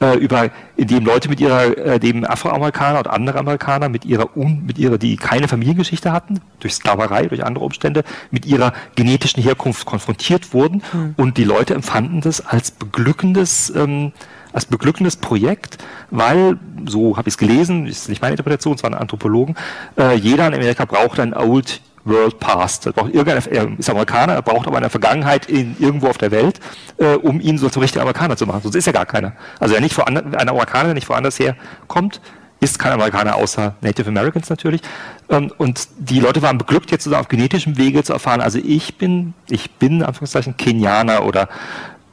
äh, 0.01 0.17
über, 0.17 0.49
in 0.75 0.87
dem 0.87 1.05
Leute 1.05 1.29
mit 1.29 1.39
ihrer, 1.39 1.77
äh, 1.77 1.99
dem 1.99 2.23
Afroamerikaner 2.23 2.99
und 2.99 3.07
andere 3.07 3.39
Amerikaner 3.39 3.89
mit 3.89 4.05
ihrer, 4.05 4.35
un, 4.35 4.65
mit 4.65 4.77
ihrer, 4.77 4.97
die 4.97 5.17
keine 5.17 5.47
Familiengeschichte 5.47 6.11
hatten, 6.11 6.39
durch 6.59 6.75
Sklaverei, 6.75 7.27
durch 7.27 7.43
andere 7.43 7.65
Umstände, 7.65 8.03
mit 8.31 8.45
ihrer 8.45 8.73
genetischen 8.95 9.43
Herkunft 9.43 9.85
konfrontiert 9.85 10.53
wurden. 10.53 10.81
Mhm. 10.93 11.15
Und 11.17 11.37
die 11.37 11.43
Leute 11.43 11.73
empfanden 11.73 12.21
das 12.21 12.45
als 12.45 12.71
beglückendes, 12.71 13.71
ähm, 13.75 14.13
als 14.53 14.65
beglückendes 14.65 15.17
Projekt, 15.17 15.77
weil, 16.09 16.57
so 16.85 17.17
habe 17.17 17.27
ich 17.29 17.33
es 17.33 17.37
gelesen, 17.37 17.85
ist 17.85 18.09
nicht 18.09 18.21
meine 18.21 18.33
Interpretation, 18.33 18.75
es 18.75 18.83
waren 18.83 18.93
Anthropologen, 18.93 19.55
äh, 19.97 20.15
jeder 20.15 20.47
in 20.47 20.53
Amerika 20.53 20.85
braucht 20.85 21.19
ein 21.19 21.33
Old 21.33 21.81
World 22.07 22.39
Past. 22.39 22.85
Er 22.85 22.93
braucht 22.93 23.13
er 23.13 23.77
ist 23.77 23.89
Amerikaner, 23.89 24.33
er 24.33 24.41
braucht 24.41 24.67
aber 24.67 24.77
eine 24.77 24.89
Vergangenheit 24.89 25.47
in, 25.47 25.75
irgendwo 25.79 26.07
auf 26.07 26.17
der 26.17 26.31
Welt, 26.31 26.59
äh, 26.97 27.15
um 27.15 27.39
ihn 27.39 27.57
so 27.57 27.69
zum 27.69 27.81
richtigen 27.81 28.01
Amerikaner 28.01 28.37
zu 28.37 28.45
machen. 28.45 28.61
Sonst 28.63 28.75
ist 28.75 28.87
er 28.87 28.93
gar 28.93 29.05
keiner. 29.05 29.33
Also 29.59 29.75
er 29.75 29.81
nicht 29.81 29.93
vor 29.93 30.07
ein 30.07 30.35
Amerikaner, 30.35 30.85
der 30.85 30.93
nicht 30.93 31.09
woanders 31.09 31.39
herkommt, 31.39 32.21
ist 32.59 32.79
kein 32.79 32.91
Amerikaner 32.91 33.35
außer 33.35 33.75
Native 33.81 34.09
Americans 34.09 34.49
natürlich. 34.49 34.81
Ähm, 35.29 35.51
und 35.57 35.87
die 35.97 36.19
Leute 36.19 36.41
waren 36.41 36.57
beglückt, 36.57 36.91
jetzt 36.91 37.03
sozusagen 37.03 37.21
auf 37.21 37.27
genetischem 37.27 37.77
Wege 37.77 38.03
zu 38.03 38.13
erfahren, 38.13 38.41
also 38.41 38.59
ich 38.63 38.97
bin, 38.97 39.33
ich 39.49 39.71
bin, 39.71 40.03
Anführungszeichen, 40.03 40.57
Kenianer 40.57 41.25
oder 41.25 41.49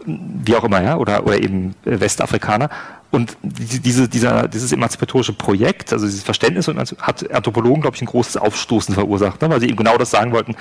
wie 0.07 0.55
auch 0.55 0.65
immer, 0.65 0.83
ja, 0.83 0.97
oder, 0.97 1.25
oder 1.25 1.43
eben 1.43 1.75
äh, 1.85 1.99
Westafrikaner. 1.99 2.69
Und 3.15 3.37
diese, 3.43 4.09
dieser, 4.09 4.49
dieses 4.49 4.73
emanzipatorische 4.73 5.33
Projekt, 5.33 5.93
also 5.93 6.07
dieses 6.07 6.23
Verständnis, 6.23 6.69
hat 6.69 7.33
Anthropologen, 7.33 7.83
glaube 7.83 7.97
ich, 7.97 8.03
ein 8.03 8.07
großes 8.07 8.37
Aufstoßen 8.37 8.95
verursacht, 8.95 9.41
ne, 9.41 9.51
weil 9.51 9.61
sie 9.61 9.69
eben 9.69 9.77
genau 9.77 9.97
das 9.97 10.11
sagen 10.11 10.33
wollten, 10.33 10.57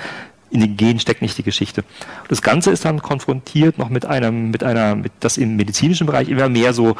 in 0.50 0.60
den 0.60 0.76
Genen 0.76 1.00
steckt 1.00 1.20
nicht 1.20 1.36
die 1.36 1.42
Geschichte. 1.42 1.82
Das 2.28 2.40
Ganze 2.40 2.70
ist 2.70 2.84
dann 2.84 3.02
konfrontiert 3.02 3.76
noch 3.76 3.88
mit 3.88 4.06
einem, 4.06 4.50
mit 4.50 4.62
einer, 4.62 4.94
mit 4.94 5.12
das 5.18 5.36
im 5.36 5.56
medizinischen 5.56 6.06
Bereich 6.06 6.28
immer 6.28 6.48
mehr 6.48 6.72
so 6.72 6.96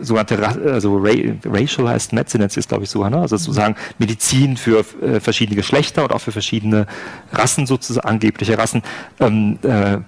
sogenannte 0.00 0.72
also 0.72 0.96
Racialized 0.98 2.12
Medicine 2.12 2.42
nennt 2.42 2.56
es 2.56 2.68
glaube 2.68 2.84
ich 2.84 2.90
sogar, 2.90 3.10
ne? 3.10 3.20
also 3.20 3.36
sozusagen 3.36 3.76
Medizin 3.98 4.56
für 4.56 4.84
äh, 5.02 5.20
verschiedene 5.20 5.56
Geschlechter 5.56 6.04
und 6.04 6.12
auch 6.12 6.20
für 6.20 6.32
verschiedene 6.32 6.86
Rassen 7.32 7.66
sozusagen, 7.66 8.06
angebliche 8.08 8.58
Rassen 8.58 8.82
ähm, 9.20 9.58
äh, 9.62 9.98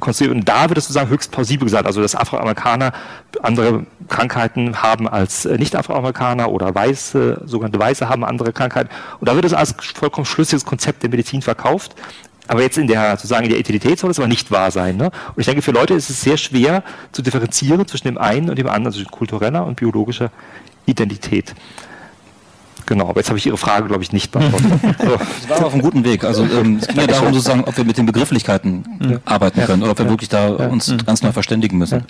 konstruiert. 0.00 0.34
Und 0.34 0.48
da 0.48 0.68
wird 0.68 0.78
es 0.78 0.84
sozusagen 0.84 1.10
höchst 1.10 1.30
plausibel 1.30 1.66
gesagt, 1.66 1.86
also 1.86 2.00
dass 2.00 2.14
Afroamerikaner 2.14 2.92
andere 3.42 3.86
Krankheiten 4.08 4.82
haben 4.82 5.08
als 5.08 5.44
äh, 5.44 5.58
Nicht-Afroamerikaner 5.58 6.50
oder 6.50 6.74
Weiße, 6.74 7.42
sogenannte 7.44 7.78
Weiße 7.78 8.08
haben 8.08 8.24
andere 8.24 8.52
Krankheiten. 8.52 8.90
Und 9.20 9.28
da 9.28 9.34
wird 9.34 9.44
es 9.44 9.52
als 9.52 9.74
vollkommen 9.94 10.24
schlüssiges 10.24 10.64
Konzept 10.64 11.02
der 11.02 11.10
Medizin 11.10 11.42
verkauft. 11.42 11.94
Aber 12.48 12.62
jetzt 12.62 12.78
in 12.78 12.88
der, 12.88 13.12
sozusagen 13.12 13.44
in 13.44 13.50
der 13.50 13.58
Identität 13.58 13.98
soll 13.98 14.10
es 14.10 14.18
aber 14.18 14.26
nicht 14.26 14.50
wahr 14.50 14.70
sein. 14.70 14.96
Ne? 14.96 15.06
Und 15.06 15.38
ich 15.38 15.46
denke, 15.46 15.62
für 15.62 15.70
Leute 15.70 15.94
ist 15.94 16.10
es 16.10 16.22
sehr 16.22 16.36
schwer 16.36 16.82
zu 17.12 17.22
differenzieren 17.22 17.86
zwischen 17.86 18.08
dem 18.08 18.18
einen 18.18 18.50
und 18.50 18.58
dem 18.58 18.68
anderen, 18.68 18.92
zwischen 18.92 19.10
kultureller 19.10 19.64
und 19.64 19.76
biologischer 19.76 20.30
Identität. 20.86 21.54
Genau, 22.88 23.10
aber 23.10 23.20
jetzt 23.20 23.28
habe 23.28 23.38
ich 23.38 23.44
Ihre 23.44 23.58
Frage, 23.58 23.86
glaube 23.86 24.02
ich, 24.02 24.12
nicht 24.12 24.32
beantwortet. 24.32 24.70
so. 24.98 25.18
Das 25.46 25.60
war 25.60 25.66
auf 25.66 25.74
einem 25.74 25.82
guten 25.82 26.04
Weg. 26.04 26.24
Also 26.24 26.44
ähm, 26.44 26.78
es 26.80 26.88
ging 26.88 26.96
ja 26.96 27.06
darum, 27.06 27.34
sozusagen, 27.34 27.64
ob 27.64 27.76
wir 27.76 27.84
mit 27.84 27.98
den 27.98 28.06
Begrifflichkeiten 28.06 28.82
ja. 29.00 29.18
arbeiten 29.26 29.60
können 29.66 29.82
oder 29.82 29.92
ob 29.92 29.98
wir 29.98 30.08
wirklich 30.08 30.30
da 30.30 30.48
uns 30.48 30.94
ganz 31.04 31.22
neu 31.22 31.32
verständigen 31.32 31.76
müssen. 31.76 32.04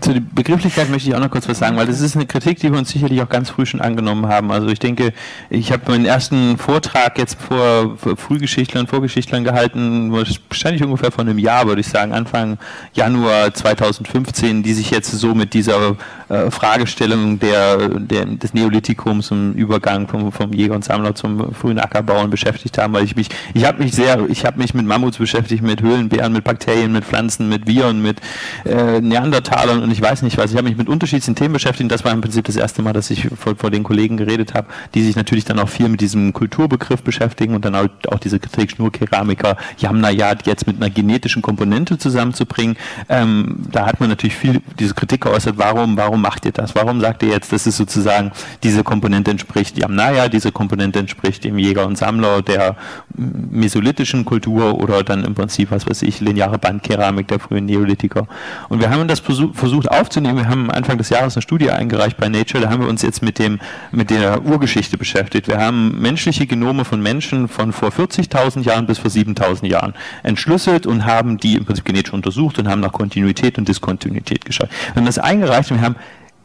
zu 0.00 0.12
der 0.12 0.20
Begrifflichkeit 0.20 0.88
möchte 0.88 1.08
ich 1.08 1.16
auch 1.16 1.20
noch 1.20 1.30
kurz 1.30 1.48
was 1.48 1.58
sagen, 1.58 1.76
weil 1.76 1.88
das 1.88 2.00
ist 2.00 2.14
eine 2.14 2.26
Kritik, 2.26 2.60
die 2.60 2.70
wir 2.70 2.78
uns 2.78 2.90
sicherlich 2.90 3.20
auch 3.22 3.28
ganz 3.28 3.50
früh 3.50 3.66
schon 3.66 3.80
angenommen 3.80 4.28
haben. 4.28 4.52
Also 4.52 4.68
ich 4.68 4.78
denke, 4.78 5.12
ich 5.50 5.72
habe 5.72 5.90
meinen 5.90 6.04
ersten 6.04 6.58
Vortrag 6.58 7.18
jetzt 7.18 7.36
vor 7.42 7.96
Frühgeschichtlern, 7.98 8.86
Vorgeschichtlern 8.86 9.42
gehalten, 9.42 10.12
wahrscheinlich 10.12 10.84
ungefähr 10.84 11.10
vor 11.10 11.24
einem 11.24 11.40
Jahr, 11.40 11.66
würde 11.66 11.80
ich 11.80 11.88
sagen, 11.88 12.12
Anfang 12.12 12.58
Januar 12.92 13.52
2015, 13.52 14.62
die 14.62 14.74
sich 14.74 14.92
jetzt 14.92 15.10
so 15.10 15.34
mit 15.34 15.54
dieser 15.54 15.96
äh, 16.28 16.52
Fragestellung 16.52 17.40
der, 17.40 17.88
der, 17.98 18.26
des 18.26 18.54
Neolithikums 18.54 19.32
und 19.32 19.54
Übergang 19.54 19.87
vom, 20.08 20.32
vom 20.32 20.52
Jäger 20.52 20.74
und 20.74 20.84
Sammler 20.84 21.14
zum 21.14 21.52
frühen 21.54 21.78
Ackerbauen 21.78 22.30
beschäftigt 22.30 22.78
haben, 22.78 22.92
weil 22.92 23.04
ich 23.04 23.16
mich, 23.16 23.28
ich 23.54 23.64
habe 23.64 23.82
mich 23.82 23.92
sehr, 23.92 24.28
ich 24.28 24.44
habe 24.44 24.58
mich 24.58 24.74
mit 24.74 24.86
Mammuts 24.86 25.18
beschäftigt, 25.18 25.62
mit 25.62 25.82
Höhlenbären, 25.82 26.32
mit 26.32 26.44
Bakterien, 26.44 26.92
mit 26.92 27.04
Pflanzen, 27.04 27.48
mit 27.48 27.66
Viren, 27.66 28.02
mit 28.02 28.20
äh, 28.64 29.00
Neandertalern 29.00 29.82
und 29.82 29.90
ich 29.90 30.00
weiß 30.00 30.22
nicht 30.22 30.38
was. 30.38 30.50
Ich 30.50 30.56
habe 30.56 30.68
mich 30.68 30.76
mit 30.78 30.88
unterschiedlichen 30.88 31.34
Themen 31.34 31.52
beschäftigt 31.52 31.84
und 31.84 31.92
das 31.92 32.04
war 32.04 32.12
im 32.12 32.20
Prinzip 32.20 32.44
das 32.46 32.56
erste 32.56 32.82
Mal, 32.82 32.92
dass 32.92 33.10
ich 33.10 33.28
vor, 33.36 33.56
vor 33.56 33.70
den 33.70 33.82
Kollegen 33.82 34.16
geredet 34.16 34.54
habe, 34.54 34.68
die 34.94 35.02
sich 35.02 35.16
natürlich 35.16 35.44
dann 35.44 35.58
auch 35.58 35.68
viel 35.68 35.88
mit 35.88 36.00
diesem 36.00 36.32
Kulturbegriff 36.32 37.02
beschäftigen 37.02 37.54
und 37.54 37.64
dann 37.64 37.74
auch, 37.74 37.88
auch 38.08 38.18
diese 38.18 38.38
Kritik 38.38 38.72
Schnurkeramiker, 38.72 39.56
Yamnayat 39.78 40.46
jetzt 40.46 40.66
mit 40.66 40.76
einer 40.76 40.90
genetischen 40.90 41.42
Komponente 41.42 41.98
zusammenzubringen. 41.98 42.76
Ähm, 43.08 43.66
da 43.70 43.86
hat 43.86 44.00
man 44.00 44.08
natürlich 44.08 44.36
viel 44.36 44.60
diese 44.78 44.94
Kritik 44.94 45.22
geäußert, 45.22 45.54
warum 45.56 45.96
warum 45.96 46.22
macht 46.22 46.46
ihr 46.46 46.52
das? 46.52 46.74
Warum 46.74 47.00
sagt 47.00 47.22
ihr 47.22 47.30
jetzt, 47.30 47.52
dass 47.52 47.66
es 47.66 47.76
sozusagen 47.76 48.32
diese 48.62 48.84
Komponente 48.84 49.30
entspricht 49.30 49.77
Yamnaya, 49.78 50.28
diese 50.28 50.52
Komponente 50.52 50.98
entspricht 50.98 51.44
dem 51.44 51.58
Jäger 51.58 51.86
und 51.86 51.96
Sammler 51.96 52.42
der 52.42 52.76
mesolithischen 53.14 54.24
Kultur 54.24 54.80
oder 54.80 55.02
dann 55.02 55.24
im 55.24 55.34
Prinzip, 55.34 55.70
was 55.70 55.88
weiß 55.88 56.02
ich, 56.02 56.20
lineare 56.20 56.58
Bandkeramik 56.58 57.28
der 57.28 57.38
frühen 57.38 57.66
Neolithiker. 57.66 58.26
Und 58.68 58.80
wir 58.80 58.90
haben 58.90 59.08
das 59.08 59.20
versucht 59.20 59.90
aufzunehmen. 59.90 60.38
Wir 60.38 60.48
haben 60.48 60.70
Anfang 60.70 60.98
des 60.98 61.10
Jahres 61.10 61.36
eine 61.36 61.42
Studie 61.42 61.70
eingereicht 61.70 62.16
bei 62.16 62.28
Nature, 62.28 62.62
da 62.62 62.70
haben 62.70 62.82
wir 62.82 62.88
uns 62.88 63.02
jetzt 63.02 63.22
mit 63.22 63.38
dem, 63.38 63.60
mit 63.92 64.10
der 64.10 64.44
Urgeschichte 64.44 64.98
beschäftigt. 64.98 65.48
Wir 65.48 65.58
haben 65.58 66.00
menschliche 66.00 66.46
Genome 66.46 66.84
von 66.84 67.00
Menschen 67.00 67.48
von 67.48 67.72
vor 67.72 67.90
40.000 67.90 68.62
Jahren 68.62 68.86
bis 68.86 68.98
vor 68.98 69.10
7.000 69.10 69.66
Jahren 69.66 69.94
entschlüsselt 70.22 70.86
und 70.86 71.04
haben 71.04 71.38
die 71.38 71.54
im 71.54 71.64
Prinzip 71.64 71.84
genetisch 71.84 72.12
untersucht 72.12 72.58
und 72.58 72.68
haben 72.68 72.80
nach 72.80 72.92
Kontinuität 72.92 73.58
und 73.58 73.68
Diskontinuität 73.68 74.44
geschaut. 74.44 74.68
Wir 74.92 74.96
haben 74.96 75.06
das 75.06 75.18
eingereicht 75.18 75.70
und 75.70 75.78
wir 75.78 75.84
haben 75.84 75.96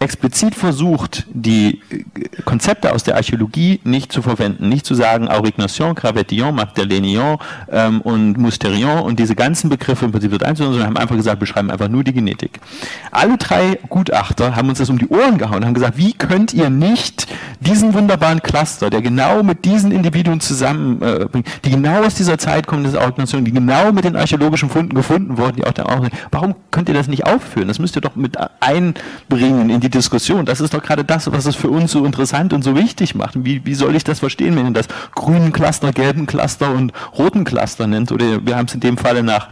explizit 0.04 0.56
versucht, 0.56 1.26
die 1.34 1.82
äh, 1.90 2.42
Konzepte 2.46 2.94
aus 2.94 3.04
der 3.04 3.16
Archäologie 3.16 3.80
nicht 3.84 4.12
zu 4.12 4.22
verwenden, 4.22 4.70
nicht 4.70 4.86
zu 4.86 4.94
sagen 4.94 5.30
Aurignation, 5.30 5.96
Gravetillon, 5.96 6.56
Magdalénion 6.56 7.40
ähm, 7.72 8.02
und 8.02 8.38
Mousterion 8.38 9.00
und 9.00 9.20
diese 9.20 9.36
ganzen 9.36 9.70
Begriffe 9.70 10.06
im 10.06 10.12
Prinzip 10.12 10.32
dort 10.32 10.44
einzusetzen, 10.44 10.74
sondern 10.74 10.90
haben 10.90 10.98
einfach 10.98 11.16
gesagt, 11.16 11.40
wir 11.40 11.48
schreiben 11.48 11.72
einfach 11.72 11.88
nur 11.88 12.04
die 12.04 12.14
Genetik. 12.14 12.60
Alle 13.12 13.38
drei 13.38 13.80
Gutachter 13.90 14.56
haben 14.56 14.70
uns 14.70 14.80
das 14.80 14.90
um 14.90 14.98
die 14.98 15.08
Ohren 15.08 15.38
gehauen 15.38 15.58
und 15.58 15.66
haben 15.66 15.74
gesagt, 15.74 15.98
wie 15.98 16.14
könnt 16.14 16.54
ihr 16.54 16.70
nicht 16.70 17.28
diesen 17.62 17.94
wunderbaren 17.94 18.42
Cluster, 18.42 18.90
der 18.90 19.02
genau 19.02 19.42
mit 19.42 19.66
diesen 19.66 19.92
Individuen 19.92 20.40
zusammenbringt, 20.42 21.48
äh, 21.48 21.52
die 21.64 21.72
genau 21.72 22.04
aus 22.04 22.16
dieser 22.16 22.38
Zeit 22.38 22.68
kommen, 22.68 22.84
diese 22.84 23.02
Aurignation, 23.02 23.46
die 23.46 23.52
genau 23.52 23.92
mit 23.92 24.04
den 24.04 24.16
archäologischen 24.16 24.70
Funden 24.70 24.94
gefunden 24.94 25.38
wurden, 25.38 25.58
die 25.58 25.66
auch 25.66 25.72
der 25.72 25.94
warum 26.32 26.56
könnt 26.72 26.90
ihr 26.90 26.96
das 26.96 27.08
nicht 27.08 27.26
aufführen? 27.26 27.68
Das 27.68 27.80
müsst 27.80 27.96
ihr 27.96 28.02
doch 28.02 28.16
mit 28.16 28.38
einbringen 28.60 29.70
in 29.70 29.80
die 29.80 29.90
Diskussion. 29.94 30.46
Das 30.46 30.62
ist 30.62 30.74
doch 30.74 30.84
gerade 30.84 31.04
das, 31.04 31.32
was 31.32 31.46
es 31.46 31.56
für 31.56 31.70
uns 31.70 31.92
so 31.92 32.06
interessant 32.06 32.54
und 32.54 32.64
so 32.64 32.76
wichtig 32.76 33.16
macht. 33.16 33.34
Wie, 33.46 33.66
wie 33.66 33.76
soll 33.76 33.96
ich 33.96 34.04
das 34.04 34.20
verstehen, 34.20 34.56
wenn 34.56 34.68
ihr 34.68 34.74
das 34.74 34.88
grünen 35.16 35.54
Cluster, 35.54 35.92
gelben 35.92 36.26
Cluster 36.26 36.72
und 36.72 36.92
roten 37.18 37.44
Cluster 37.44 37.88
nennt? 37.88 38.12
Oder 38.12 38.46
wir 38.46 38.58
haben 38.58 38.68
es 38.68 38.74
in 38.74 38.80
dem 38.80 38.98
Falle 38.98 39.24
nach 39.24 39.50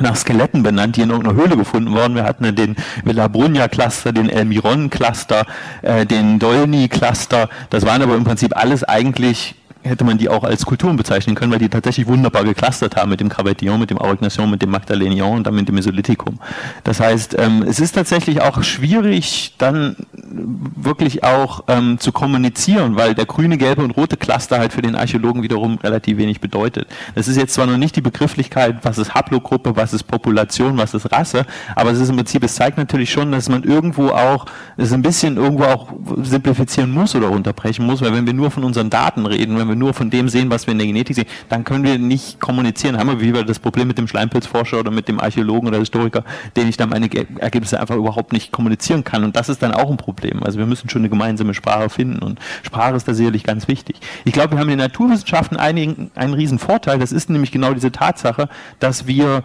nach 0.00 0.16
Skeletten 0.16 0.62
benannt, 0.62 0.96
die 0.96 1.02
in 1.02 1.10
irgendeiner 1.10 1.36
Höhle 1.36 1.56
gefunden 1.56 1.92
wurden. 1.92 2.14
Wir 2.14 2.24
hatten 2.24 2.54
den 2.54 2.76
Villa 3.04 3.28
Brunja 3.28 3.68
Cluster, 3.68 4.12
den 4.12 4.30
Elmiron 4.30 4.88
Cluster, 4.88 5.44
äh, 5.82 6.06
den 6.06 6.38
Dolny 6.38 6.88
Cluster. 6.88 7.50
Das 7.68 7.84
waren 7.84 8.00
aber 8.00 8.14
im 8.14 8.24
Prinzip 8.24 8.56
alles 8.56 8.84
eigentlich 8.84 9.54
hätte 9.82 10.04
man 10.04 10.18
die 10.18 10.28
auch 10.28 10.44
als 10.44 10.64
Kulturen 10.64 10.96
bezeichnen 10.96 11.34
können, 11.34 11.52
weil 11.52 11.58
die 11.58 11.68
tatsächlich 11.68 12.06
wunderbar 12.06 12.44
geklustert 12.44 12.96
haben 12.96 13.10
mit 13.10 13.20
dem 13.20 13.28
Cravation, 13.28 13.80
mit 13.80 13.90
dem 13.90 13.98
Aurignacion, 13.98 14.50
mit 14.50 14.62
dem 14.62 14.70
Magdalénion 14.70 15.36
und 15.36 15.46
dann 15.46 15.54
mit 15.54 15.68
dem 15.68 15.74
Mesolithicum. 15.74 16.38
Das 16.84 17.00
heißt, 17.00 17.36
ähm, 17.38 17.64
es 17.66 17.80
ist 17.80 17.92
tatsächlich 17.92 18.40
auch 18.40 18.62
schwierig, 18.62 19.54
dann 19.58 19.96
wirklich 20.14 21.24
auch 21.24 21.64
ähm, 21.68 21.98
zu 21.98 22.12
kommunizieren, 22.12 22.96
weil 22.96 23.14
der 23.14 23.26
grüne, 23.26 23.58
gelbe 23.58 23.82
und 23.82 23.92
rote 23.92 24.16
Cluster 24.16 24.58
halt 24.58 24.72
für 24.72 24.82
den 24.82 24.94
Archäologen 24.94 25.42
wiederum 25.42 25.78
relativ 25.82 26.16
wenig 26.16 26.40
bedeutet. 26.40 26.86
Das 27.14 27.28
ist 27.28 27.36
jetzt 27.36 27.54
zwar 27.54 27.66
noch 27.66 27.76
nicht 27.76 27.96
die 27.96 28.00
Begrifflichkeit, 28.00 28.78
was 28.82 28.98
ist 28.98 29.14
Haplogruppe, 29.14 29.76
was 29.76 29.92
ist 29.92 30.04
Population, 30.04 30.78
was 30.78 30.94
ist 30.94 31.10
Rasse, 31.10 31.44
aber 31.74 31.90
es 31.90 31.98
ist 31.98 32.08
im 32.08 32.16
Prinzip, 32.16 32.44
es 32.44 32.54
zeigt 32.54 32.78
natürlich 32.78 33.10
schon, 33.10 33.32
dass 33.32 33.48
man 33.48 33.64
irgendwo 33.64 34.08
auch, 34.08 34.46
es 34.76 34.92
ein 34.92 35.02
bisschen 35.02 35.36
irgendwo 35.36 35.64
auch 35.64 35.88
simplifizieren 36.22 36.90
muss 36.90 37.14
oder 37.14 37.30
unterbrechen 37.30 37.84
muss, 37.84 38.00
weil 38.00 38.12
wenn 38.12 38.26
wir 38.26 38.34
nur 38.34 38.50
von 38.50 38.64
unseren 38.64 38.90
Daten 38.90 39.26
reden, 39.26 39.58
wenn 39.58 39.68
wir 39.68 39.71
nur 39.76 39.94
von 39.94 40.10
dem 40.10 40.28
sehen, 40.28 40.50
was 40.50 40.66
wir 40.66 40.72
in 40.72 40.78
der 40.78 40.86
Genetik 40.86 41.16
sehen, 41.16 41.26
dann 41.48 41.64
können 41.64 41.84
wir 41.84 41.98
nicht 41.98 42.40
kommunizieren. 42.40 42.98
Haben 42.98 43.08
wir 43.08 43.20
wieder 43.20 43.44
das 43.44 43.58
Problem 43.58 43.88
mit 43.88 43.98
dem 43.98 44.08
Schleimpilzforscher 44.08 44.80
oder 44.80 44.90
mit 44.90 45.08
dem 45.08 45.20
Archäologen 45.20 45.68
oder 45.68 45.78
Historiker, 45.78 46.24
den 46.56 46.68
ich 46.68 46.76
dann 46.76 46.90
meine 46.90 47.08
Ergebnisse 47.38 47.80
einfach 47.80 47.96
überhaupt 47.96 48.32
nicht 48.32 48.52
kommunizieren 48.52 49.04
kann. 49.04 49.24
Und 49.24 49.36
das 49.36 49.48
ist 49.48 49.62
dann 49.62 49.72
auch 49.72 49.90
ein 49.90 49.96
Problem. 49.96 50.42
Also 50.42 50.58
wir 50.58 50.66
müssen 50.66 50.88
schon 50.88 51.02
eine 51.02 51.08
gemeinsame 51.08 51.54
Sprache 51.54 51.90
finden 51.90 52.22
und 52.22 52.38
Sprache 52.62 52.96
ist 52.96 53.06
da 53.08 53.14
sicherlich 53.14 53.44
ganz 53.44 53.68
wichtig. 53.68 53.96
Ich 54.24 54.32
glaube, 54.32 54.52
wir 54.52 54.58
haben 54.58 54.68
in 54.68 54.78
den 54.78 54.86
Naturwissenschaften 54.86 55.56
einigen, 55.56 56.10
einen 56.14 56.34
riesen 56.34 56.58
Vorteil. 56.58 56.98
Das 56.98 57.12
ist 57.12 57.30
nämlich 57.30 57.52
genau 57.52 57.72
diese 57.74 57.92
Tatsache, 57.92 58.48
dass 58.78 59.06
wir 59.06 59.44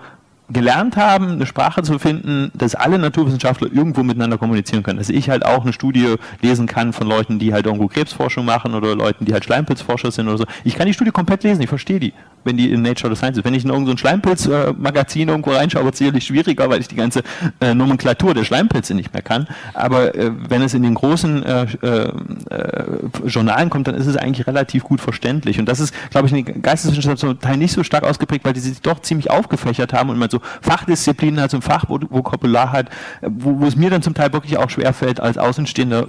gelernt 0.50 0.96
haben, 0.96 1.32
eine 1.32 1.46
Sprache 1.46 1.84
zu 1.84 2.00
finden, 2.00 2.52
dass 2.54 2.76
alle 2.76 2.98
Naturwissenschaftler 3.00 3.70
irgendwo 3.72 4.04
miteinander 4.04 4.38
kommunizieren 4.38 4.84
können. 4.84 4.98
Dass 4.98 5.10
ich 5.10 5.30
halt 5.30 5.46
auch 5.46 5.64
eine 5.64 5.74
Studie 5.74 6.16
lesen 6.42 6.68
kann 6.68 6.94
von 6.94 7.08
Leuten, 7.08 7.40
die 7.40 7.54
halt 7.54 7.66
irgendwo 7.66 7.88
Krebsforschung 7.88 8.46
machen 8.46 8.74
oder 8.74 8.96
Leuten, 8.96 9.26
die 9.26 9.34
halt 9.34 9.44
Schleimpilzforscher 9.44 10.12
sind 10.12 10.28
oder 10.28 10.38
so. 10.38 10.46
Ich 10.64 10.76
kann 10.76 10.88
die 10.88 10.94
Studie 10.94 11.12
komplett 11.12 11.44
lesen, 11.44 11.62
ich 11.62 11.70
verstehe 11.70 12.00
die 12.00 12.14
wenn 12.48 12.58
die 12.58 12.72
in 12.72 12.82
Nature 12.82 13.12
of 13.12 13.20
Science 13.20 13.38
ist. 13.38 13.46
Wenn 13.46 13.54
ich 13.54 13.64
in 13.64 13.70
irgendein 13.70 13.98
Schleimpilz-Magazin 13.98 15.30
irgendwo 15.30 15.52
reinschaue, 15.52 15.84
wird 15.84 15.94
es 15.94 16.00
sicherlich 16.00 16.26
schwieriger, 16.26 16.70
weil 16.70 16.80
ich 16.80 16.88
die 16.88 16.96
ganze 16.96 17.22
äh, 17.60 17.76
Nomenklatur 17.76 18.34
der 18.34 18.44
Schleimpilze 18.44 18.96
nicht 18.96 19.14
mehr 19.14 19.22
kann. 19.22 19.48
Aber 19.76 20.16
äh, 20.16 20.32
wenn 20.50 20.64
es 20.64 20.74
in 20.74 20.82
den 20.82 20.96
großen 20.96 21.44
äh, 21.44 21.64
äh, 21.82 22.12
Journalen 23.26 23.70
kommt, 23.70 23.88
dann 23.88 23.96
ist 23.96 24.08
es 24.08 24.18
eigentlich 24.18 24.48
relativ 24.48 24.84
gut 24.84 25.02
verständlich. 25.02 25.60
Und 25.60 25.68
das 25.68 25.80
ist, 25.80 25.94
glaube 26.10 26.28
ich, 26.28 26.34
in 26.34 26.46
den 26.46 26.62
Geisteswissenschaften 26.62 27.18
zum 27.18 27.40
Teil 27.40 27.58
nicht 27.58 27.74
so 27.74 27.84
stark 27.84 28.04
ausgeprägt, 28.04 28.46
weil 28.46 28.54
die 28.54 28.62
sich 28.62 28.82
doch 28.82 29.02
ziemlich 29.02 29.30
aufgefächert 29.30 29.94
haben 29.94 30.10
und 30.10 30.18
man 30.18 30.30
so 30.30 30.37
Fachdisziplinen 30.62 31.42
hat, 31.42 31.52
so 31.52 31.58
ein 31.58 31.62
Fachvokabular 31.62 32.72
hat, 32.72 32.90
wo, 33.22 33.60
wo 33.60 33.66
es 33.66 33.76
mir 33.76 33.90
dann 33.90 34.02
zum 34.02 34.14
Teil 34.14 34.34
wirklich 34.34 34.58
auch 34.58 34.70
schwerfällt, 34.70 35.20
als 35.20 35.38
Außenstehender 35.38 36.08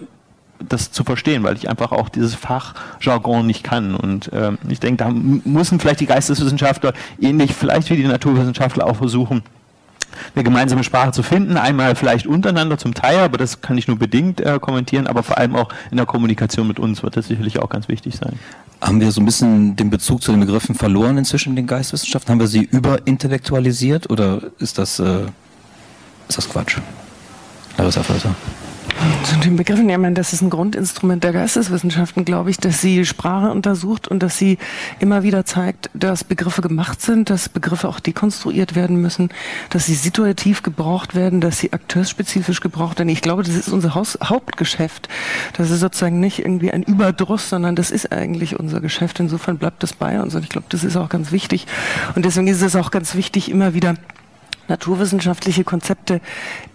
das 0.61 0.91
zu 0.91 1.05
verstehen, 1.05 1.45
weil 1.45 1.57
ich 1.57 1.68
einfach 1.68 1.93
auch 1.93 2.09
dieses 2.09 2.35
Fachjargon 2.35 3.47
nicht 3.47 3.62
kann. 3.62 3.95
Und 3.95 4.31
ähm, 4.33 4.59
ich 4.68 4.81
denke, 4.81 5.05
da 5.05 5.11
müssen 5.11 5.79
vielleicht 5.79 6.01
die 6.01 6.07
Geisteswissenschaftler 6.07 6.93
ähnlich 7.20 7.55
vielleicht 7.55 7.91
wie 7.91 7.97
die 7.97 8.05
Naturwissenschaftler 8.05 8.87
auch 8.87 8.97
versuchen, 8.97 9.43
eine 10.34 10.44
gemeinsame 10.44 10.84
Sprache 10.84 11.12
zu 11.12 11.22
finden. 11.22 11.56
Einmal 11.56 11.94
vielleicht 11.94 12.26
untereinander 12.26 12.78
zum 12.78 12.94
Teil, 12.94 13.18
aber 13.18 13.38
das 13.38 13.61
kann 13.61 13.78
ich 13.78 13.88
nur 13.88 13.98
bedingt 13.98 14.40
äh, 14.40 14.59
kommentieren, 14.61 15.06
aber 15.06 15.22
vor 15.22 15.38
allem 15.38 15.56
auch 15.56 15.68
in 15.90 15.96
der 15.96 16.06
Kommunikation 16.06 16.66
mit 16.66 16.78
uns 16.78 17.02
wird 17.02 17.16
das 17.16 17.28
sicherlich 17.28 17.59
auch 17.61 17.68
ganz 17.68 17.88
wichtig 17.88 18.16
sein. 18.16 18.38
Haben 18.80 19.00
wir 19.00 19.11
so 19.11 19.20
ein 19.20 19.24
bisschen 19.24 19.74
den 19.76 19.90
Bezug 19.90 20.22
zu 20.22 20.30
den 20.30 20.40
Begriffen 20.40 20.74
verloren 20.74 21.18
inzwischen 21.18 21.50
in 21.50 21.56
den 21.56 21.66
Geisteswissenschaften? 21.66 22.32
Haben 22.32 22.40
wir 22.40 22.46
sie 22.46 22.62
überintellektualisiert 22.62 24.09
oder 24.11 24.40
ist 24.59 24.78
das, 24.78 25.00
äh, 25.00 25.22
ist 26.28 26.38
das 26.38 26.48
Quatsch? 26.48 26.78
Larissa 27.76 28.02
Förster. 28.02 28.34
Zu 29.24 29.36
den 29.40 29.57
Begriffen, 29.57 29.88
ja, 29.88 29.99
das 30.11 30.32
ist 30.32 30.42
ein 30.42 30.51
Grundinstrument 30.51 31.22
der 31.22 31.32
Geisteswissenschaften, 31.32 32.24
glaube 32.24 32.51
ich, 32.51 32.57
dass 32.57 32.80
sie 32.80 33.05
Sprache 33.05 33.51
untersucht 33.51 34.09
und 34.09 34.22
dass 34.22 34.38
sie 34.38 34.59
immer 34.99 35.22
wieder 35.22 35.44
zeigt, 35.44 35.90
dass 35.94 36.24
Begriffe 36.24 36.62
gemacht 36.62 37.01
sind, 37.01 37.30
dass 37.30 37.49
Begriffe 37.49 37.88
auch 37.88 38.01
dekonstruiert 38.01 38.74
werden 38.74 39.01
müssen, 39.01 39.28
dass 39.70 39.86
sie 39.86 39.94
situativ 39.94 40.62
gebraucht 40.62 41.14
werden, 41.14 41.40
dass 41.40 41.59
sie 41.59 41.72
akteurspezifisch 41.72 42.61
gebraucht 42.61 42.99
werden. 42.99 43.09
Ich 43.09 43.22
glaube, 43.22 43.42
das 43.44 43.55
ist 43.55 43.68
unser 43.68 43.94
Haus 43.94 44.18
Hauptgeschäft. 44.22 45.09
Das 45.57 45.70
ist 45.70 45.80
sozusagen 45.80 46.18
nicht 46.18 46.40
irgendwie 46.40 46.72
ein 46.72 46.82
Überdruss, 46.82 47.49
sondern 47.49 47.76
das 47.76 47.90
ist 47.90 48.11
eigentlich 48.11 48.59
unser 48.59 48.80
Geschäft. 48.80 49.20
Insofern 49.20 49.59
bleibt 49.59 49.82
das 49.82 49.92
bei 49.92 50.20
uns 50.20 50.34
und 50.34 50.42
ich 50.42 50.49
glaube, 50.49 50.66
das 50.70 50.82
ist 50.82 50.96
auch 50.96 51.09
ganz 51.09 51.30
wichtig. 51.30 51.66
Und 52.16 52.24
deswegen 52.24 52.49
ist 52.49 52.62
es 52.62 52.74
auch 52.74 52.90
ganz 52.90 53.14
wichtig, 53.14 53.51
immer 53.51 53.74
wieder 53.74 53.94
naturwissenschaftliche 54.68 55.64
Konzepte, 55.64 56.20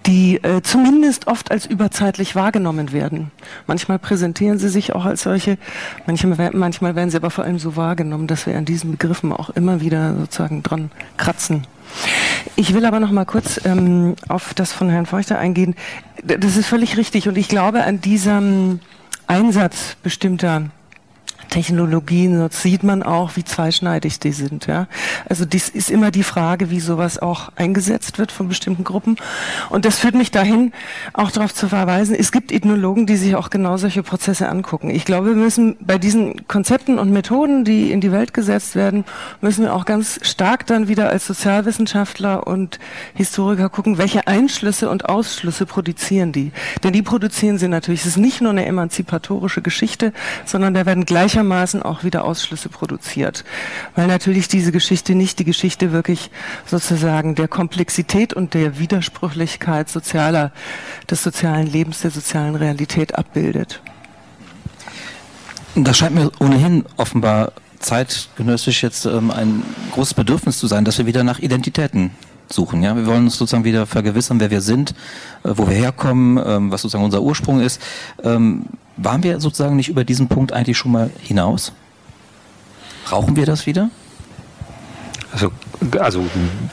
die 0.06 0.44
äh, 0.44 0.62
zumindest 0.62 1.28
oft 1.28 1.52
als 1.52 1.66
überzeitlich 1.66 2.36
wahrgenommen 2.36 2.92
werden. 2.92 3.32
Manchmal 3.68 4.00
präsentieren 4.00 4.60
sie 4.60 4.70
sich 4.70 4.94
auch 4.94 5.06
als 5.06 5.24
solche, 5.24 5.58
manchmal, 6.06 6.52
manchmal 6.54 6.96
werden 6.96 7.10
sie 7.10 7.18
aber 7.18 7.30
vor 7.30 7.44
allem 7.44 7.60
so 7.60 7.76
wahrgenommen, 7.76 8.28
dass 8.28 8.46
wir 8.46 8.58
an 8.58 8.66
diesen 8.66 8.92
Begriffen 8.92 9.32
auch 9.32 9.50
immer 9.52 9.82
wieder 9.82 10.16
sozusagen 10.16 10.64
dran 10.64 10.92
kratzen. 11.18 11.66
Ich 12.56 12.74
will 12.74 12.86
aber 12.86 13.00
noch 13.00 13.12
mal 13.12 13.26
kurz 13.26 13.60
ähm, 13.66 14.16
auf 14.28 14.54
das 14.54 14.72
von 14.72 14.90
Herrn 14.90 15.06
Feuchter 15.06 15.38
eingehen. 15.38 15.76
Das 16.24 16.58
ist 16.58 16.68
völlig 16.68 16.98
richtig 16.98 17.28
und 17.28 17.38
ich 17.38 17.48
glaube 17.48 17.84
an 17.84 18.02
diesem 18.02 18.80
Einsatz 19.28 19.96
bestimmter 20.04 20.70
Technologien, 21.54 22.40
dort 22.40 22.54
sieht 22.54 22.82
man 22.82 23.04
auch, 23.04 23.36
wie 23.36 23.44
zweischneidig 23.44 24.20
die 24.20 24.32
sind. 24.32 24.66
Ja? 24.66 24.88
Also 25.30 25.46
dies 25.46 25.70
ist 25.70 25.92
immer 25.92 26.10
die 26.10 26.24
Frage, 26.24 26.72
wie 26.72 26.80
sowas 26.80 27.20
auch 27.20 27.52
eingesetzt 27.56 28.18
wird 28.18 28.32
von 28.32 28.48
bestimmten 28.48 28.84
Gruppen. 28.84 29.18
Und 29.70 29.86
das 29.86 30.00
führt 30.00 30.16
mich 30.16 30.32
dahin, 30.32 30.74
auch 31.14 31.30
darauf 31.30 31.54
zu 31.54 31.68
verweisen, 31.70 32.16
es 32.18 32.32
gibt 32.32 32.52
Ethnologen, 32.52 33.06
die 33.06 33.18
sich 33.18 33.36
auch 33.36 33.52
genau 33.52 33.78
solche 33.78 34.02
Prozesse 34.02 34.50
angucken. 34.50 34.90
Ich 34.90 35.06
glaube, 35.06 35.28
wir 35.28 35.36
müssen 35.36 35.76
bei 35.80 36.00
diesen 36.00 36.48
Konzepten 36.48 36.98
und 36.98 37.12
Methoden, 37.12 37.66
die 37.66 37.92
in 37.92 38.02
die 38.02 38.12
Welt 38.12 38.34
gesetzt 38.34 38.74
werden, 38.74 39.06
müssen 39.40 39.64
wir 39.64 39.76
auch 39.76 39.86
ganz 39.86 40.20
stark 40.24 40.66
dann 40.66 40.88
wieder 40.88 41.10
als 41.10 41.28
Sozialwissenschaftler 41.28 42.48
und 42.48 42.80
Historiker 43.14 43.70
gucken, 43.70 44.00
welche 44.00 44.26
Einschlüsse 44.26 44.90
und 44.90 45.06
Ausschlüsse 45.08 45.68
produzieren 45.68 46.32
die. 46.32 46.52
Denn 46.84 46.94
die 46.94 47.04
produzieren 47.04 47.60
sie 47.60 47.68
natürlich. 47.68 48.02
Es 48.02 48.08
ist 48.08 48.18
nicht 48.18 48.42
nur 48.42 48.50
eine 48.50 48.66
emanzipatorische 48.66 49.62
Geschichte, 49.62 50.14
sondern 50.46 50.74
da 50.74 50.88
werden 50.88 51.06
gleicher 51.06 51.43
gleichermaßen 51.44 51.84
auch 51.84 52.04
wieder 52.04 52.24
Ausschlüsse 52.24 52.70
produziert. 52.70 53.44
Weil 53.96 54.08
natürlich 54.08 54.48
diese 54.48 54.72
Geschichte 54.72 55.16
nicht 55.16 55.40
die 55.40 55.44
Geschichte 55.44 55.92
wirklich 55.92 56.32
sozusagen 56.66 57.36
der 57.36 57.48
Komplexität 57.48 58.34
und 58.34 58.54
der 58.54 58.80
Widersprüchlichkeit 58.80 59.90
sozialer, 59.90 60.52
des 61.10 61.24
sozialen 61.24 61.68
Lebens, 61.68 62.02
der 62.02 62.12
sozialen 62.12 62.56
Realität 62.56 63.16
abbildet. 63.16 63.82
Das 65.76 65.98
scheint 65.98 66.16
mir 66.16 66.32
ohnehin 66.40 66.86
offenbar 66.98 67.52
zeitgenössisch 67.80 68.84
jetzt 68.84 69.06
ähm, 69.06 69.32
ein 69.32 69.64
großes 69.92 70.14
Bedürfnis 70.14 70.58
zu 70.58 70.68
sein, 70.68 70.86
dass 70.86 70.98
wir 70.98 71.06
wieder 71.06 71.24
nach 71.24 71.40
Identitäten 71.40 72.12
suchen. 72.48 72.84
Ja, 72.84 72.96
wir 72.96 73.06
wollen 73.06 73.26
uns 73.26 73.38
sozusagen 73.38 73.66
wieder 73.66 73.86
vergewissern, 73.86 74.40
wer 74.40 74.52
wir 74.52 74.62
sind, 74.62 74.92
äh, 75.44 75.50
wo 75.56 75.68
wir 75.68 75.76
herkommen, 75.76 76.42
ähm, 76.46 76.72
was 76.72 76.84
sozusagen 76.84 77.04
unser 77.04 77.22
Ursprung 77.22 77.60
ist. 77.60 77.82
Ähm, 78.24 78.68
waren 78.98 79.24
wir 79.24 79.40
sozusagen 79.40 79.76
nicht 79.76 79.90
über 79.90 80.04
diesen 80.04 80.28
Punkt 80.28 80.52
eigentlich 80.52 80.78
schon 80.78 80.92
mal 80.92 81.10
hinaus? 81.20 81.74
Brauchen 83.06 83.36
wir 83.36 83.46
das 83.46 83.66
wieder? 83.66 83.90
Also, 85.34 85.52
also 86.00 86.24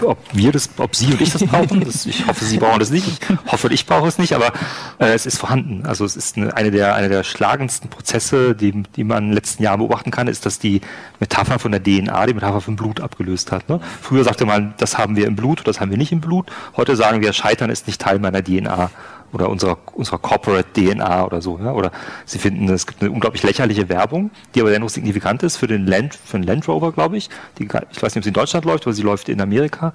ob 0.02 0.18
wir 0.32 0.52
das, 0.52 0.68
ob 0.76 0.94
Sie 0.94 1.12
und 1.12 1.20
ich 1.22 1.32
das 1.32 1.42
brauchen, 1.44 1.80
das, 1.80 2.04
ich 2.04 2.26
hoffe, 2.26 2.44
Sie 2.44 2.58
brauchen 2.58 2.78
das 2.78 2.90
nicht. 2.90 3.06
Ich 3.08 3.52
hoffe, 3.52 3.72
ich 3.72 3.86
brauche 3.86 4.06
es 4.06 4.18
nicht, 4.18 4.34
aber 4.34 4.52
äh, 4.98 5.14
es 5.14 5.24
ist 5.24 5.38
vorhanden. 5.38 5.86
Also 5.86 6.04
es 6.04 6.14
ist 6.14 6.36
eine, 6.36 6.54
eine, 6.54 6.70
der, 6.70 6.94
eine 6.94 7.08
der 7.08 7.24
schlagendsten 7.24 7.88
Prozesse, 7.88 8.54
die, 8.54 8.82
die 8.96 9.04
man 9.04 9.18
in 9.18 9.28
den 9.30 9.34
letzten 9.34 9.62
Jahren 9.62 9.78
beobachten 9.78 10.10
kann, 10.10 10.28
ist, 10.28 10.44
dass 10.44 10.58
die 10.58 10.82
Metapher 11.20 11.58
von 11.58 11.72
der 11.72 11.82
DNA 11.82 12.26
die 12.26 12.34
Metapher 12.34 12.60
von 12.60 12.76
Blut 12.76 13.00
abgelöst 13.00 13.50
hat. 13.50 13.66
Ne? 13.70 13.80
Früher 14.02 14.24
sagte 14.24 14.44
man, 14.44 14.74
das 14.76 14.98
haben 14.98 15.16
wir 15.16 15.26
im 15.26 15.36
Blut, 15.36 15.62
das 15.64 15.80
haben 15.80 15.90
wir 15.90 15.98
nicht 15.98 16.12
im 16.12 16.20
Blut. 16.20 16.50
Heute 16.76 16.96
sagen 16.96 17.22
wir, 17.22 17.32
Scheitern 17.32 17.70
ist 17.70 17.86
nicht 17.86 18.00
Teil 18.00 18.18
meiner 18.18 18.44
DNA 18.44 18.90
oder 19.32 19.48
unserer, 19.48 19.78
unserer 19.94 20.18
Corporate 20.18 20.72
DNA 20.72 21.24
oder 21.24 21.40
so. 21.40 21.58
Ja? 21.58 21.72
Oder 21.72 21.92
sie 22.24 22.38
finden, 22.38 22.68
es 22.68 22.86
gibt 22.86 23.02
eine 23.02 23.10
unglaublich 23.10 23.42
lächerliche 23.42 23.88
Werbung, 23.88 24.30
die 24.54 24.60
aber 24.60 24.70
dennoch 24.70 24.90
signifikant 24.90 25.42
ist 25.42 25.56
für 25.56 25.66
den 25.66 25.86
Land, 25.86 26.14
für 26.14 26.38
den 26.38 26.46
Land 26.46 26.66
Rover, 26.68 26.92
glaube 26.92 27.16
ich. 27.16 27.30
Die, 27.58 27.64
ich 27.64 28.02
weiß 28.02 28.14
nicht, 28.14 28.18
ob 28.18 28.24
sie 28.24 28.30
in 28.30 28.34
Deutschland 28.34 28.64
läuft, 28.64 28.86
aber 28.86 28.94
sie 28.94 29.02
läuft 29.02 29.28
in 29.28 29.40
Amerika. 29.40 29.94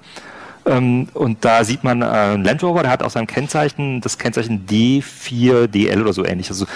Ähm, 0.66 1.08
und 1.14 1.44
da 1.44 1.62
sieht 1.62 1.84
man 1.84 2.02
äh, 2.02 2.06
einen 2.06 2.44
Land 2.44 2.62
Rover, 2.62 2.82
der 2.82 2.90
hat 2.90 3.02
auch 3.02 3.10
sein 3.10 3.26
Kennzeichen, 3.26 4.00
das 4.00 4.18
Kennzeichen 4.18 4.66
D4DL 4.66 6.00
oder 6.00 6.12
so 6.12 6.24
ähnlich. 6.24 6.50
Also 6.50 6.66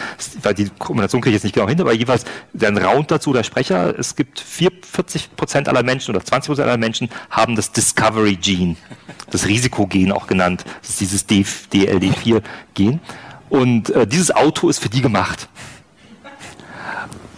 die 0.57 0.71
Kombination 0.79 1.21
kriege 1.21 1.31
ich 1.31 1.43
jetzt 1.43 1.45
nicht 1.45 1.55
genau 1.55 1.69
hin, 1.69 1.81
aber 1.81 1.93
jeweils 1.93 2.25
dann 2.53 2.79
Round 2.79 3.11
dazu 3.11 3.33
der 3.33 3.43
Sprecher. 3.43 3.99
Es 3.99 4.15
gibt 4.15 4.39
44 4.39 5.35
Prozent 5.35 5.69
aller 5.69 5.83
Menschen 5.83 6.15
oder 6.15 6.25
20 6.25 6.49
Prozent 6.49 6.69
aller 6.69 6.79
Menschen 6.79 7.11
haben 7.31 7.57
das 7.57 7.73
Discovery 7.73 8.37
Gene, 8.37 8.77
das 9.31 9.47
Risikogen 9.47 10.13
auch 10.13 10.29
genannt. 10.29 10.65
Das 10.83 10.91
ist 10.91 11.01
dieses 11.01 11.29
DLD4-Gen. 11.29 13.01
Und 13.49 13.91
äh, 13.91 14.07
dieses 14.07 14.31
Auto 14.31 14.69
ist 14.69 14.79
für 14.79 14.89
die 14.89 15.03
gemacht. 15.03 15.49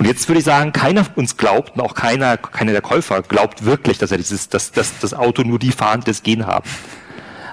Und 0.02 0.08
jetzt 0.08 0.28
würde 0.28 0.40
ich 0.40 0.44
sagen, 0.44 0.72
keiner 0.72 1.06
uns 1.14 1.36
glaubt, 1.36 1.76
und 1.76 1.80
auch 1.80 1.94
keiner, 1.94 2.36
keiner 2.36 2.72
der 2.72 2.80
Käufer 2.80 3.22
glaubt 3.22 3.64
wirklich, 3.64 3.98
dass 3.98 4.10
er 4.10 4.16
dieses, 4.16 4.48
dass, 4.48 4.72
dass 4.72 4.98
das 4.98 5.14
Auto 5.14 5.42
nur 5.42 5.60
die 5.60 5.70
fahren, 5.70 6.00
die 6.00 6.06
das 6.06 6.24
Gen 6.24 6.44
haben. 6.44 6.68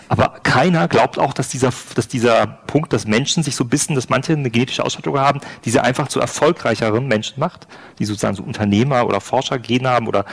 Aber 0.08 0.40
keiner 0.42 0.88
glaubt 0.88 1.20
auch, 1.20 1.36
dass 1.36 1.50
dieser, 1.50 1.72
dass 1.94 2.08
dieser 2.08 2.48
Punkt, 2.48 2.92
dass 2.92 3.06
Menschen 3.06 3.44
sich 3.44 3.56
so 3.56 3.66
ein 3.66 3.70
dass 3.94 4.10
manche 4.10 4.34
eine 4.34 4.50
genetische 4.50 4.84
Ausstattung 4.84 5.20
haben, 5.20 5.42
die 5.64 5.70
sie 5.70 5.80
einfach 5.80 6.08
zu 6.08 6.20
erfolgreicheren 6.20 7.08
Menschen 7.08 7.40
macht, 7.40 7.68
die 8.00 8.06
sozusagen 8.06 8.36
so 8.36 8.42
Unternehmer 8.42 9.06
oder 9.06 9.22
Forscher 9.22 9.60
gehen 9.60 9.86
haben 9.86 10.08
oder 10.08 10.26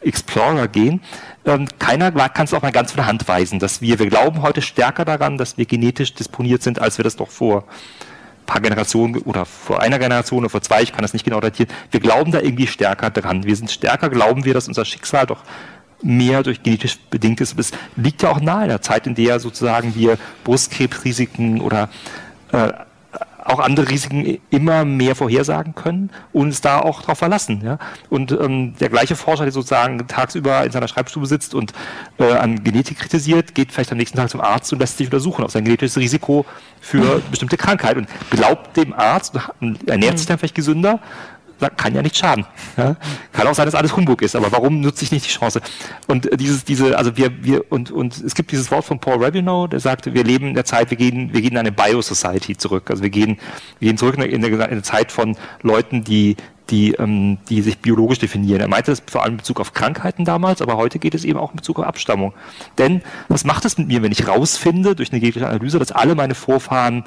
Explorer 0.00 0.66
gehen. 0.66 1.00
Ähm, 1.44 1.68
keiner 1.78 2.10
kann 2.10 2.46
es 2.46 2.52
auch 2.52 2.62
mal 2.62 2.72
ganz 2.72 2.90
von 2.90 2.96
der 2.96 3.06
Hand 3.06 3.28
weisen, 3.28 3.60
dass 3.60 3.80
wir, 3.80 4.00
wir 4.00 4.08
glauben 4.08 4.42
heute 4.42 4.60
stärker 4.60 5.04
daran, 5.04 5.38
dass 5.38 5.56
wir 5.56 5.66
genetisch 5.66 6.14
disponiert 6.14 6.64
sind, 6.64 6.80
als 6.80 6.98
wir 6.98 7.04
das 7.04 7.14
doch 7.14 7.30
vor 7.30 7.62
paar 8.46 8.60
Generationen 8.60 9.16
oder 9.22 9.44
vor 9.44 9.80
einer 9.80 9.98
Generation 9.98 10.40
oder 10.40 10.50
vor 10.50 10.62
zwei, 10.62 10.82
ich 10.82 10.92
kann 10.92 11.02
das 11.02 11.12
nicht 11.12 11.24
genau 11.24 11.40
datieren, 11.40 11.70
wir 11.90 12.00
glauben 12.00 12.32
da 12.32 12.40
irgendwie 12.40 12.66
stärker 12.66 13.10
dran. 13.10 13.44
Wir 13.44 13.56
sind 13.56 13.70
stärker, 13.70 14.10
glauben 14.10 14.44
wir, 14.44 14.54
dass 14.54 14.68
unser 14.68 14.84
Schicksal 14.84 15.26
doch 15.26 15.42
mehr 16.02 16.42
durch 16.42 16.62
genetisch 16.62 16.98
bedingt 17.10 17.40
ist. 17.40 17.58
Es 17.58 17.72
liegt 17.96 18.22
ja 18.22 18.30
auch 18.30 18.40
nahe 18.40 18.66
der 18.66 18.80
Zeit, 18.80 19.06
in 19.06 19.14
der 19.14 19.38
sozusagen 19.38 19.94
wir 19.94 20.18
Brustkrebsrisiken 20.44 21.60
oder 21.60 21.88
äh, 22.52 22.72
auch 23.50 23.58
andere 23.58 23.88
Risiken 23.88 24.38
immer 24.50 24.84
mehr 24.84 25.14
vorhersagen 25.14 25.74
können 25.74 26.10
und 26.32 26.50
uns 26.50 26.60
da 26.60 26.80
auch 26.80 27.02
darauf 27.02 27.18
verlassen. 27.18 27.62
Ja? 27.64 27.78
Und 28.08 28.32
ähm, 28.32 28.74
der 28.80 28.88
gleiche 28.88 29.14
Forscher, 29.14 29.44
der 29.44 29.52
sozusagen 29.52 30.06
tagsüber 30.08 30.64
in 30.64 30.72
seiner 30.72 30.88
Schreibstube 30.88 31.26
sitzt 31.26 31.54
und 31.54 31.72
äh, 32.18 32.32
an 32.32 32.64
Genetik 32.64 32.98
kritisiert, 32.98 33.54
geht 33.54 33.72
vielleicht 33.72 33.92
am 33.92 33.98
nächsten 33.98 34.16
Tag 34.16 34.30
zum 34.30 34.40
Arzt 34.40 34.72
und 34.72 34.80
lässt 34.80 34.98
sich 34.98 35.06
untersuchen 35.06 35.44
auf 35.44 35.52
sein 35.52 35.64
genetisches 35.64 35.96
Risiko 35.96 36.44
für 36.80 37.22
bestimmte 37.30 37.56
Krankheit 37.56 37.96
und 37.96 38.08
glaubt 38.30 38.76
dem 38.76 38.92
Arzt 38.92 39.38
und 39.60 39.88
ernährt 39.88 40.18
sich 40.18 40.26
dann 40.26 40.38
vielleicht 40.38 40.56
gesünder 40.56 40.98
kann 41.68 41.94
ja 41.94 42.02
nicht 42.02 42.16
schaden. 42.16 42.46
Ja? 42.76 42.96
Kann 43.32 43.46
auch 43.46 43.54
sein, 43.54 43.66
dass 43.66 43.74
alles 43.74 43.96
Humbug 43.96 44.22
ist, 44.22 44.34
aber 44.34 44.50
warum 44.52 44.80
nutze 44.80 45.04
ich 45.04 45.12
nicht 45.12 45.26
die 45.26 45.30
Chance? 45.30 45.60
Und 46.06 46.28
dieses, 46.40 46.64
diese, 46.64 46.96
also 46.96 47.16
wir, 47.16 47.44
wir, 47.44 47.70
und, 47.70 47.90
und 47.90 48.16
es 48.18 48.34
gibt 48.34 48.52
dieses 48.52 48.70
Wort 48.70 48.84
von 48.84 48.98
Paul 48.98 49.22
Rabinow, 49.22 49.68
der 49.68 49.80
sagte, 49.80 50.14
wir 50.14 50.24
leben 50.24 50.48
in 50.48 50.54
der 50.54 50.64
Zeit, 50.64 50.90
wir 50.90 50.96
gehen, 50.96 51.32
wir 51.32 51.42
gehen 51.42 51.52
in 51.52 51.58
eine 51.58 51.72
Biosociety 51.72 52.56
zurück. 52.56 52.90
Also 52.90 53.02
wir 53.02 53.10
gehen, 53.10 53.38
wir 53.78 53.88
gehen 53.88 53.98
zurück 53.98 54.16
in 54.16 54.22
eine, 54.22 54.46
in 54.46 54.62
eine 54.62 54.82
Zeit 54.82 55.12
von 55.12 55.36
Leuten, 55.62 56.04
die, 56.04 56.36
die, 56.70 56.92
ähm, 56.92 57.38
die 57.48 57.62
sich 57.62 57.78
biologisch 57.78 58.18
definieren. 58.18 58.60
Er 58.60 58.68
meinte 58.68 58.90
das 58.90 59.02
vor 59.06 59.22
allem 59.22 59.32
in 59.32 59.38
Bezug 59.38 59.60
auf 59.60 59.72
Krankheiten 59.72 60.24
damals, 60.24 60.62
aber 60.62 60.76
heute 60.76 60.98
geht 60.98 61.14
es 61.14 61.24
eben 61.24 61.38
auch 61.38 61.50
in 61.50 61.56
Bezug 61.56 61.78
auf 61.78 61.86
Abstammung. 61.86 62.32
Denn 62.78 63.02
was 63.28 63.44
macht 63.44 63.64
es 63.64 63.76
mit 63.78 63.88
mir, 63.88 64.02
wenn 64.02 64.12
ich 64.12 64.26
rausfinde 64.26 64.94
durch 64.94 65.12
eine 65.12 65.20
genetische 65.20 65.48
Analyse, 65.48 65.78
dass 65.78 65.92
alle 65.92 66.14
meine 66.14 66.34
Vorfahren 66.34 67.04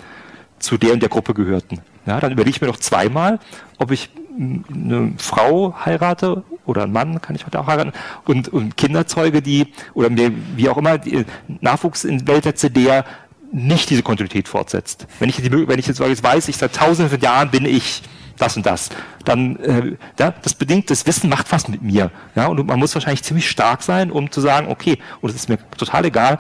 zu 0.60 0.78
der 0.78 0.94
und 0.94 1.02
der 1.02 1.10
Gruppe 1.10 1.34
gehörten? 1.34 1.82
Ja, 2.06 2.20
dann 2.20 2.32
überlege 2.32 2.56
ich 2.56 2.62
mir 2.62 2.68
doch 2.68 2.80
zweimal, 2.80 3.40
ob 3.78 3.92
ich 3.92 4.10
eine 4.38 5.14
Frau 5.18 5.76
heirate 5.86 6.44
oder 6.66 6.84
einen 6.84 6.94
Mann 6.94 7.22
kann 7.22 7.36
ich 7.36 7.46
heute 7.46 7.60
auch 7.60 7.68
heiraten 7.68 7.94
und, 8.26 8.50
und 8.50 8.78
Kinder 8.78 9.06
zeuge, 9.08 9.42
die 9.42 9.68
oder 9.94 10.10
mir, 10.10 10.32
wie 10.56 10.70
auch 10.70 10.78
immer 10.78 10.98
die 10.98 11.26
Nachwuchs 11.62 12.04
in 12.04 12.28
Welt 12.28 12.44
setze, 12.44 12.72
der 12.72 13.06
nicht 13.52 13.90
diese 13.90 14.02
Kontinuität 14.02 14.48
fortsetzt. 14.48 15.08
Wenn 15.20 15.30
ich, 15.30 15.52
wenn 15.52 15.80
ich 15.80 15.88
jetzt 15.88 16.00
weiß, 16.00 16.48
ich 16.48 16.58
seit 16.58 16.76
tausenden 16.76 17.10
von 17.10 17.20
Jahren 17.20 17.52
bin 17.52 17.66
ich 17.66 18.02
das 18.38 18.58
und 18.58 18.66
das. 18.66 18.90
Dann, 19.26 19.58
äh, 19.58 19.96
ja, 20.20 20.34
das 20.42 20.54
bedingt, 20.54 20.90
das 20.90 21.06
Wissen 21.06 21.30
macht 21.30 21.52
was 21.52 21.68
mit 21.68 21.82
mir. 21.82 22.12
Ja, 22.36 22.48
und 22.48 22.66
man 22.66 22.80
muss 22.80 22.94
wahrscheinlich 22.94 23.24
ziemlich 23.24 23.50
stark 23.50 23.84
sein, 23.84 24.12
um 24.12 24.32
zu 24.32 24.42
sagen, 24.42 24.68
okay, 24.70 24.98
und 25.22 25.30
es 25.30 25.36
ist 25.36 25.50
mir 25.50 25.58
total 25.78 26.06
egal, 26.06 26.40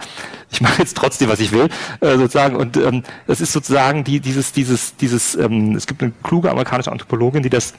ich 0.51 0.61
mache 0.61 0.79
jetzt 0.79 0.95
trotzdem, 0.97 1.29
was 1.29 1.39
ich 1.39 1.51
will, 1.51 1.69
äh, 2.01 2.17
sozusagen. 2.17 2.55
Und 2.55 2.77
ähm, 2.77 3.03
ist 3.27 3.51
sozusagen 3.51 4.03
die, 4.03 4.19
dieses, 4.19 4.51
dieses, 4.51 4.95
dieses, 4.95 5.35
ähm, 5.35 5.75
es 5.75 5.87
gibt 5.87 6.01
eine 6.01 6.11
kluge 6.23 6.49
amerikanische 6.51 6.91
Anthropologin, 6.91 7.43
die 7.43 7.49
das 7.49 7.73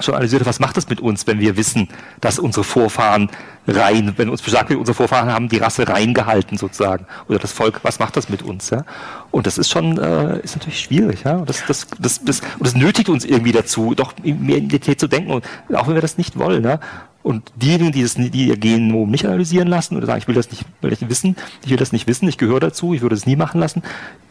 schon 0.00 0.14
analysiert, 0.14 0.44
was 0.46 0.60
macht 0.60 0.76
das 0.76 0.88
mit 0.88 1.00
uns, 1.00 1.26
wenn 1.26 1.40
wir 1.40 1.56
wissen, 1.56 1.88
dass 2.20 2.38
unsere 2.38 2.64
Vorfahren 2.64 3.30
rein, 3.66 4.14
wenn 4.16 4.28
uns 4.28 4.42
besagt 4.42 4.70
wird, 4.70 4.78
unsere 4.78 4.94
Vorfahren 4.94 5.30
haben 5.30 5.48
die 5.48 5.58
Rasse 5.58 5.88
reingehalten 5.88 6.56
sozusagen 6.56 7.06
oder 7.28 7.38
das 7.38 7.52
Volk, 7.52 7.80
was 7.82 7.98
macht 7.98 8.16
das 8.16 8.28
mit 8.28 8.42
uns? 8.42 8.70
Ja? 8.70 8.84
Und 9.30 9.46
das 9.46 9.58
ist 9.58 9.70
schon, 9.70 9.98
äh, 9.98 10.40
ist 10.40 10.56
natürlich 10.56 10.80
schwierig, 10.80 11.24
ja. 11.24 11.36
Und 11.36 11.48
das, 11.48 11.64
das, 11.66 11.86
das, 11.98 12.24
das, 12.24 12.40
und 12.40 12.66
das 12.66 12.74
nötigt 12.74 13.08
uns 13.08 13.24
irgendwie 13.24 13.52
dazu, 13.52 13.94
doch 13.94 14.14
mehr 14.22 14.58
Identität 14.58 15.00
zu 15.00 15.08
denken, 15.08 15.42
auch 15.72 15.88
wenn 15.88 15.94
wir 15.94 16.02
das 16.02 16.18
nicht 16.18 16.38
wollen, 16.38 16.64
ja. 16.64 16.78
Und 17.22 17.50
diejenigen, 17.56 17.90
die, 17.90 18.02
das, 18.02 18.14
die 18.14 18.46
ihr 18.46 18.56
Genom 18.56 19.10
nicht 19.10 19.26
analysieren 19.26 19.66
lassen 19.66 19.96
oder 19.96 20.06
sagen, 20.06 20.20
ich 20.20 20.28
will 20.28 20.36
das 20.36 20.48
nicht, 20.48 20.64
will 20.80 20.90
das 20.90 21.00
wissen, 21.08 21.34
ich 21.64 21.70
will 21.70 21.76
das 21.76 21.90
nicht 21.90 22.06
wissen, 22.06 22.28
ich 22.28 22.38
gehöre 22.38 22.60
dazu, 22.60 22.94
ich 22.94 23.02
würde 23.02 23.16
es 23.16 23.26
nie 23.26 23.34
machen 23.34 23.60
lassen, 23.60 23.82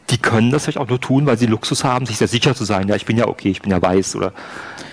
die 0.09 0.17
können 0.17 0.51
das 0.51 0.63
vielleicht 0.63 0.77
auch 0.77 0.87
nur 0.87 1.01
tun, 1.01 1.25
weil 1.25 1.37
sie 1.37 1.47
Luxus 1.47 1.83
haben, 1.83 2.05
sich 2.05 2.17
sehr 2.17 2.27
sicher 2.27 2.55
zu 2.55 2.63
sein. 2.63 2.87
Ja, 2.87 2.95
ich 2.95 3.05
bin 3.05 3.17
ja 3.17 3.27
okay, 3.27 3.49
ich 3.49 3.61
bin 3.61 3.71
ja 3.71 3.81
weiß 3.81 4.15
oder 4.15 4.33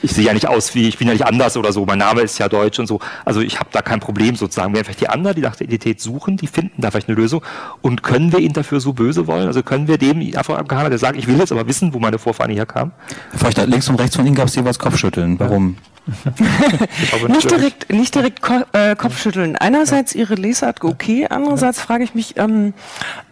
ich 0.03 0.13
sehe 0.13 0.25
ja 0.25 0.33
nicht 0.33 0.49
aus 0.49 0.75
wie, 0.75 0.89
ich 0.89 0.99
bin 0.99 1.07
ja 1.07 1.13
nicht 1.13 1.27
anders 1.27 1.57
oder 1.57 1.73
so, 1.73 1.85
mein 1.85 1.99
Name 1.99 2.23
ist 2.23 2.39
ja 2.39 2.49
deutsch 2.49 2.79
und 2.79 2.87
so. 2.87 2.99
Also 3.25 3.41
ich 3.41 3.61
habe 3.61 3.69
da 3.73 3.83
kein 3.83 4.01
Problem 4.01 4.37
sozusagen. 4.37 4.73
Während 4.73 4.87
vielleicht 4.87 5.01
die 5.01 5.09
anderen, 5.09 5.37
die 5.37 5.43
nach 5.43 5.57
der 5.57 5.67
Identität 5.67 6.01
suchen, 6.01 6.37
die 6.37 6.47
finden 6.47 6.81
da 6.81 6.91
vielleicht 6.91 7.09
eine 7.09 7.17
Lösung. 7.17 7.43
Und 7.83 8.03
können 8.03 8.33
wir 8.33 8.41
ihn 8.41 8.53
dafür 8.53 8.81
so 8.81 8.93
böse 8.93 9.27
wollen? 9.27 9.47
Also 9.47 9.63
können 9.63 9.87
wir 9.87 9.99
dem 9.99 10.21
Afroamerikaner, 10.35 10.89
der 10.89 10.99
sagt, 10.99 11.17
ich 11.19 11.27
will 11.27 11.39
jetzt 11.39 11.53
aber 11.53 11.67
wissen, 11.67 11.95
wo 11.95 11.99
meine 11.99 12.19
Vorfahren 12.19 12.51
herkamen? 12.51 12.93
Vielleicht 13.35 13.65
links 13.67 13.89
und 13.89 13.97
rechts 13.97 14.17
von 14.17 14.27
Ihnen 14.27 14.35
gab 14.35 14.49
es 14.49 14.57
jeweils 14.57 14.79
Kopfschütteln. 14.79 15.39
Warum? 15.39 15.77
nicht 17.29 17.51
direkt, 17.51 17.93
nicht 17.93 18.15
direkt 18.15 18.43
Ko 18.43 18.63
äh, 18.73 18.97
Kopfschütteln. 18.97 19.55
Einerseits 19.55 20.15
Ihre 20.15 20.35
Lesart 20.35 20.83
okay, 20.83 21.29
andererseits 21.31 21.81
frage 21.81 22.03
ich 22.03 22.15
mich, 22.15 22.37
ähm, 22.39 22.75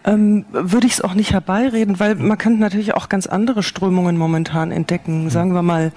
ähm, 0.04 0.44
würde 0.50 0.86
ich 0.86 0.94
es 0.94 1.00
auch 1.00 1.14
nicht 1.14 1.32
herbeireden, 1.70 2.00
weil 2.00 2.14
man 2.16 2.38
kann 2.38 2.58
natürlich 2.58 2.94
auch 2.94 3.08
ganz 3.08 3.26
andere 3.26 3.62
Strömungen 3.62 4.16
momentan 4.16 4.70
entdecken. 4.70 5.30
Sagen 5.30 5.54
wir 5.54 5.62
mal, 5.62 5.92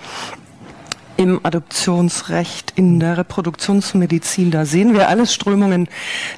im 1.17 1.39
Adoptionsrecht, 1.43 2.73
in 2.75 2.99
der 2.99 3.17
Reproduktionsmedizin. 3.17 4.51
Da 4.51 4.65
sehen 4.65 4.93
wir 4.93 5.09
alles 5.09 5.33
Strömungen. 5.33 5.87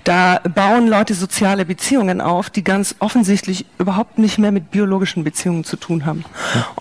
Da 0.04 0.40
bauen 0.54 0.88
Leute 0.88 1.14
soziale 1.14 1.66
Beziehungen 1.66 2.22
auf, 2.22 2.50
die 2.50 2.64
ganz 2.64 2.96
offensichtlich 3.00 3.66
überhaupt 3.78 4.18
nicht 4.18 4.38
mehr 4.38 4.52
mit 4.52 4.72
biologischen 4.72 5.24
Beziehungen 5.24 5.64
zu 5.64 5.78
tun 5.78 6.06
haben. 6.06 6.26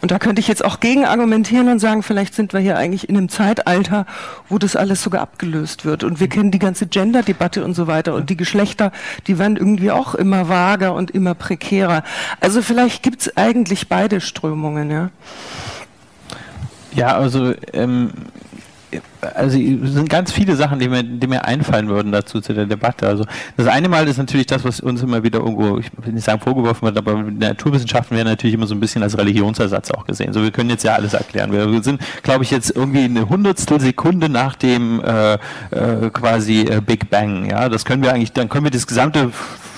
Und 0.00 0.10
da 0.10 0.18
könnte 0.18 0.40
ich 0.40 0.48
jetzt 0.48 0.64
auch 0.64 0.80
gegen 0.80 1.04
argumentieren 1.04 1.68
und 1.68 1.78
sagen, 1.78 2.02
vielleicht 2.02 2.34
sind 2.34 2.52
wir 2.52 2.60
hier 2.60 2.76
eigentlich 2.76 3.08
in 3.08 3.16
einem 3.16 3.28
Zeitalter, 3.28 4.06
wo 4.48 4.58
das 4.58 4.76
alles 4.76 5.02
sogar 5.02 5.22
abgelöst 5.22 5.84
wird. 5.84 6.04
Und 6.04 6.20
wir 6.20 6.28
kennen 6.28 6.50
die 6.50 6.58
ganze 6.58 6.86
Gender-Debatte 6.86 7.64
und 7.64 7.74
so 7.74 7.86
weiter. 7.86 8.14
Und 8.14 8.30
die 8.30 8.36
Geschlechter, 8.36 8.92
die 9.26 9.38
werden 9.38 9.56
irgendwie 9.56 9.90
auch 9.90 10.14
immer 10.14 10.48
vager 10.48 10.94
und 10.94 11.10
immer 11.12 11.34
prekärer. 11.34 12.02
Also 12.40 12.62
vielleicht 12.62 13.02
gibt 13.02 13.20
es 13.22 13.36
eigentlich 13.36 13.88
beide 13.88 14.20
Strömungen, 14.20 14.90
ja. 14.90 15.10
Ja, 16.94 17.16
also 17.16 17.54
ähm, 17.72 18.10
also 19.34 19.56
sind 19.56 20.08
ganz 20.08 20.32
viele 20.32 20.56
Sachen, 20.56 20.78
die 20.78 20.88
mir, 20.88 21.02
die 21.02 21.26
mir 21.26 21.44
einfallen 21.44 21.88
würden 21.88 22.12
dazu 22.12 22.40
zu 22.40 22.52
der 22.52 22.66
Debatte. 22.66 23.06
Also 23.06 23.24
das 23.56 23.66
eine 23.66 23.88
Mal 23.88 24.06
ist 24.08 24.18
natürlich 24.18 24.46
das, 24.46 24.64
was 24.64 24.80
uns 24.80 25.02
immer 25.02 25.22
wieder 25.22 25.40
irgendwo, 25.40 25.78
ich 25.78 25.90
will 25.96 26.12
nicht 26.12 26.24
sagen 26.24 26.40
vorgeworfen 26.40 26.82
wird, 26.82 26.96
aber 26.96 27.22
Naturwissenschaften 27.22 28.16
werden 28.16 28.28
natürlich 28.28 28.54
immer 28.54 28.66
so 28.66 28.74
ein 28.74 28.80
bisschen 28.80 29.02
als 29.02 29.16
Religionsersatz 29.18 29.90
auch 29.90 30.06
gesehen. 30.06 30.32
So, 30.32 30.42
wir 30.42 30.50
können 30.50 30.70
jetzt 30.70 30.84
ja 30.84 30.94
alles 30.94 31.14
erklären. 31.14 31.52
Wir 31.52 31.82
sind, 31.82 32.00
glaube 32.22 32.44
ich, 32.44 32.50
jetzt 32.50 32.70
irgendwie 32.74 33.04
eine 33.04 33.28
Hundertstel 33.28 33.80
Sekunde 33.80 34.28
nach 34.28 34.56
dem 34.56 35.00
äh, 35.00 35.34
äh, 35.34 36.10
quasi 36.12 36.62
äh, 36.62 36.80
Big 36.84 37.10
Bang. 37.10 37.50
Ja, 37.50 37.68
das 37.68 37.84
können 37.84 38.02
wir 38.02 38.12
eigentlich, 38.12 38.32
dann 38.32 38.48
können 38.48 38.64
wir 38.64 38.70
das 38.70 38.86
gesamte 38.86 39.30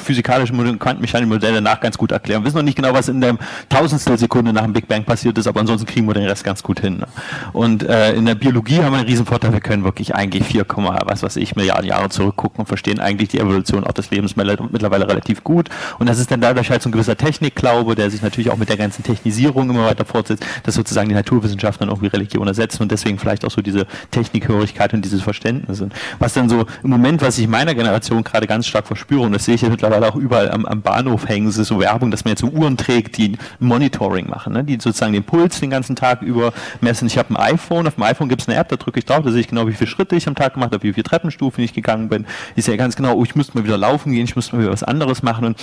physikalische 0.06 0.52
und 0.54 0.78
quantenmechanische 0.78 1.28
Modelle 1.28 1.60
nach 1.60 1.80
ganz 1.80 1.98
gut 1.98 2.12
erklären. 2.12 2.42
Wir 2.42 2.46
wissen 2.46 2.56
noch 2.56 2.62
nicht 2.62 2.76
genau, 2.76 2.94
was 2.94 3.08
in 3.08 3.20
der 3.20 3.36
Tausendstel 3.68 4.16
Sekunde 4.16 4.52
nach 4.52 4.62
dem 4.62 4.72
Big 4.72 4.88
Bang 4.88 5.04
passiert 5.04 5.36
ist, 5.38 5.46
aber 5.46 5.60
ansonsten 5.60 5.86
kriegen 5.86 6.06
wir 6.06 6.14
den 6.14 6.26
Rest 6.26 6.44
ganz 6.44 6.62
gut 6.62 6.80
hin. 6.80 6.98
Ne? 6.98 7.06
Und 7.52 7.82
äh, 7.82 8.14
in 8.14 8.24
der 8.24 8.34
Biologie 8.34 8.82
haben 8.82 8.92
wir 8.92 8.98
einen 8.98 9.08
riesen 9.08 9.26
Vorteil, 9.26 9.52
wir 9.52 9.60
können 9.60 9.84
wirklich 9.84 10.14
eigentlich 10.14 10.44
4, 10.44 10.64
was 10.66 11.22
weiß 11.22 11.36
ich, 11.36 11.56
Milliarden 11.56 11.86
Jahre 11.86 12.08
zurückgucken 12.08 12.60
und 12.60 12.66
verstehen 12.66 13.00
eigentlich 13.00 13.30
die 13.30 13.40
Evolution 13.40 13.84
auch 13.84 13.92
des 13.92 14.10
Lebens 14.10 14.36
mittlerweile 14.36 15.08
relativ 15.08 15.42
gut. 15.44 15.68
Und 15.98 16.08
das 16.08 16.18
ist 16.18 16.30
dann 16.30 16.40
dadurch 16.40 16.70
halt 16.70 16.82
so 16.82 16.88
ein 16.88 16.92
gewisser 16.92 17.16
Technikglaube, 17.16 17.94
der 17.94 18.10
sich 18.10 18.22
natürlich 18.22 18.50
auch 18.50 18.56
mit 18.56 18.68
der 18.68 18.76
ganzen 18.76 19.02
Technisierung 19.02 19.70
immer 19.70 19.86
weiter 19.86 20.04
fortsetzt, 20.04 20.44
dass 20.62 20.74
sozusagen 20.74 21.08
die 21.08 21.14
Naturwissenschaften 21.14 21.86
dann 21.86 21.88
irgendwie 21.88 22.08
Religion 22.08 22.46
ersetzen 22.46 22.82
und 22.82 22.92
deswegen 22.92 23.18
vielleicht 23.18 23.44
auch 23.44 23.50
so 23.50 23.62
diese 23.62 23.86
Technikhörigkeit 24.10 24.94
und 24.94 25.04
dieses 25.04 25.22
Verständnis 25.22 25.78
sind. 25.78 25.92
Was 26.18 26.34
dann 26.34 26.48
so 26.48 26.66
im 26.82 26.90
Moment, 26.90 27.22
was 27.22 27.38
ich 27.38 27.48
meiner 27.48 27.74
Generation 27.74 28.22
gerade 28.22 28.46
ganz 28.46 28.66
stark 28.66 28.86
verspüre, 28.86 29.22
und 29.22 29.32
das 29.32 29.44
sehe 29.44 29.54
ich 29.54 29.62
ja 29.62 29.68
mittlerweile 29.68 29.95
mittlerweile 29.96 30.12
auch 30.12 30.16
überall 30.16 30.50
am, 30.50 30.66
am 30.66 30.82
Bahnhof 30.82 31.28
hängen 31.28 31.50
sie 31.50 31.64
so 31.64 31.80
Werbung, 31.80 32.10
dass 32.10 32.24
man 32.24 32.32
jetzt 32.32 32.40
so 32.40 32.48
Uhren 32.48 32.76
trägt, 32.76 33.16
die 33.16 33.36
Monitoring 33.58 34.28
machen, 34.28 34.52
ne? 34.52 34.64
die 34.64 34.74
sozusagen 34.74 35.12
den 35.12 35.24
Puls 35.24 35.60
den 35.60 35.70
ganzen 35.70 35.96
Tag 35.96 36.22
über 36.22 36.52
messen. 36.80 37.06
Ich 37.06 37.18
habe 37.18 37.30
ein 37.30 37.54
iPhone, 37.54 37.86
auf 37.86 37.94
dem 37.94 38.04
iPhone 38.04 38.28
gibt 38.28 38.42
es 38.42 38.48
eine 38.48 38.58
App, 38.58 38.68
da 38.68 38.76
drücke 38.76 38.98
ich 38.98 39.04
drauf, 39.04 39.22
da 39.24 39.30
sehe 39.30 39.40
ich 39.40 39.48
genau, 39.48 39.66
wie 39.66 39.72
viele 39.72 39.88
Schritte 39.88 40.16
ich 40.16 40.26
am 40.28 40.34
Tag 40.34 40.54
gemacht 40.54 40.72
habe, 40.72 40.82
wie 40.82 40.92
viele 40.92 41.04
Treppenstufen 41.04 41.62
ich 41.64 41.72
gegangen 41.72 42.08
bin. 42.08 42.26
Ich 42.54 42.64
sehe 42.64 42.76
ganz 42.76 42.96
genau, 42.96 43.14
oh, 43.14 43.24
ich 43.24 43.34
müsste 43.34 43.56
mal 43.56 43.64
wieder 43.64 43.78
laufen 43.78 44.12
gehen, 44.12 44.24
ich 44.24 44.36
müsste 44.36 44.56
mal 44.56 44.62
wieder 44.62 44.72
was 44.72 44.82
anderes 44.82 45.22
machen 45.22 45.46
und 45.46 45.56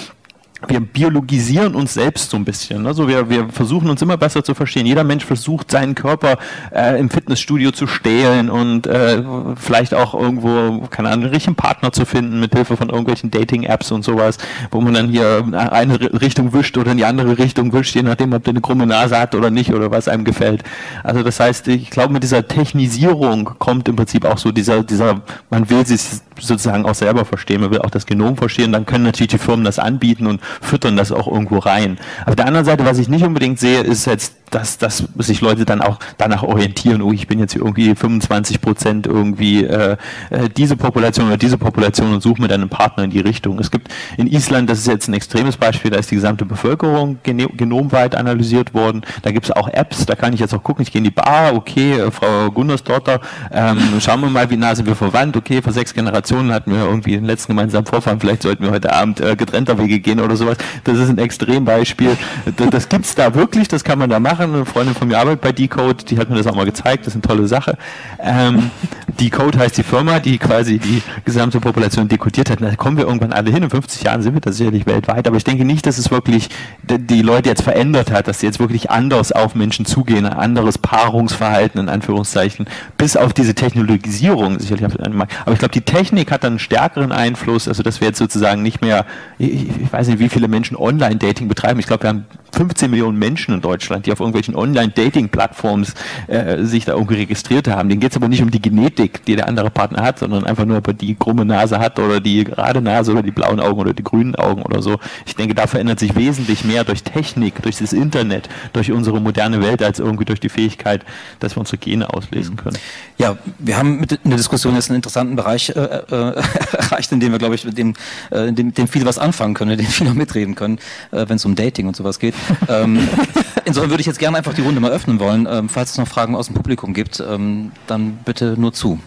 wir 0.68 0.80
biologisieren 0.80 1.76
uns 1.76 1.94
selbst 1.94 2.30
so 2.30 2.38
ein 2.38 2.46
bisschen. 2.46 2.88
Also 2.88 3.08
wir, 3.08 3.30
wir 3.30 3.50
versuchen 3.50 3.90
uns 3.90 4.02
immer 4.02 4.18
besser 4.18 4.44
zu 4.44 4.54
verstehen. 4.54 4.86
Jeder 4.86 5.04
Mensch 5.04 5.26
versucht 5.26 5.72
seinen 5.72 5.96
Körper 5.96 6.38
äh, 6.74 7.00
im 7.00 7.10
Fitnessstudio 7.10 7.72
zu 7.72 7.88
stehlen 7.88 8.50
und 8.50 8.88
äh, 8.88 9.24
vielleicht 9.56 9.94
auch 9.94 10.14
irgendwo, 10.14 10.88
keine 10.90 11.10
Ahnung, 11.10 11.26
einen 11.26 11.34
richtigen 11.34 11.56
Partner 11.56 11.92
zu 11.92 12.06
finden 12.06 12.40
mit 12.40 12.54
Hilfe 12.54 12.78
von 12.78 12.90
irgendwelchen 12.90 13.32
Dating-Apps 13.32 13.92
und 13.92 14.04
sowas, 14.04 14.38
wo 14.72 14.82
man 14.82 14.94
dann 14.94 15.10
hier 15.10 15.46
eine 15.54 16.00
Richtung 16.22 16.54
wischt 16.54 16.78
oder 16.78 16.92
in 16.92 16.98
die 16.98 17.06
andere 17.06 17.38
Richtung 17.38 17.74
wischt, 17.74 17.96
je 17.96 18.04
nachdem, 18.04 18.34
ob 18.34 18.44
der 18.44 18.52
eine 18.52 18.62
krumme 18.62 18.86
Nase 18.86 19.18
hat 19.18 19.36
oder 19.36 19.50
nicht 19.50 19.74
oder 19.74 19.92
was 19.92 20.08
einem 20.08 20.24
gefällt. 20.24 20.64
Also 21.04 21.24
das 21.24 21.40
heißt, 21.40 21.68
ich 21.68 21.90
glaube, 21.90 22.14
mit 22.14 22.24
dieser 22.24 22.48
Technisierung 22.48 23.52
kommt 23.60 23.88
im 23.88 23.96
Prinzip 23.96 24.26
auch 24.26 24.38
so 24.38 24.52
dieser, 24.52 24.84
dieser, 24.84 25.22
man 25.50 25.70
will 25.70 25.86
sich 25.86 26.02
sozusagen 26.40 26.86
auch 26.86 26.96
selber 26.96 27.26
verstehen, 27.26 27.62
man 27.62 27.72
will 27.72 27.80
auch 27.80 27.90
das 27.90 28.06
Genom 28.06 28.38
verstehen, 28.38 28.72
dann 28.72 28.86
können 28.86 29.04
natürlich 29.04 29.32
die 29.32 29.38
Firmen 29.38 29.66
das 29.66 29.80
anbieten 29.80 30.28
und 30.28 30.42
füttern 30.62 30.98
das 30.98 31.12
auch 31.12 31.28
irgendwo 31.28 31.60
rein. 31.60 31.98
Auf 32.26 32.36
der 32.36 32.46
anderen 32.46 32.66
Seite, 32.66 32.86
was 32.86 33.00
ich 33.00 33.10
nicht 33.10 33.24
unbedingt 33.24 33.60
sehe, 33.60 33.82
ist 33.82 34.06
jetzt, 34.06 34.36
dass, 34.54 34.78
dass 34.78 35.04
sich 35.18 35.42
Leute 35.42 35.66
dann 35.66 35.82
auch 35.82 36.00
danach 36.18 36.44
orientieren, 36.44 37.02
oh, 37.02 37.12
ich 37.12 37.28
bin 37.28 37.40
jetzt 37.40 37.56
irgendwie 37.56 37.96
25 37.96 38.62
Prozent 38.62 39.08
irgendwie 39.08 39.64
äh, 39.64 39.98
äh, 40.30 40.50
diese 40.56 40.78
Population 40.78 41.28
oder 41.28 41.38
diese 41.38 41.58
Population 41.58 42.14
und 42.14 42.22
suche 42.22 42.42
mir 42.42 42.48
dann 42.48 42.62
einen 42.62 42.70
Partner 42.70 43.04
in 43.04 43.10
die 43.10 43.20
Richtung. 43.20 43.60
Es 43.60 43.72
gibt 43.72 43.90
in 44.18 44.28
Island, 44.28 44.70
das 44.70 44.80
ist 44.80 44.88
jetzt 44.88 45.08
ein 45.08 45.14
extremes 45.14 45.58
Beispiel, 45.58 45.92
da 45.92 45.98
ist 45.98 46.12
die 46.12 46.16
gesamte 46.16 46.46
Bevölkerung 46.46 47.18
genomweit 47.24 48.16
analysiert 48.16 48.74
worden. 48.74 49.02
Da 49.22 49.32
gibt 49.32 49.46
es 49.46 49.52
auch 49.52 49.68
Apps, 49.70 50.06
da 50.06 50.16
kann 50.16 50.34
ich 50.34 50.40
jetzt 50.40 50.54
auch 50.54 50.64
gucken, 50.64 50.84
ich 50.84 50.92
gehe 50.92 51.00
in 51.00 51.06
die 51.06 51.12
Bar, 51.12 51.56
okay, 51.56 51.94
äh, 51.94 52.12
Frau 52.12 52.52
Gunnersdotter, 52.52 53.22
ähm, 53.52 53.80
schauen 54.00 54.22
wir 54.22 54.30
mal, 54.30 54.50
wie 54.50 54.58
nah 54.58 54.76
sind 54.76 54.86
wir 54.86 54.96
verwandt, 54.96 55.36
okay, 55.38 55.62
vor 55.62 55.74
sechs 55.74 55.94
Generationen 55.94 56.52
hatten 56.52 56.72
wir 56.72 56.86
irgendwie 56.86 57.12
den 57.12 57.26
letzten 57.26 57.54
gemeinsamen 57.54 57.86
Vorfahren, 57.86 58.20
vielleicht 58.20 58.44
sollten 58.44 58.64
wir 58.64 58.72
heute 58.72 58.94
Abend 58.94 59.20
äh, 59.20 59.36
getrennter 59.36 59.78
Wege 59.80 60.00
gehen 60.00 60.20
oder 60.20 60.36
sowas. 60.36 60.58
Das 60.84 60.98
ist 60.98 61.10
ein 61.10 61.18
Extrembeispiel. 61.18 62.18
Das, 62.58 62.70
das 62.70 62.90
gibt 62.90 63.06
es 63.06 63.16
da 63.16 63.34
wirklich, 63.36 63.68
das 63.68 63.84
kann 63.84 64.00
man 64.00 64.10
da 64.10 64.20
machen. 64.20 64.43
Eine 64.44 64.66
Freundin 64.66 64.96
von 64.96 65.08
mir 65.08 65.18
arbeitet 65.20 65.42
bei 65.42 65.52
Decode, 65.52 66.04
die 66.06 66.18
hat 66.18 66.30
mir 66.30 66.36
das 66.36 66.48
auch 66.48 66.56
mal 66.56 66.66
gezeigt, 66.66 67.06
das 67.06 67.16
ist 67.16 67.16
eine 67.16 67.22
tolle 67.22 67.48
Sache. 67.48 67.78
Ähm, 68.20 68.72
Decode 69.20 69.58
heißt 69.58 69.78
die 69.78 69.84
Firma, 69.84 70.20
die 70.20 70.38
quasi 70.38 70.80
die 70.80 71.02
gesamte 71.24 71.60
Population 71.60 72.08
dekodiert 72.08 72.50
hat. 72.50 72.62
Da 72.62 72.76
kommen 72.76 72.98
wir 72.98 73.06
irgendwann 73.06 73.32
alle 73.32 73.52
hin. 73.52 73.64
In 73.64 73.70
50 73.70 74.04
Jahren 74.04 74.22
sind 74.22 74.34
wir 74.34 74.42
da 74.42 74.52
sicherlich 74.52 74.86
weltweit, 74.86 75.28
aber 75.28 75.38
ich 75.38 75.44
denke 75.44 75.66
nicht, 75.66 75.86
dass 75.86 75.98
es 75.98 76.12
wirklich 76.12 76.50
die 76.84 77.22
Leute 77.22 77.50
jetzt 77.50 77.62
verändert 77.62 78.12
hat, 78.12 78.28
dass 78.28 78.40
sie 78.40 78.46
jetzt 78.46 78.60
wirklich 78.60 78.90
anders 78.90 79.32
auf 79.32 79.56
Menschen 79.56 79.86
zugehen, 79.86 80.26
ein 80.26 80.34
anderes 80.34 80.78
Paarungsverhalten 80.78 81.80
in 81.80 81.90
Anführungszeichen, 81.90 82.66
bis 82.98 83.16
auf 83.16 83.34
diese 83.34 83.54
Technologisierung 83.54 84.60
sicherlich. 84.60 84.84
Aber 84.84 85.54
ich 85.54 85.60
glaube, 85.60 85.74
die 85.74 85.82
Technik 85.82 86.32
hat 86.32 86.44
dann 86.44 86.54
einen 86.54 86.60
stärkeren 86.60 87.12
Einfluss, 87.12 87.68
also 87.68 87.84
dass 87.84 88.02
wir 88.02 88.08
jetzt 88.08 88.20
sozusagen 88.20 88.62
nicht 88.62 88.82
mehr, 88.82 89.06
ich, 89.38 89.70
ich 89.82 89.94
weiß 89.94 90.08
nicht, 90.08 90.20
wie 90.20 90.30
viele 90.30 90.48
Menschen 90.48 90.76
Online-Dating 90.76 91.48
betreiben. 91.48 91.80
Ich 91.80 91.88
glaube, 91.88 92.04
wir 92.04 92.10
haben 92.10 92.26
15 92.54 92.90
Millionen 92.90 93.18
Menschen 93.18 93.56
in 93.56 93.62
Deutschland, 93.62 94.06
die 94.06 94.12
auf 94.12 94.20
irgendwelchen 94.20 94.56
Online-Dating-Plattforms 94.56 95.94
äh, 96.28 96.64
sich 96.64 96.86
da 96.86 96.94
irgendwie 96.94 97.16
registriert 97.16 97.68
haben. 97.68 97.90
Denen 97.90 98.00
geht 98.00 98.12
es 98.12 98.18
aber 98.18 98.28
nicht 98.28 98.42
um 98.42 98.52
die 98.52 98.62
Genetik, 98.62 99.26
die 99.26 99.36
der 99.36 99.48
andere 99.48 99.70
Partner 99.72 100.04
hat, 100.04 100.20
sondern 100.20 100.46
einfach 100.46 100.66
nur, 100.66 100.78
ob 100.78 100.88
er 100.88 100.94
die 100.94 101.16
krumme 101.16 101.46
Nase 101.46 101.80
hat 101.80 102.00
oder 102.00 102.20
die 102.20 102.44
gerade 102.44 102.82
Nase 102.82 103.12
oder 103.12 103.24
die 103.24 103.32
blauen 103.32 103.60
Augen 103.60 103.80
oder 103.80 103.94
die 103.94 104.04
grünen 104.04 104.36
Augen 104.36 104.62
oder 104.62 104.82
so. 104.82 105.00
Ich 105.26 105.36
denke, 105.36 105.56
da 105.56 105.68
verändert 105.68 106.00
sich 106.00 106.16
wesentlich 106.16 106.64
mehr 106.64 106.84
durch 106.84 107.04
Technik, 107.04 107.62
durch 107.62 107.78
das 107.78 107.94
Internet, 107.94 108.50
durch 108.74 108.92
unsere 108.92 109.20
moderne 109.20 109.62
Welt, 109.62 109.82
als 109.82 110.00
irgendwie 110.00 110.26
durch 110.26 110.40
die 110.40 110.50
Fähigkeit, 110.50 111.04
dass 111.40 111.56
wir 111.56 111.60
unsere 111.60 111.78
Gene 111.78 112.14
auslesen 112.14 112.56
können. 112.56 112.78
Ja, 113.18 113.38
wir 113.60 113.78
haben 113.78 114.00
mit 114.00 114.12
der 114.12 114.38
Diskussion 114.38 114.76
jetzt 114.76 114.90
einen 114.90 114.98
interessanten 114.98 115.36
Bereich 115.36 115.70
äh, 115.70 115.80
äh, 115.80 116.44
erreicht, 116.74 117.12
in 117.12 117.20
dem 117.20 117.32
wir, 117.32 117.40
glaube 117.40 117.56
ich, 117.56 117.66
mit 117.66 117.78
dem, 117.78 117.94
äh, 118.32 118.52
dem, 118.52 118.74
dem 118.74 118.88
viel 118.88 119.06
was 119.06 119.18
anfangen 119.18 119.54
können, 119.54 119.72
in 119.72 119.78
dem 119.78 119.88
viel 119.88 120.08
noch 120.08 120.14
mitreden 120.14 120.56
können, 120.56 120.80
äh, 121.12 121.26
wenn 121.28 121.38
es 121.38 121.46
um 121.46 121.56
Dating 121.56 121.88
und 121.88 121.96
sowas 121.96 122.20
geht. 122.20 122.36
Ähm, 122.68 123.08
insofern 123.66 123.90
würde 123.90 124.02
ich 124.02 124.08
jetzt 124.08 124.20
gerne 124.20 124.38
einfach 124.38 124.54
die 124.54 124.62
Runde 124.62 124.80
mal 124.80 124.92
öffnen 124.92 125.20
wollen. 125.20 125.48
Ähm, 125.50 125.70
falls 125.70 125.92
es 125.92 125.98
noch 125.98 126.08
Fragen 126.08 126.36
aus 126.36 126.48
dem 126.48 126.56
Publikum 126.56 126.94
gibt, 126.94 127.20
ähm, 127.20 127.72
dann 127.88 128.20
bitte 128.26 128.56
nur 128.58 128.74
zu. 128.74 129.00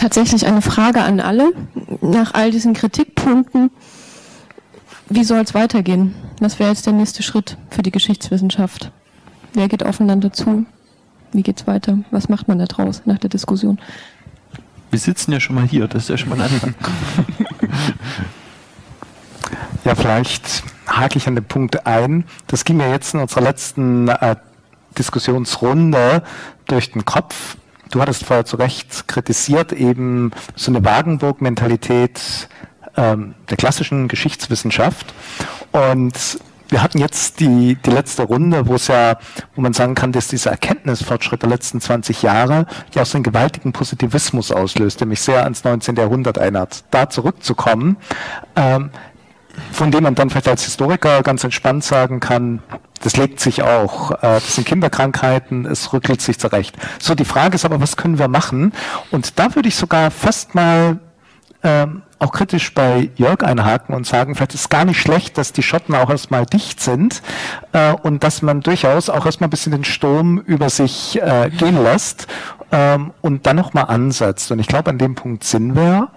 Tatsächlich 0.00 0.46
eine 0.46 0.62
Frage 0.62 1.02
an 1.02 1.20
alle. 1.20 1.52
Nach 2.00 2.32
all 2.32 2.50
diesen 2.50 2.72
Kritikpunkten, 2.72 3.70
wie 5.10 5.24
soll 5.24 5.40
es 5.40 5.52
weitergehen? 5.52 6.14
Was 6.40 6.58
wäre 6.58 6.70
jetzt 6.70 6.86
der 6.86 6.94
nächste 6.94 7.22
Schritt 7.22 7.58
für 7.68 7.82
die 7.82 7.90
Geschichtswissenschaft? 7.90 8.92
Wer 9.52 9.68
geht 9.68 9.84
aufeinander 9.84 10.32
zu? 10.32 10.64
Wie 11.32 11.42
geht 11.42 11.60
es 11.60 11.66
weiter? 11.66 11.98
Was 12.10 12.30
macht 12.30 12.48
man 12.48 12.58
da 12.58 12.64
draus 12.64 13.02
nach 13.04 13.18
der 13.18 13.28
Diskussion? 13.28 13.78
Wir 14.90 14.98
sitzen 14.98 15.32
ja 15.32 15.40
schon 15.40 15.56
mal 15.56 15.66
hier, 15.66 15.86
das 15.88 16.04
ist 16.04 16.08
ja 16.08 16.16
schon 16.18 16.30
mal 16.30 16.36
ein 16.36 16.42
Anfang. 16.42 16.74
Ja, 19.84 19.94
vielleicht 19.94 20.62
hake 20.86 21.16
ich 21.16 21.26
an 21.26 21.34
den 21.34 21.44
Punkt 21.44 21.86
ein. 21.86 22.24
Das 22.46 22.64
ging 22.64 22.76
mir 22.76 22.90
jetzt 22.90 23.14
in 23.14 23.20
unserer 23.20 23.40
letzten 23.40 24.08
äh, 24.08 24.36
Diskussionsrunde 24.98 26.22
durch 26.66 26.92
den 26.92 27.04
Kopf. 27.04 27.56
Du 27.90 28.00
hattest 28.00 28.24
vorher 28.24 28.44
zu 28.44 28.56
Recht 28.56 29.08
kritisiert, 29.08 29.72
eben 29.72 30.32
so 30.54 30.70
eine 30.70 30.84
Wagenburg-Mentalität 30.84 32.48
ähm, 32.96 33.34
der 33.48 33.56
klassischen 33.56 34.06
Geschichtswissenschaft. 34.06 35.14
Und 35.72 36.38
wir 36.70 36.82
hatten 36.82 36.98
jetzt 36.98 37.40
die, 37.40 37.76
die 37.76 37.90
letzte 37.90 38.22
Runde, 38.22 38.66
wo 38.66 38.74
es 38.74 38.88
ja, 38.88 39.18
wo 39.54 39.60
man 39.60 39.72
sagen 39.72 39.94
kann, 39.94 40.12
dass 40.12 40.28
dieser 40.28 40.50
Erkenntnisfortschritt 40.50 41.42
der 41.42 41.48
letzten 41.48 41.80
20 41.80 42.22
Jahre 42.22 42.66
ja 42.94 43.02
auch 43.02 43.06
so 43.06 43.16
einen 43.16 43.24
gewaltigen 43.24 43.72
Positivismus 43.72 44.52
auslöst, 44.52 45.00
der 45.00 45.06
mich 45.06 45.20
sehr 45.20 45.44
ans 45.44 45.64
19. 45.64 45.96
Jahrhundert 45.96 46.36
erinnert. 46.36 46.84
Da 46.90 47.08
zurückzukommen, 47.08 47.96
ähm, 48.56 48.90
von 49.72 49.90
dem 49.90 50.04
man 50.04 50.14
dann 50.14 50.30
vielleicht 50.30 50.48
als 50.48 50.64
Historiker 50.64 51.22
ganz 51.22 51.44
entspannt 51.44 51.84
sagen 51.84 52.20
kann, 52.20 52.62
das 53.02 53.16
legt 53.16 53.40
sich 53.40 53.62
auch. 53.62 54.12
Äh, 54.12 54.16
das 54.20 54.54
sind 54.54 54.66
Kinderkrankheiten, 54.66 55.66
es 55.66 55.92
rückelt 55.92 56.20
sich 56.20 56.38
zurecht. 56.38 56.76
So, 57.00 57.14
die 57.14 57.24
Frage 57.24 57.54
ist 57.54 57.64
aber, 57.64 57.80
was 57.80 57.96
können 57.96 58.18
wir 58.18 58.28
machen? 58.28 58.72
Und 59.10 59.38
da 59.38 59.54
würde 59.54 59.68
ich 59.68 59.76
sogar 59.76 60.10
fast 60.10 60.54
mal 60.54 60.98
ähm, 61.62 62.02
auch 62.18 62.32
kritisch 62.32 62.74
bei 62.74 63.10
Jörg 63.16 63.42
einhaken 63.42 63.94
und 63.94 64.06
sagen, 64.06 64.34
vielleicht 64.34 64.54
ist 64.54 64.70
gar 64.70 64.84
nicht 64.84 65.00
schlecht, 65.00 65.38
dass 65.38 65.52
die 65.52 65.62
Schotten 65.62 65.94
auch 65.94 66.10
erstmal 66.10 66.46
dicht 66.46 66.80
sind 66.80 67.22
äh, 67.72 67.92
und 67.92 68.22
dass 68.24 68.42
man 68.42 68.60
durchaus 68.60 69.08
auch 69.08 69.26
erstmal 69.26 69.48
ein 69.48 69.50
bisschen 69.50 69.72
den 69.72 69.84
Sturm 69.84 70.38
über 70.38 70.68
sich 70.70 71.20
äh, 71.20 71.50
gehen 71.50 71.82
lässt 71.82 72.26
ähm, 72.72 73.12
und 73.20 73.46
dann 73.46 73.56
nochmal 73.56 73.86
ansetzt. 73.86 74.50
Und 74.50 74.58
ich 74.58 74.68
glaube, 74.68 74.90
an 74.90 74.98
dem 74.98 75.14
Punkt 75.14 75.44
sind 75.44 75.74
wir. 75.74 76.08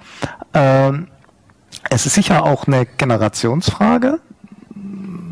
Ähm, 0.54 1.08
es 1.90 2.06
ist 2.06 2.16
sicher 2.16 2.44
auch 2.44 2.68
eine 2.68 2.86
Generationsfrage, 2.86 4.20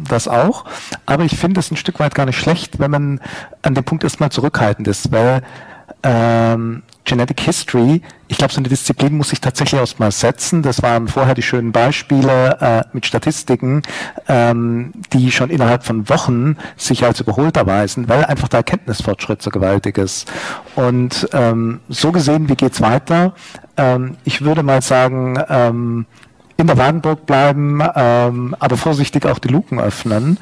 das 0.08 0.28
auch, 0.28 0.66
aber 1.06 1.24
ich 1.24 1.38
finde 1.38 1.60
es 1.60 1.72
ein 1.72 1.78
Stück 1.78 2.00
weit 2.00 2.16
gar 2.16 2.26
nicht 2.26 2.40
schlecht, 2.40 2.80
wenn 2.80 2.92
man 2.92 3.22
an 3.62 3.76
dem 3.76 3.84
Punkt 3.84 4.04
erstmal 4.04 4.32
zurückhaltend 4.32 4.88
ist, 4.88 5.12
weil 5.12 5.44
ähm, 6.04 6.84
Genetic 7.04 7.42
History, 7.42 8.02
ich 8.32 8.38
glaube, 8.38 8.54
so 8.54 8.60
eine 8.60 8.70
Disziplin 8.70 9.18
muss 9.18 9.30
sich 9.30 9.42
tatsächlich 9.42 9.82
erstmal 9.82 10.12
setzen. 10.12 10.62
Das 10.62 10.82
waren 10.82 11.10
vorher 11.10 11.36
die 11.36 11.42
schönen 11.42 11.74
Beispiele 11.74 12.58
äh, 12.62 12.84
mit 12.94 13.06
Statistiken, 13.06 13.82
ähm, 14.30 14.94
die 15.12 15.34
schon 15.34 15.50
innerhalb 15.50 15.84
von 15.84 16.08
Wochen 16.08 16.56
sich 16.78 17.04
als 17.04 17.20
überholt 17.20 17.58
erweisen, 17.58 18.08
weil 18.08 18.24
einfach 18.24 18.48
der 18.48 18.60
Erkenntnisfortschritt 18.60 19.42
so 19.42 19.50
gewaltig 19.50 19.98
ist. 19.98 20.32
Und 20.76 21.28
ähm, 21.34 21.82
so 21.90 22.14
gesehen, 22.14 22.48
wie 22.48 22.56
geht's 22.56 22.80
weiter? 22.80 23.34
Ähm, 23.76 24.16
ich 24.24 24.44
würde 24.44 24.64
mal 24.64 24.82
sagen, 24.82 25.38
ähm, 25.50 26.06
in 26.56 26.68
der 26.68 26.78
Wagenburg 26.78 27.26
bleiben, 27.26 27.82
ähm, 27.96 28.56
aber 28.60 28.78
vorsichtig 28.78 29.26
auch 29.26 29.40
die 29.40 29.50
Luken 29.50 29.78
öffnen. 29.78 30.38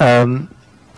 Ähm, 0.00 0.48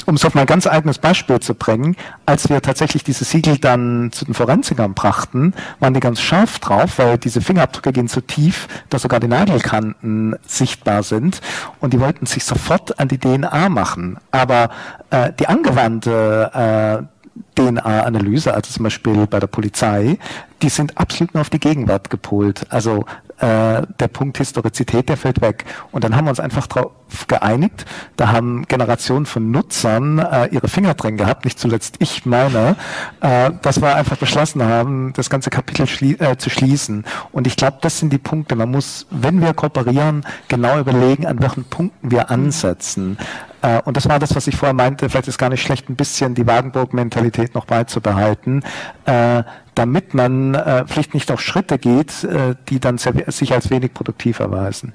um 0.07 0.15
es 0.15 0.25
auf 0.25 0.35
mein 0.35 0.47
ganz 0.47 0.67
eigenes 0.67 0.99
Beispiel 0.99 1.41
zu 1.41 1.55
bringen, 1.55 1.97
als 2.27 2.49
wir 2.49 2.63
tatsächlich 2.63 3.05
diese 3.05 3.25
Siegel 3.25 3.59
dann 3.59 4.11
zu 4.13 4.25
den 4.25 4.35
Forensikern 4.35 4.95
brachten, 4.95 5.55
waren 5.81 5.95
die 5.95 6.01
ganz 6.01 6.21
scharf 6.21 6.59
drauf, 6.59 6.99
weil 6.99 7.19
diese 7.19 7.41
Fingerabdrücke 7.41 7.93
gehen 7.93 8.09
so 8.09 8.21
tief, 8.21 8.69
dass 8.89 9.03
sogar 9.03 9.21
die 9.21 9.29
Nagelkanten 9.29 10.37
sichtbar 10.47 11.03
sind 11.03 11.41
und 11.81 11.93
die 11.93 12.01
wollten 12.01 12.27
sich 12.27 12.45
sofort 12.45 12.99
an 12.99 13.09
die 13.09 13.19
DNA 13.19 13.69
machen. 13.69 14.19
Aber 14.31 14.71
äh, 15.11 15.33
die 15.39 15.49
angewandte 15.49 17.05
äh, 17.05 17.19
DNA-Analyse, 17.55 18.55
also 18.55 18.73
zum 18.73 18.85
Beispiel 18.85 19.27
bei 19.27 19.41
der 19.41 19.47
Polizei, 19.47 20.19
die 20.63 20.69
sind 20.69 20.97
absolut 20.99 21.35
nur 21.35 21.43
auf 21.43 21.51
die 21.51 21.61
Gegenwart 21.61 22.11
gepolt. 22.11 22.67
Also 22.71 23.05
äh, 23.41 23.83
der 24.01 24.09
Punkt 24.09 24.39
Historizität, 24.39 25.09
der 25.09 25.17
fällt 25.17 25.41
weg. 25.41 25.65
Und 25.93 26.05
dann 26.05 26.17
haben 26.17 26.27
wir 26.27 26.31
uns 26.31 26.41
einfach 26.41 26.67
darauf 26.67 26.93
geeinigt. 27.27 27.85
Da 28.17 28.33
haben 28.33 28.67
Generationen 28.67 29.27
von 29.27 29.51
Nutzern 29.51 30.19
äh, 30.19 30.47
ihre 30.47 30.69
Finger 30.69 30.95
drin 30.95 31.17
gehabt, 31.17 31.45
nicht 31.45 31.59
zuletzt 31.59 31.97
ich 32.01 32.27
meine, 32.27 32.77
äh, 33.21 33.51
dass 33.63 33.81
wir 33.81 33.95
einfach 33.95 34.17
beschlossen 34.17 34.63
haben, 34.63 35.13
das 35.15 35.31
ganze 35.31 35.51
Kapitel 35.51 35.87
schlie 35.87 36.15
äh, 36.19 36.37
zu 36.37 36.51
schließen. 36.51 37.05
Und 37.33 37.47
ich 37.47 37.57
glaube, 37.57 37.79
das 37.81 37.99
sind 37.99 38.13
die 38.13 38.19
Punkte. 38.19 38.57
Man 38.57 38.71
muss, 38.71 39.07
wenn 39.11 39.41
wir 39.41 39.55
kooperieren, 39.55 40.25
genau 40.49 40.79
überlegen, 40.79 41.27
an 41.27 41.41
welchen 41.41 41.65
Punkten 41.65 42.11
wir 42.11 42.31
ansetzen. 42.31 43.19
Äh, 43.63 43.83
und 43.83 43.97
das 43.97 44.09
war 44.09 44.19
das, 44.19 44.35
was 44.35 44.47
ich 44.47 44.57
vorher 44.57 44.75
meinte, 44.75 45.09
vielleicht 45.09 45.29
ist 45.29 45.39
gar 45.39 45.51
nicht 45.51 45.63
schlecht, 45.63 45.89
ein 45.89 45.97
bisschen 45.97 46.35
die 46.35 46.47
Wagenburg-Mentalität 46.47 47.55
noch 47.55 47.65
beizubehalten, 47.65 48.63
äh, 49.05 49.43
damit 49.75 50.15
man 50.15 50.55
äh, 50.55 50.85
vielleicht 50.87 51.15
nicht 51.15 51.31
auf 51.31 51.41
Schritte 51.41 51.79
geht, 51.79 52.27
die 52.69 52.81
dann 52.81 52.99
sich 52.99 53.53
als 53.53 53.71
wenig 53.71 53.95
produktiv 53.95 54.41
erweisen. 54.41 54.93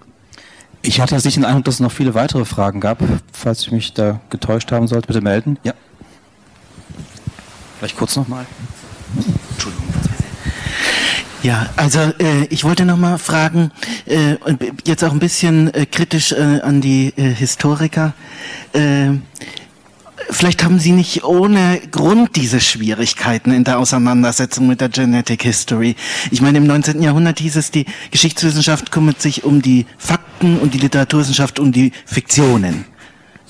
Ich 0.81 0.99
hatte 0.99 1.15
jetzt 1.15 1.23
nicht 1.23 1.37
den 1.37 1.45
Eindruck, 1.45 1.63
dass 1.63 1.75
es 1.75 1.79
noch 1.79 1.91
viele 1.91 2.13
weitere 2.13 2.43
Fragen 2.43 2.81
gab. 2.81 2.99
Falls 3.31 3.61
ich 3.61 3.71
mich 3.71 3.93
da 3.93 4.19
getäuscht 4.29 4.71
haben 4.73 4.87
sollte, 4.87 5.07
bitte 5.07 5.21
melden. 5.21 5.57
Ja. 5.63 5.73
Vielleicht 7.79 7.95
kurz 7.95 8.17
nochmal. 8.17 8.45
Entschuldigung. 9.51 9.87
Ja, 11.43 11.69
also 11.75 11.99
äh, 11.99 12.45
ich 12.49 12.63
wollte 12.63 12.85
noch 12.85 12.95
mal 12.95 13.17
fragen, 13.17 13.71
äh, 14.05 14.37
jetzt 14.85 15.03
auch 15.03 15.11
ein 15.11 15.19
bisschen 15.19 15.73
äh, 15.73 15.85
kritisch 15.85 16.31
äh, 16.31 16.61
an 16.61 16.79
die 16.79 17.11
äh, 17.17 17.33
Historiker. 17.33 18.13
Äh, 18.71 19.09
vielleicht 20.29 20.63
haben 20.63 20.79
Sie 20.79 20.93
nicht 20.93 21.25
ohne 21.25 21.81
Grund 21.91 22.37
diese 22.37 22.61
Schwierigkeiten 22.61 23.51
in 23.51 23.65
der 23.65 23.77
Auseinandersetzung 23.77 24.67
mit 24.67 24.79
der 24.79 24.87
Genetic 24.87 25.43
History. 25.43 25.97
Ich 26.31 26.41
meine, 26.41 26.59
im 26.59 26.65
19. 26.65 27.01
Jahrhundert 27.01 27.39
hieß 27.39 27.57
es, 27.57 27.71
die 27.71 27.87
Geschichtswissenschaft 28.09 28.91
kümmert 28.91 29.21
sich 29.21 29.43
um 29.43 29.61
die 29.61 29.85
Fakten 29.97 30.57
und 30.59 30.73
die 30.73 30.79
Literaturwissenschaft 30.79 31.59
um 31.59 31.73
die 31.73 31.91
Fiktionen. 32.05 32.85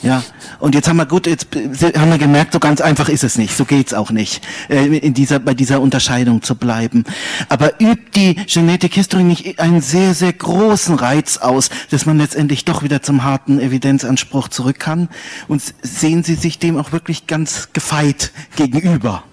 Ja, 0.04 0.22
und 0.60 0.76
jetzt 0.76 0.90
haben 0.90 0.98
wir 0.98 1.06
gut, 1.06 1.28
jetzt 1.28 1.48
haben 1.56 2.12
wir 2.12 2.18
gemerkt, 2.18 2.52
so 2.52 2.60
ganz 2.60 2.82
einfach 2.82 3.08
ist 3.08 3.24
es 3.24 3.38
nicht, 3.38 3.56
so 3.56 3.64
geht's 3.64 3.94
auch 3.94 4.12
nicht, 4.12 4.46
äh, 4.70 4.86
in 4.98 5.14
dieser, 5.14 5.40
bei 5.40 5.54
dieser 5.54 5.80
Unterscheidung 5.80 6.42
zu 6.42 6.56
bleiben. 6.56 7.06
Aber 7.48 7.80
übt 7.80 8.12
die 8.14 8.36
Genetic 8.36 8.96
History 8.96 9.24
nicht 9.24 9.60
einen 9.60 9.80
sehr, 9.80 10.14
sehr 10.14 10.34
großen 10.34 10.96
Reiz 10.96 11.38
aus, 11.38 11.70
dass 11.90 12.06
man 12.06 12.18
letztendlich 12.18 12.66
doch 12.66 12.84
wieder 12.84 13.02
zum 13.02 13.24
harten 13.24 13.62
Evidenzanspruch 13.62 14.50
zurück 14.50 14.78
kann? 14.78 15.08
Und 15.48 15.64
sehen 15.82 16.24
Sie 16.26 16.36
sich 16.36 16.60
dem 16.60 16.78
auch 16.78 16.92
wirklich 16.92 17.26
ganz 17.26 17.70
gefeit 17.72 18.34
gegenüber? 18.58 19.24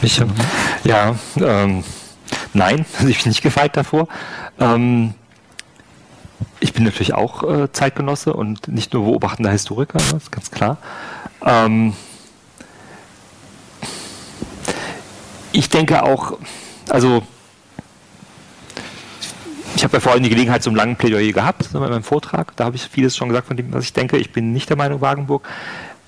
Ich, 0.00 0.22
ja, 0.84 1.14
ähm, 1.36 1.84
nein, 2.56 2.84
ich 3.08 3.22
bin 3.22 3.30
nicht 3.30 3.42
gefeit 3.42 3.76
davor. 3.76 4.08
Ähm, 4.58 5.14
ich 6.60 6.72
bin 6.72 6.84
natürlich 6.84 7.14
auch 7.14 7.42
äh, 7.42 7.72
Zeitgenosse 7.72 8.32
und 8.32 8.68
nicht 8.68 8.92
nur 8.92 9.04
beobachtender 9.04 9.50
Historiker, 9.50 9.98
das 9.98 10.24
ist 10.24 10.32
ganz 10.32 10.50
klar. 10.50 10.78
Ähm, 11.44 11.94
ich 15.52 15.68
denke 15.68 16.02
auch, 16.02 16.38
also 16.88 17.22
ich 19.76 19.84
habe 19.84 19.94
ja 19.94 20.00
vorhin 20.00 20.22
die 20.22 20.30
Gelegenheit 20.30 20.62
zum 20.62 20.74
langen 20.74 20.96
Plädoyer 20.96 21.32
gehabt 21.32 21.68
in 21.72 21.80
meinem 21.80 22.02
Vortrag. 22.02 22.56
Da 22.56 22.64
habe 22.64 22.76
ich 22.76 22.82
vieles 22.82 23.14
schon 23.14 23.28
gesagt 23.28 23.48
von 23.48 23.58
dem, 23.58 23.72
was 23.74 23.84
ich 23.84 23.92
denke. 23.92 24.16
Ich 24.16 24.32
bin 24.32 24.52
nicht 24.52 24.70
der 24.70 24.76
Meinung 24.76 25.02
Wagenburg. 25.02 25.46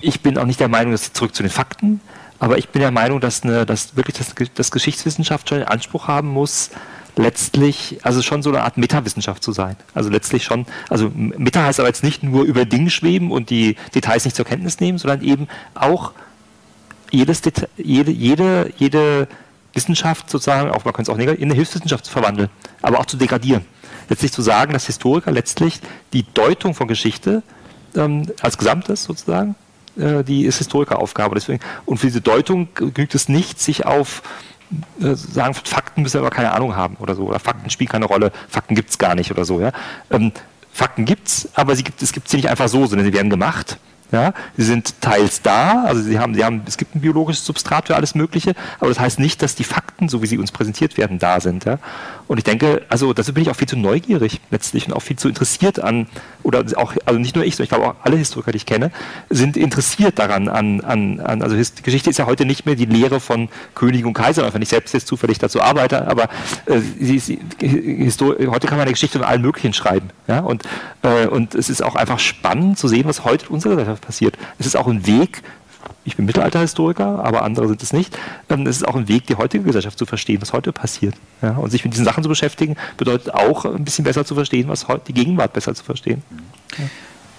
Ich 0.00 0.22
bin 0.22 0.38
auch 0.38 0.46
nicht 0.46 0.60
der 0.60 0.68
Meinung, 0.68 0.92
dass 0.92 1.12
zurück 1.12 1.34
zu 1.34 1.42
den 1.42 1.50
Fakten. 1.50 2.00
Aber 2.38 2.58
ich 2.58 2.68
bin 2.68 2.80
der 2.80 2.90
Meinung, 2.90 3.20
dass, 3.20 3.42
eine, 3.42 3.66
dass 3.66 3.96
wirklich 3.96 4.16
das, 4.16 4.34
das 4.54 4.70
Geschichtswissenschaft 4.70 5.48
schon 5.48 5.58
den 5.58 5.68
Anspruch 5.68 6.08
haben 6.08 6.28
muss, 6.28 6.70
letztlich, 7.16 7.98
also 8.02 8.22
schon 8.22 8.42
so 8.42 8.50
eine 8.50 8.62
Art 8.62 8.76
Metawissenschaft 8.76 9.42
zu 9.42 9.52
sein. 9.52 9.76
Also 9.92 10.08
letztlich 10.08 10.44
schon, 10.44 10.66
also 10.88 11.10
Meta 11.14 11.64
heißt 11.64 11.80
aber 11.80 11.88
jetzt 11.88 12.04
nicht 12.04 12.22
nur 12.22 12.44
über 12.44 12.64
Dinge 12.64 12.90
schweben 12.90 13.32
und 13.32 13.50
die 13.50 13.76
Details 13.94 14.24
nicht 14.24 14.36
zur 14.36 14.44
Kenntnis 14.44 14.80
nehmen, 14.80 14.98
sondern 14.98 15.22
eben 15.22 15.48
auch 15.74 16.12
jedes 17.10 17.42
Deta 17.42 17.66
jede, 17.76 18.12
jede, 18.12 18.72
jede 18.76 19.28
Wissenschaft 19.74 20.30
sozusagen, 20.30 20.70
auch 20.70 20.84
man 20.84 20.94
könnte 20.94 21.10
es 21.10 21.14
auch 21.14 21.20
in 21.20 21.28
eine 21.28 21.54
Hilfswissenschaft 21.54 22.04
zu 22.04 22.12
verwandeln, 22.12 22.48
aber 22.82 23.00
auch 23.00 23.06
zu 23.06 23.16
degradieren. 23.16 23.64
Letztlich 24.08 24.32
zu 24.32 24.42
sagen, 24.42 24.72
dass 24.72 24.86
Historiker 24.86 25.32
letztlich 25.32 25.80
die 26.12 26.24
Deutung 26.34 26.74
von 26.74 26.88
Geschichte 26.88 27.42
ähm, 27.94 28.30
als 28.40 28.56
Gesamtes 28.58 29.04
sozusagen, 29.04 29.54
äh, 29.98 30.22
die 30.24 30.44
ist 30.44 30.58
Historikeraufgabe. 30.58 31.34
Deswegen, 31.34 31.60
und 31.84 31.98
für 31.98 32.06
diese 32.06 32.20
Deutung 32.20 32.68
genügt 32.74 33.14
es 33.14 33.28
nicht, 33.28 33.60
sich 33.60 33.86
auf 33.86 34.22
äh, 35.00 35.14
sagen, 35.14 35.54
Fakten 35.54 36.02
müssen 36.02 36.14
wir 36.14 36.20
aber 36.20 36.30
keine 36.34 36.52
Ahnung 36.52 36.76
haben 36.76 36.96
oder 36.96 37.14
so. 37.14 37.24
Oder 37.24 37.38
Fakten 37.38 37.70
spielen 37.70 37.88
keine 37.88 38.04
Rolle, 38.04 38.32
Fakten 38.48 38.74
gibt 38.74 38.90
es 38.90 38.98
gar 38.98 39.14
nicht 39.14 39.30
oder 39.30 39.44
so. 39.44 39.60
Ja? 39.60 39.72
Ähm, 40.10 40.32
Fakten 40.72 41.04
gibt 41.04 41.28
es, 41.28 41.48
aber 41.54 41.74
sie 41.74 41.84
gibt, 41.84 42.02
es 42.02 42.12
gibt 42.12 42.28
sie 42.28 42.36
nicht 42.36 42.48
einfach 42.48 42.68
so, 42.68 42.86
sondern 42.86 43.06
sie 43.06 43.12
werden 43.12 43.30
gemacht. 43.30 43.78
Ja, 44.10 44.32
sie 44.56 44.64
sind 44.64 45.02
teils 45.02 45.42
da, 45.42 45.84
also 45.84 46.00
sie 46.00 46.18
haben, 46.18 46.34
sie 46.34 46.42
haben, 46.42 46.62
es 46.66 46.78
gibt 46.78 46.94
ein 46.94 47.02
biologisches 47.02 47.44
Substrat 47.44 47.88
für 47.88 47.94
alles 47.94 48.14
Mögliche, 48.14 48.54
aber 48.80 48.88
das 48.88 48.98
heißt 48.98 49.18
nicht, 49.18 49.42
dass 49.42 49.54
die 49.54 49.64
Fakten, 49.64 50.08
so 50.08 50.22
wie 50.22 50.26
sie 50.26 50.38
uns 50.38 50.50
präsentiert 50.50 50.96
werden, 50.96 51.18
da 51.18 51.40
sind. 51.40 51.66
Ja? 51.66 51.78
Und 52.28 52.38
ich 52.38 52.44
denke, 52.44 52.82
also 52.88 53.12
dazu 53.14 53.32
bin 53.32 53.42
ich 53.42 53.50
auch 53.50 53.56
viel 53.56 53.66
zu 53.66 53.76
neugierig 53.76 54.40
letztlich 54.50 54.86
und 54.86 54.92
auch 54.92 55.02
viel 55.02 55.16
zu 55.16 55.28
interessiert 55.28 55.80
an, 55.80 56.06
oder 56.42 56.64
auch, 56.76 56.94
also 57.04 57.18
nicht 57.18 57.34
nur 57.34 57.44
ich, 57.44 57.56
sondern 57.56 57.64
ich 57.64 57.70
glaube 57.70 57.86
auch 57.86 58.04
alle 58.04 58.16
Historiker, 58.16 58.52
die 58.52 58.58
ich 58.58 58.66
kenne, 58.66 58.90
sind 59.30 59.56
interessiert 59.56 60.18
daran, 60.18 60.48
an, 60.48 60.82
an, 60.82 61.20
an 61.20 61.42
also 61.42 61.56
die 61.56 61.82
Geschichte 61.82 62.10
ist 62.10 62.18
ja 62.18 62.26
heute 62.26 62.44
nicht 62.44 62.66
mehr 62.66 62.74
die 62.74 62.84
Lehre 62.84 63.18
von 63.18 63.48
König 63.74 64.04
und 64.04 64.12
Kaiser, 64.12 64.46
auch 64.46 64.54
wenn 64.54 64.62
ich 64.62 64.68
selbst 64.68 64.92
jetzt 64.94 65.06
zufällig 65.06 65.38
dazu 65.38 65.62
arbeite, 65.62 66.06
aber 66.06 66.28
äh, 66.66 66.80
sie, 67.00 67.18
sie, 67.18 67.38
heute 67.60 68.66
kann 68.66 68.76
man 68.76 68.82
eine 68.82 68.92
Geschichte 68.92 69.18
von 69.18 69.26
allen 69.26 69.42
möglichen 69.42 69.72
schreiben. 69.72 70.10
Ja? 70.26 70.40
Und, 70.40 70.62
äh, 71.02 71.26
und 71.26 71.54
es 71.54 71.70
ist 71.70 71.82
auch 71.82 71.96
einfach 71.96 72.18
spannend 72.18 72.78
zu 72.78 72.88
sehen, 72.88 73.06
was 73.06 73.24
heute 73.24 73.46
in 73.46 73.52
unserer 73.52 73.76
Gesellschaft 73.76 74.06
passiert. 74.06 74.38
Es 74.58 74.66
ist 74.66 74.76
auch 74.76 74.86
ein 74.86 75.06
Weg, 75.06 75.42
ich 76.08 76.16
bin 76.16 76.26
Mittelalterhistoriker, 76.26 77.24
aber 77.24 77.42
andere 77.42 77.68
sind 77.68 77.82
es 77.82 77.92
nicht. 77.92 78.18
Ähm, 78.48 78.66
es 78.66 78.76
ist 78.76 78.88
auch 78.88 78.96
ein 78.96 79.08
Weg, 79.08 79.26
die 79.26 79.36
heutige 79.36 79.64
Gesellschaft 79.64 79.98
zu 79.98 80.06
verstehen, 80.06 80.40
was 80.40 80.52
heute 80.52 80.72
passiert. 80.72 81.14
Ja, 81.42 81.52
und 81.52 81.70
sich 81.70 81.84
mit 81.84 81.92
diesen 81.92 82.04
Sachen 82.04 82.22
zu 82.22 82.28
beschäftigen, 82.28 82.76
bedeutet 82.96 83.32
auch 83.34 83.64
ein 83.64 83.84
bisschen 83.84 84.04
besser 84.04 84.24
zu 84.24 84.34
verstehen, 84.34 84.68
was 84.68 84.88
heute, 84.88 85.04
die 85.06 85.14
Gegenwart 85.14 85.52
besser 85.52 85.74
zu 85.74 85.84
verstehen. 85.84 86.22
Ja. 86.78 86.84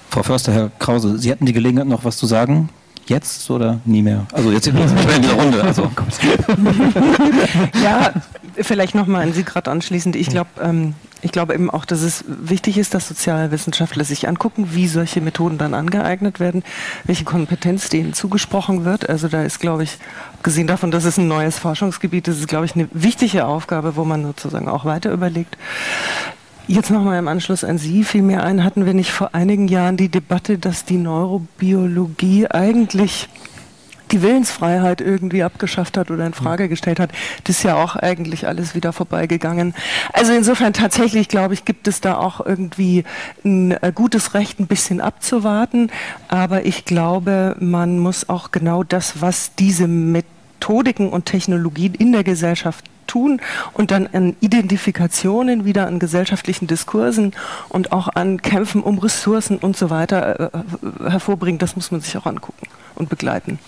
Frau 0.10 0.24
Förster, 0.24 0.54
Herr 0.54 0.72
Krause, 0.80 1.18
Sie 1.20 1.32
hatten 1.32 1.46
die 1.46 1.54
Gelegenheit, 1.54 1.88
noch 1.88 2.04
was 2.04 2.18
zu 2.18 2.26
sagen. 2.26 2.70
Jetzt 3.08 3.50
oder 3.50 3.80
nie 3.86 4.04
mehr? 4.04 4.28
Also 4.32 4.52
jetzt 4.52 4.66
sind 4.66 4.78
wir 4.78 5.16
in 5.16 5.22
der 5.24 5.34
Runde. 5.34 5.64
Also. 5.64 5.92
ja, 7.84 8.14
vielleicht 8.62 8.96
nochmal 8.96 9.24
an 9.24 9.34
Sie 9.34 9.44
gerade 9.44 9.72
anschließend. 9.72 10.16
Ich 10.16 10.30
glaube, 10.30 10.50
ähm, 10.62 10.96
ich 11.22 11.32
glaube 11.32 11.54
eben 11.54 11.70
auch, 11.70 11.86
dass 11.86 12.02
es 12.02 12.24
wichtig 12.28 12.78
ist, 12.78 12.94
dass 12.94 13.08
Sozialwissenschaftler 13.08 14.04
sich 14.04 14.28
angucken, 14.28 14.70
wie 14.72 14.88
solche 14.88 15.22
Methoden 15.22 15.58
dann 15.58 15.74
angeeignet 15.74 16.40
werden, 16.40 16.64
welche 17.04 17.26
Kompetenz 17.26 17.90
denen 17.90 18.14
zugesprochen 18.14 18.86
wird. 18.86 19.10
Also 19.10 19.28
da 19.28 19.44
ist, 19.44 19.60
glaube 19.60 19.84
ich, 19.84 19.98
abgesehen 20.36 20.68
davon, 20.68 20.92
dass 20.92 21.06
es 21.06 21.18
ein 21.18 21.28
neues 21.28 21.60
Forschungsgebiet 21.60 22.28
ist, 22.28 22.40
ist, 22.40 22.48
glaube 22.48 22.66
ich, 22.66 22.76
eine 22.76 22.88
wichtige 22.94 23.46
Aufgabe, 23.46 23.96
wo 23.96 24.06
man 24.06 24.24
sozusagen 24.24 24.70
auch 24.70 24.86
weiter 24.86 25.12
überlegt. 25.12 25.58
Jetzt 26.68 26.92
nochmal 26.92 27.18
im 27.18 27.28
Anschluss 27.28 27.64
an 27.64 27.80
Sie 27.80 28.04
fiel 28.04 28.22
mir 28.22 28.44
ein, 28.44 28.64
hatten 28.64 28.86
wir 28.86 28.94
nicht 28.94 29.12
vor 29.12 29.34
einigen 29.34 29.68
Jahren 29.68 29.98
die 29.98 30.10
Debatte, 30.10 30.60
dass 30.60 30.86
die 30.86 30.98
Neurobiologie 30.98 32.48
eigentlich 32.48 33.28
die 34.12 34.22
Willensfreiheit 34.22 35.02
irgendwie 35.02 35.44
abgeschafft 35.44 35.98
hat 35.98 36.12
oder 36.12 36.26
in 36.26 36.34
Frage 36.34 36.70
gestellt 36.70 37.00
hat, 37.00 37.12
das 37.44 37.58
ist 37.58 37.64
ja 37.64 37.76
auch 37.76 37.96
eigentlich 37.96 38.48
alles 38.48 38.76
wieder 38.76 38.94
vorbeigegangen. 38.94 39.74
Also 40.14 40.34
insofern 40.34 40.74
tatsächlich, 40.74 41.28
glaube 41.28 41.54
ich, 41.54 41.66
gibt 41.66 41.88
es 41.88 42.02
da 42.02 42.18
auch 42.18 42.46
irgendwie 42.46 43.04
ein 43.44 43.72
äh, 43.72 43.92
gutes 43.94 44.34
Recht, 44.34 44.60
ein 44.60 44.68
bisschen 44.68 45.02
abzuwarten. 45.02 45.92
Aber 46.28 46.66
ich 46.66 46.86
glaube, 46.86 47.56
man 47.60 48.00
muss 48.00 48.30
auch 48.30 48.52
genau 48.52 48.84
das, 48.84 49.22
was 49.22 49.56
diese 49.56 49.88
Methodiken 49.88 51.10
und 51.10 51.26
Technologien 51.26 51.94
in 51.96 52.12
der 52.12 52.24
Gesellschaft 52.24 52.86
tun 53.10 53.42
und 53.74 53.92
dann 53.92 54.08
an 54.14 54.36
Identifikationen 54.40 55.66
wieder 55.66 55.88
an 55.88 56.00
gesellschaftlichen 56.00 56.68
Diskursen 56.68 57.34
und 57.68 57.92
auch 57.92 58.08
an 58.08 58.42
Kämpfen 58.42 58.84
um 58.84 59.00
Ressourcen 59.00 59.58
und 59.58 59.76
so 59.76 59.90
weiter 59.90 60.52
äh, 60.54 61.10
hervorbringen, 61.10 61.60
das 61.60 61.76
muss 61.76 61.92
man 61.92 62.02
sich 62.02 62.16
auch 62.18 62.26
angucken 62.26 62.68
und 62.96 63.10
begleiten. 63.10 63.60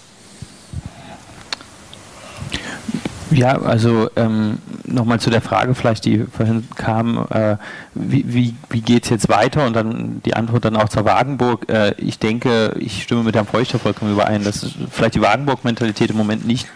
Ja, 3.32 3.62
also 3.62 4.10
ähm, 4.18 4.58
nochmal 4.86 5.20
zu 5.20 5.30
der 5.30 5.42
Frage 5.42 5.74
vielleicht, 5.74 6.04
die 6.06 6.26
vorhin 6.26 6.68
kam, 6.76 7.26
äh, 7.30 7.56
wie, 7.94 8.26
wie, 8.28 8.56
wie 8.70 8.82
geht 8.82 9.06
es 9.06 9.10
jetzt 9.10 9.30
weiter? 9.30 9.66
Und 9.66 9.74
dann 9.74 10.22
die 10.26 10.36
Antwort 10.36 10.66
dann 10.66 10.76
auch 10.76 10.90
zur 10.90 11.06
Wagenburg. 11.06 11.70
Äh, 11.70 11.94
ich 11.98 12.20
denke, 12.20 12.76
ich 12.78 13.04
stimme 13.04 13.24
mit 13.24 13.36
Herrn 13.36 13.46
Feuchter 13.46 13.80
vollkommen 13.80 14.12
überein, 14.12 14.44
dass 14.44 14.66
vielleicht 14.90 15.16
die 15.16 15.22
Wagenburg-Mentalität 15.22 16.10
im 16.10 16.18
Moment 16.18 16.46
nicht 16.46 16.68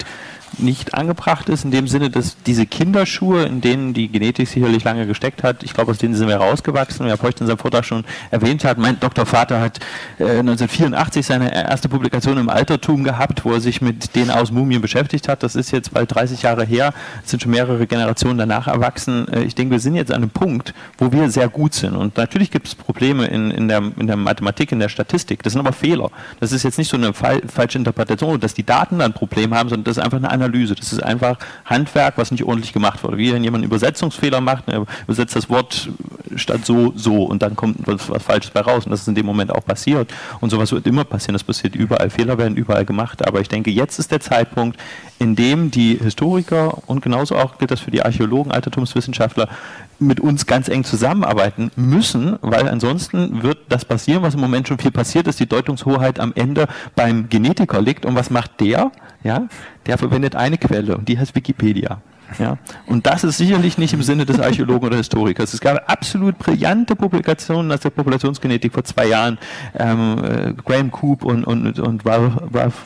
nicht 0.59 0.93
angebracht 0.93 1.49
ist, 1.49 1.65
in 1.65 1.71
dem 1.71 1.87
Sinne, 1.87 2.09
dass 2.09 2.37
diese 2.45 2.65
Kinderschuhe, 2.65 3.43
in 3.43 3.61
denen 3.61 3.93
die 3.93 4.07
Genetik 4.07 4.47
sicherlich 4.47 4.83
lange 4.83 5.07
gesteckt 5.07 5.43
hat, 5.43 5.63
ich 5.63 5.73
glaube, 5.73 5.91
aus 5.91 5.97
denen 5.97 6.15
sind 6.15 6.27
wir 6.27 6.37
rausgewachsen, 6.37 7.05
Herr 7.07 7.17
Feucht 7.17 7.41
in 7.41 7.47
seinem 7.47 7.57
Vortrag 7.57 7.85
schon 7.85 8.05
erwähnt 8.31 8.63
hat, 8.63 8.77
mein 8.77 8.99
Doktorvater 8.99 9.59
hat 9.59 9.79
äh, 10.19 10.39
1984 10.39 11.25
seine 11.25 11.53
erste 11.53 11.89
Publikation 11.89 12.37
im 12.37 12.49
Altertum 12.49 13.03
gehabt, 13.03 13.45
wo 13.45 13.53
er 13.53 13.61
sich 13.61 13.81
mit 13.81 14.15
denen 14.15 14.31
aus 14.31 14.51
Mumien 14.51 14.81
beschäftigt 14.81 15.27
hat. 15.27 15.43
Das 15.43 15.55
ist 15.55 15.71
jetzt 15.71 15.93
bald 15.93 16.13
30 16.13 16.41
Jahre 16.41 16.65
her, 16.65 16.93
es 17.23 17.31
sind 17.31 17.43
schon 17.43 17.51
mehrere 17.51 17.87
Generationen 17.87 18.37
danach 18.37 18.67
erwachsen. 18.67 19.27
Äh, 19.27 19.43
ich 19.43 19.55
denke, 19.55 19.71
wir 19.71 19.79
sind 19.79 19.95
jetzt 19.95 20.11
an 20.11 20.17
einem 20.17 20.29
Punkt, 20.29 20.73
wo 20.97 21.11
wir 21.11 21.29
sehr 21.29 21.49
gut 21.49 21.73
sind. 21.73 21.95
Und 21.95 22.17
natürlich 22.17 22.51
gibt 22.51 22.67
es 22.67 22.75
Probleme 22.75 23.25
in, 23.27 23.51
in, 23.51 23.67
der, 23.67 23.83
in 23.99 24.07
der 24.07 24.15
Mathematik, 24.15 24.71
in 24.71 24.79
der 24.79 24.89
Statistik. 24.89 25.43
Das 25.43 25.53
sind 25.53 25.59
aber 25.59 25.73
Fehler. 25.73 26.09
Das 26.39 26.51
ist 26.51 26.63
jetzt 26.63 26.77
nicht 26.77 26.89
so 26.89 26.97
eine 26.97 27.13
falsche 27.13 27.77
Interpretation, 27.77 28.39
dass 28.39 28.53
die 28.53 28.65
Daten 28.65 28.99
dann 28.99 29.11
ein 29.11 29.13
Problem 29.13 29.53
haben, 29.53 29.69
sondern 29.69 29.83
das 29.85 29.97
ist 29.97 30.03
einfach 30.03 30.17
eine 30.17 30.31
Analyse. 30.45 30.75
Das 30.75 30.93
ist 30.93 31.03
einfach 31.03 31.37
Handwerk, 31.65 32.17
was 32.17 32.31
nicht 32.31 32.43
ordentlich 32.43 32.73
gemacht 32.73 33.03
wurde. 33.03 33.17
Wie 33.17 33.33
wenn 33.33 33.43
jemand 33.43 33.63
einen 33.63 33.71
Übersetzungsfehler 33.71 34.41
macht, 34.41 34.67
er 34.67 34.85
übersetzt 35.05 35.35
das 35.35 35.49
Wort 35.49 35.89
statt 36.35 36.65
so, 36.65 36.93
so 36.95 37.23
und 37.23 37.41
dann 37.41 37.55
kommt 37.55 37.79
was, 37.85 38.09
was 38.09 38.23
Falsches 38.23 38.51
bei 38.51 38.61
raus. 38.61 38.85
Und 38.85 38.91
das 38.91 39.01
ist 39.01 39.07
in 39.07 39.15
dem 39.15 39.25
Moment 39.25 39.51
auch 39.51 39.65
passiert. 39.65 40.13
Und 40.39 40.49
sowas 40.49 40.71
wird 40.71 40.87
immer 40.87 41.03
passieren. 41.03 41.33
Das 41.33 41.43
passiert 41.43 41.75
überall. 41.75 42.09
Fehler 42.09 42.37
werden 42.37 42.55
überall 42.55 42.85
gemacht. 42.85 43.27
Aber 43.27 43.41
ich 43.41 43.49
denke, 43.49 43.71
jetzt 43.71 43.99
ist 43.99 44.11
der 44.11 44.19
Zeitpunkt, 44.19 44.79
in 45.19 45.35
dem 45.35 45.71
die 45.71 45.97
Historiker 45.97 46.77
und 46.87 47.01
genauso 47.01 47.35
auch 47.35 47.57
gilt 47.57 47.71
das 47.71 47.79
für 47.79 47.91
die 47.91 48.03
Archäologen, 48.03 48.51
Altertumswissenschaftler 48.51 49.47
mit 49.99 50.19
uns 50.19 50.45
ganz 50.45 50.67
eng 50.67 50.83
zusammenarbeiten 50.83 51.71
müssen, 51.75 52.37
weil 52.41 52.67
ansonsten 52.67 53.43
wird 53.43 53.59
das 53.69 53.85
passieren, 53.85 54.23
was 54.23 54.35
im 54.35 54.41
Moment 54.41 54.67
schon 54.67 54.77
viel 54.77 54.91
passiert 54.91 55.27
ist, 55.27 55.39
die 55.39 55.47
Deutungshoheit 55.47 56.19
am 56.19 56.33
Ende 56.35 56.67
beim 56.95 57.29
Genetiker 57.29 57.81
liegt. 57.81 58.05
Und 58.05 58.15
was 58.15 58.29
macht 58.29 58.59
der? 58.59 58.91
Ja, 59.23 59.47
der 59.85 59.97
verwendet 59.97 60.35
eine 60.35 60.57
Quelle 60.57 60.97
und 60.97 61.07
die 61.09 61.17
heißt 61.17 61.35
Wikipedia. 61.35 62.01
Ja? 62.39 62.57
Und 62.85 63.05
das 63.05 63.23
ist 63.23 63.37
sicherlich 63.37 63.77
nicht 63.77 63.93
im 63.93 64.03
Sinne 64.03 64.25
des 64.25 64.39
Archäologen 64.39 64.87
oder 64.87 64.97
Historikers. 64.97 65.53
Es 65.53 65.61
gab 65.61 65.89
absolut 65.89 66.37
brillante 66.37 66.95
Publikationen 66.95 67.71
aus 67.71 67.81
der 67.81 67.89
Populationsgenetik 67.89 68.73
vor 68.73 68.83
zwei 68.83 69.07
Jahren. 69.07 69.37
Ähm, 69.77 70.23
äh, 70.23 70.53
Graham 70.53 70.91
Coop 70.91 71.23
und, 71.23 71.45
und, 71.45 71.79
und 71.79 72.05
Ralph, 72.05 72.33
Ralph, 72.53 72.85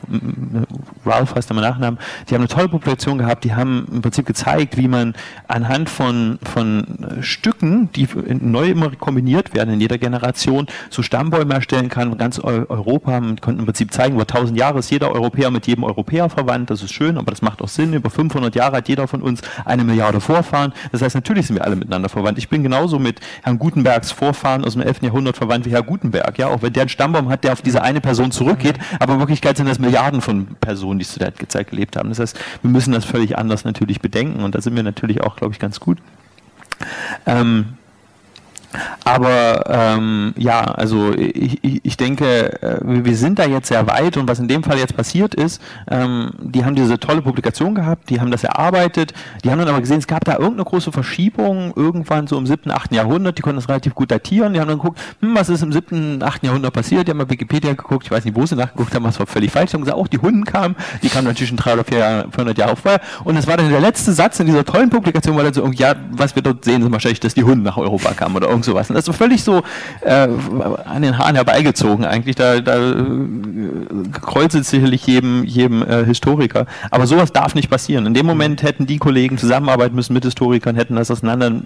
Ralph 1.05 1.35
heißt 1.35 1.49
der 1.49 1.57
Nachnamen, 1.57 1.99
die 2.29 2.35
haben 2.35 2.41
eine 2.41 2.47
tolle 2.47 2.69
Population 2.69 3.17
gehabt, 3.17 3.43
die 3.43 3.53
haben 3.53 3.87
im 3.91 4.01
Prinzip 4.01 4.25
gezeigt, 4.25 4.77
wie 4.77 4.87
man 4.87 5.13
anhand 5.47 5.89
von, 5.89 6.39
von 6.43 6.85
Stücken, 7.21 7.91
die 7.93 8.07
neu 8.39 8.69
immer 8.69 8.91
kombiniert 8.91 9.53
werden 9.53 9.73
in 9.73 9.81
jeder 9.81 9.97
Generation, 9.97 10.67
so 10.89 11.01
Stammbäume 11.01 11.53
erstellen 11.53 11.89
kann, 11.89 12.17
ganz 12.17 12.39
Europa. 12.39 13.19
Man 13.19 13.41
konnte 13.41 13.59
im 13.59 13.65
Prinzip 13.65 13.93
zeigen, 13.93 14.15
über 14.15 14.23
1000 14.23 14.57
Jahre 14.57 14.79
ist 14.79 14.89
jeder 14.89 15.11
Europäer 15.11 15.51
mit 15.51 15.67
jedem 15.67 15.83
Europäer 15.83 16.29
verwandt. 16.29 16.69
Das 16.69 16.83
ist 16.83 16.93
schön, 16.93 17.17
aber 17.17 17.31
das 17.31 17.41
macht 17.41 17.61
auch 17.61 17.67
Sinn. 17.67 17.93
Über 17.93 18.09
500 18.09 18.55
Jahre 18.55 18.77
hat 18.77 18.89
jeder 18.89 19.07
von 19.07 19.21
uns 19.21 19.38
eine 19.65 19.83
Milliarde 19.83 20.21
Vorfahren. 20.21 20.73
Das 20.91 21.01
heißt, 21.01 21.15
natürlich 21.15 21.47
sind 21.47 21.55
wir 21.55 21.65
alle 21.65 21.75
miteinander 21.75 22.09
verwandt. 22.09 22.37
Ich 22.37 22.49
bin 22.49 22.63
genauso 22.63 22.99
mit 22.99 23.19
Herrn 23.43 23.59
Gutenbergs 23.59 24.11
Vorfahren 24.11 24.65
aus 24.65 24.73
dem 24.73 24.81
11. 24.81 25.01
Jahrhundert 25.01 25.37
verwandt 25.37 25.65
wie 25.65 25.71
Herr 25.71 25.83
Gutenberg. 25.83 26.37
Ja, 26.37 26.47
auch 26.47 26.61
wenn 26.61 26.73
der 26.73 26.81
einen 26.81 26.89
Stammbaum 26.89 27.29
hat, 27.29 27.43
der 27.43 27.53
auf 27.53 27.61
diese 27.61 27.81
eine 27.81 28.01
Person 28.01 28.31
zurückgeht. 28.31 28.77
Aber 28.99 29.13
in 29.13 29.19
Wirklichkeit 29.19 29.57
sind 29.57 29.67
das 29.67 29.79
Milliarden 29.79 30.21
von 30.21 30.55
Personen, 30.61 30.99
die 30.99 31.05
zu 31.05 31.19
der 31.19 31.33
Zeit 31.47 31.69
gelebt 31.69 31.97
haben. 31.97 32.09
Das 32.09 32.19
heißt, 32.19 32.39
wir 32.61 32.69
müssen 32.69 32.93
das 32.93 33.05
völlig 33.05 33.37
anders 33.37 33.65
natürlich 33.65 34.01
bedenken. 34.01 34.43
Und 34.43 34.55
da 34.55 34.61
sind 34.61 34.75
wir 34.75 34.83
natürlich 34.83 35.21
auch, 35.21 35.35
glaube 35.35 35.53
ich, 35.53 35.59
ganz 35.59 35.79
gut. 35.79 35.97
Ähm, 37.25 37.77
aber 39.03 39.63
ähm, 39.67 40.33
ja, 40.37 40.61
also 40.61 41.13
ich, 41.13 41.59
ich 41.83 41.97
denke, 41.97 42.61
äh, 42.61 42.79
wir 42.83 43.15
sind 43.15 43.39
da 43.39 43.45
jetzt 43.45 43.67
sehr 43.67 43.87
weit 43.87 44.17
und 44.17 44.27
was 44.27 44.39
in 44.39 44.47
dem 44.47 44.63
Fall 44.63 44.77
jetzt 44.77 44.95
passiert 44.95 45.33
ist, 45.33 45.61
ähm, 45.89 46.31
die 46.39 46.65
haben 46.65 46.75
diese 46.75 46.99
tolle 46.99 47.21
Publikation 47.21 47.75
gehabt, 47.75 48.09
die 48.09 48.21
haben 48.21 48.31
das 48.31 48.43
erarbeitet, 48.43 49.13
die 49.43 49.49
haben 49.49 49.59
dann 49.59 49.67
aber 49.67 49.79
gesehen, 49.79 49.97
es 49.97 50.07
gab 50.07 50.25
da 50.25 50.33
irgendeine 50.33 50.65
große 50.65 50.91
Verschiebung 50.91 51.73
irgendwann 51.75 52.27
so 52.27 52.37
im 52.37 52.45
7., 52.45 52.71
8. 52.71 52.93
Jahrhundert, 52.93 53.37
die 53.37 53.41
konnten 53.41 53.57
das 53.57 53.69
relativ 53.69 53.95
gut 53.95 54.11
datieren, 54.11 54.53
die 54.53 54.59
haben 54.59 54.67
dann 54.67 54.77
geguckt, 54.77 54.99
hm, 55.21 55.35
was 55.35 55.49
ist 55.49 55.63
im 55.63 55.71
7., 55.71 56.21
8. 56.21 56.43
Jahrhundert 56.43 56.73
passiert, 56.73 57.07
die 57.07 57.11
haben 57.11 57.17
mal 57.17 57.29
Wikipedia 57.29 57.73
geguckt, 57.73 58.05
ich 58.05 58.11
weiß 58.11 58.25
nicht, 58.25 58.35
wo 58.35 58.45
sie 58.45 58.55
nachgeguckt 58.55 58.93
haben, 58.93 59.03
was 59.03 59.19
war 59.19 59.27
völlig 59.27 59.51
falsch, 59.51 59.71
die 59.71 59.77
haben 59.77 59.81
gesagt, 59.81 59.97
auch 59.97 60.07
die 60.07 60.19
Hunden 60.19 60.45
kamen, 60.45 60.75
die 61.01 61.09
kamen 61.09 61.25
natürlich 61.25 61.49
schon 61.49 61.57
300 61.57 61.87
oder 61.91 62.25
400 62.31 62.57
Jahre 62.57 62.75
vorher 62.75 63.01
und 63.23 63.35
es 63.35 63.47
war 63.47 63.57
dann 63.57 63.69
der 63.69 63.81
letzte 63.81 64.13
Satz 64.13 64.39
in 64.39 64.45
dieser 64.45 64.65
tollen 64.65 64.89
Publikation, 64.89 65.35
war 65.35 65.43
dann 65.43 65.53
so, 65.53 65.65
ja, 65.71 65.95
was 66.11 66.35
wir 66.35 66.43
dort 66.43 66.65
sehen, 66.65 66.83
ist 66.83 66.91
wahrscheinlich, 66.91 67.19
dass 67.19 67.33
die 67.33 67.43
Hunde 67.43 67.63
nach 67.63 67.77
Europa 67.77 68.13
kamen 68.13 68.35
oder 68.35 68.49
irgend 68.59 68.65
sowas. 68.65 68.89
Und 68.89 68.95
das 68.95 69.07
war 69.07 69.13
völlig 69.13 69.43
so 69.43 69.63
äh, 70.01 70.27
an 70.85 71.01
den 71.01 71.17
Haaren 71.17 71.35
herbeigezogen 71.35 72.05
eigentlich. 72.05 72.35
Da, 72.35 72.59
da 72.59 72.77
äh, 72.77 73.05
kreuzelt 74.21 74.65
sicherlich 74.65 75.05
jedem, 75.07 75.43
jedem 75.43 75.81
äh, 75.81 76.05
Historiker. 76.05 76.65
Aber 76.91 77.07
sowas 77.07 77.31
darf 77.31 77.55
nicht 77.55 77.69
passieren. 77.69 78.05
In 78.05 78.13
dem 78.13 78.25
Moment 78.25 78.63
hätten 78.63 78.85
die 78.85 78.97
Kollegen 78.97 79.37
zusammenarbeiten 79.37 79.95
müssen 79.95 80.13
mit 80.13 80.23
Historikern, 80.25 80.75
hätten 80.75 80.95
das 80.95 81.11
auseinander 81.11 81.61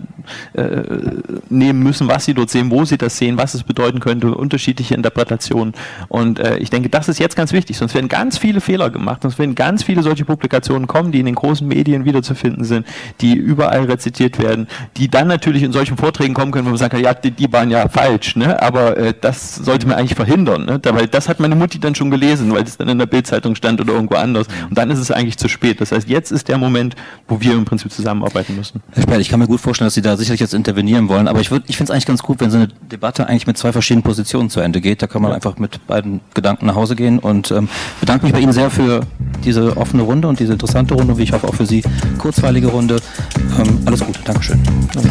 äh, 0.54 1.74
müssen, 1.74 2.08
was 2.08 2.26
sie 2.26 2.34
dort 2.34 2.50
sehen, 2.50 2.72
wo 2.72 2.86
sie 2.86 2.98
das 2.98 3.18
sehen, 3.18 3.38
was 3.38 3.54
es 3.54 3.64
bedeuten 3.64 4.00
könnte, 4.00 4.34
unterschiedliche 4.34 4.94
Interpretationen. 4.96 5.74
Und 6.08 6.40
äh, 6.40 6.58
ich 6.58 6.70
denke, 6.70 6.90
das 6.90 7.10
ist 7.10 7.20
jetzt 7.20 7.36
ganz 7.36 7.54
wichtig. 7.54 7.78
Sonst 7.78 7.96
werden 7.96 8.10
ganz 8.10 8.38
viele 8.38 8.62
Fehler 8.62 8.90
gemacht. 8.90 9.22
Sonst 9.24 9.40
werden 9.40 9.56
ganz 9.56 9.84
viele 9.84 10.04
solche 10.04 10.26
Publikationen 10.26 10.88
kommen, 10.88 11.12
die 11.12 11.20
in 11.20 11.26
den 11.26 11.36
großen 11.36 11.68
Medien 11.68 12.06
wiederzufinden 12.06 12.64
sind, 12.64 12.86
die 13.22 13.34
überall 13.34 13.86
rezitiert 13.86 14.40
werden, 14.40 14.68
die 14.98 15.10
dann 15.10 15.28
natürlich 15.28 15.64
in 15.64 15.72
solchen 15.72 15.98
Vorträgen 15.98 16.34
kommen 16.34 16.52
können, 16.52 16.66
wo 16.66 16.70
man 16.70 16.78
sagt, 16.78 16.83
ja, 16.92 17.14
die, 17.14 17.32
die 17.32 17.52
waren 17.52 17.70
ja 17.70 17.88
falsch, 17.88 18.36
ne? 18.36 18.62
aber 18.62 18.98
äh, 18.98 19.14
das 19.20 19.56
sollte 19.56 19.88
man 19.88 19.98
eigentlich 19.98 20.16
verhindern, 20.16 20.66
ne? 20.66 20.80
weil 20.84 21.08
das 21.08 21.30
hat 21.30 21.40
meine 21.40 21.56
Mutti 21.56 21.80
dann 21.80 21.96
schon 21.96 22.12
gelesen, 22.12 22.52
weil 22.54 22.64
es 22.64 22.78
dann 22.78 22.90
in 22.90 23.00
der 23.00 23.06
Bildzeitung 23.06 23.56
stand 23.56 23.82
oder 23.82 23.94
irgendwo 23.94 24.16
anders 24.16 24.48
und 24.70 24.78
dann 24.78 24.90
ist 24.90 25.00
es 25.00 25.12
eigentlich 25.12 25.38
zu 25.38 25.48
spät. 25.48 25.82
Das 25.82 25.92
heißt, 25.92 26.08
jetzt 26.10 26.32
ist 26.32 26.48
der 26.48 26.58
Moment, 26.58 26.96
wo 27.28 27.42
wir 27.42 27.54
im 27.54 27.66
Prinzip 27.66 27.92
zusammenarbeiten 27.92 28.56
müssen. 28.56 28.82
Herr 28.92 29.04
Sperl, 29.04 29.22
ich 29.22 29.30
kann 29.30 29.40
mir 29.40 29.48
gut 29.48 29.60
vorstellen, 29.60 29.88
dass 29.88 29.94
Sie 29.94 30.02
da 30.02 30.18
sicherlich 30.18 30.42
jetzt 30.42 30.54
intervenieren 30.54 31.10
wollen, 31.10 31.28
aber 31.28 31.40
ich, 31.40 31.52
würd, 31.52 31.64
ich 31.68 31.78
finde 31.78 31.92
es 31.92 31.94
eigentlich 31.94 32.06
ganz 32.06 32.24
gut, 32.24 32.40
wenn 32.40 32.52
so 32.52 32.58
eine 32.58 32.68
Debatte 32.68 33.28
eigentlich 33.28 33.48
mit 33.48 33.58
zwei 33.58 33.72
verschiedenen 33.72 34.04
Positionen 34.04 34.50
zu 34.50 34.60
Ende 34.60 34.82
geht. 34.82 35.02
Da 35.02 35.08
kann 35.08 35.22
man 35.22 35.32
ja. 35.32 35.36
einfach 35.36 35.58
mit 35.58 35.86
beiden 35.88 36.22
Gedanken 36.34 36.66
nach 36.66 36.76
Hause 36.76 36.96
gehen 36.96 37.20
und 37.20 37.52
ähm, 37.52 37.70
bedanke 38.00 38.26
mich 38.26 38.34
bei 38.34 38.40
Ihnen 38.40 38.54
sehr 38.54 38.70
für 38.70 39.02
diese 39.44 39.78
offene 39.78 40.04
Runde 40.04 40.28
und 40.28 40.40
diese 40.40 40.54
interessante 40.54 40.94
Runde, 40.94 41.18
wie 41.18 41.24
ich 41.24 41.34
hoffe 41.34 41.48
auch 41.48 41.56
für 41.56 41.66
Sie 41.66 41.84
kurzweilige 42.18 42.68
Runde. 42.68 42.98
Ähm, 43.60 43.80
alles 43.86 44.02
Gute, 44.02 44.20
Dankeschön. 44.24 44.62
Danke. 44.94 45.10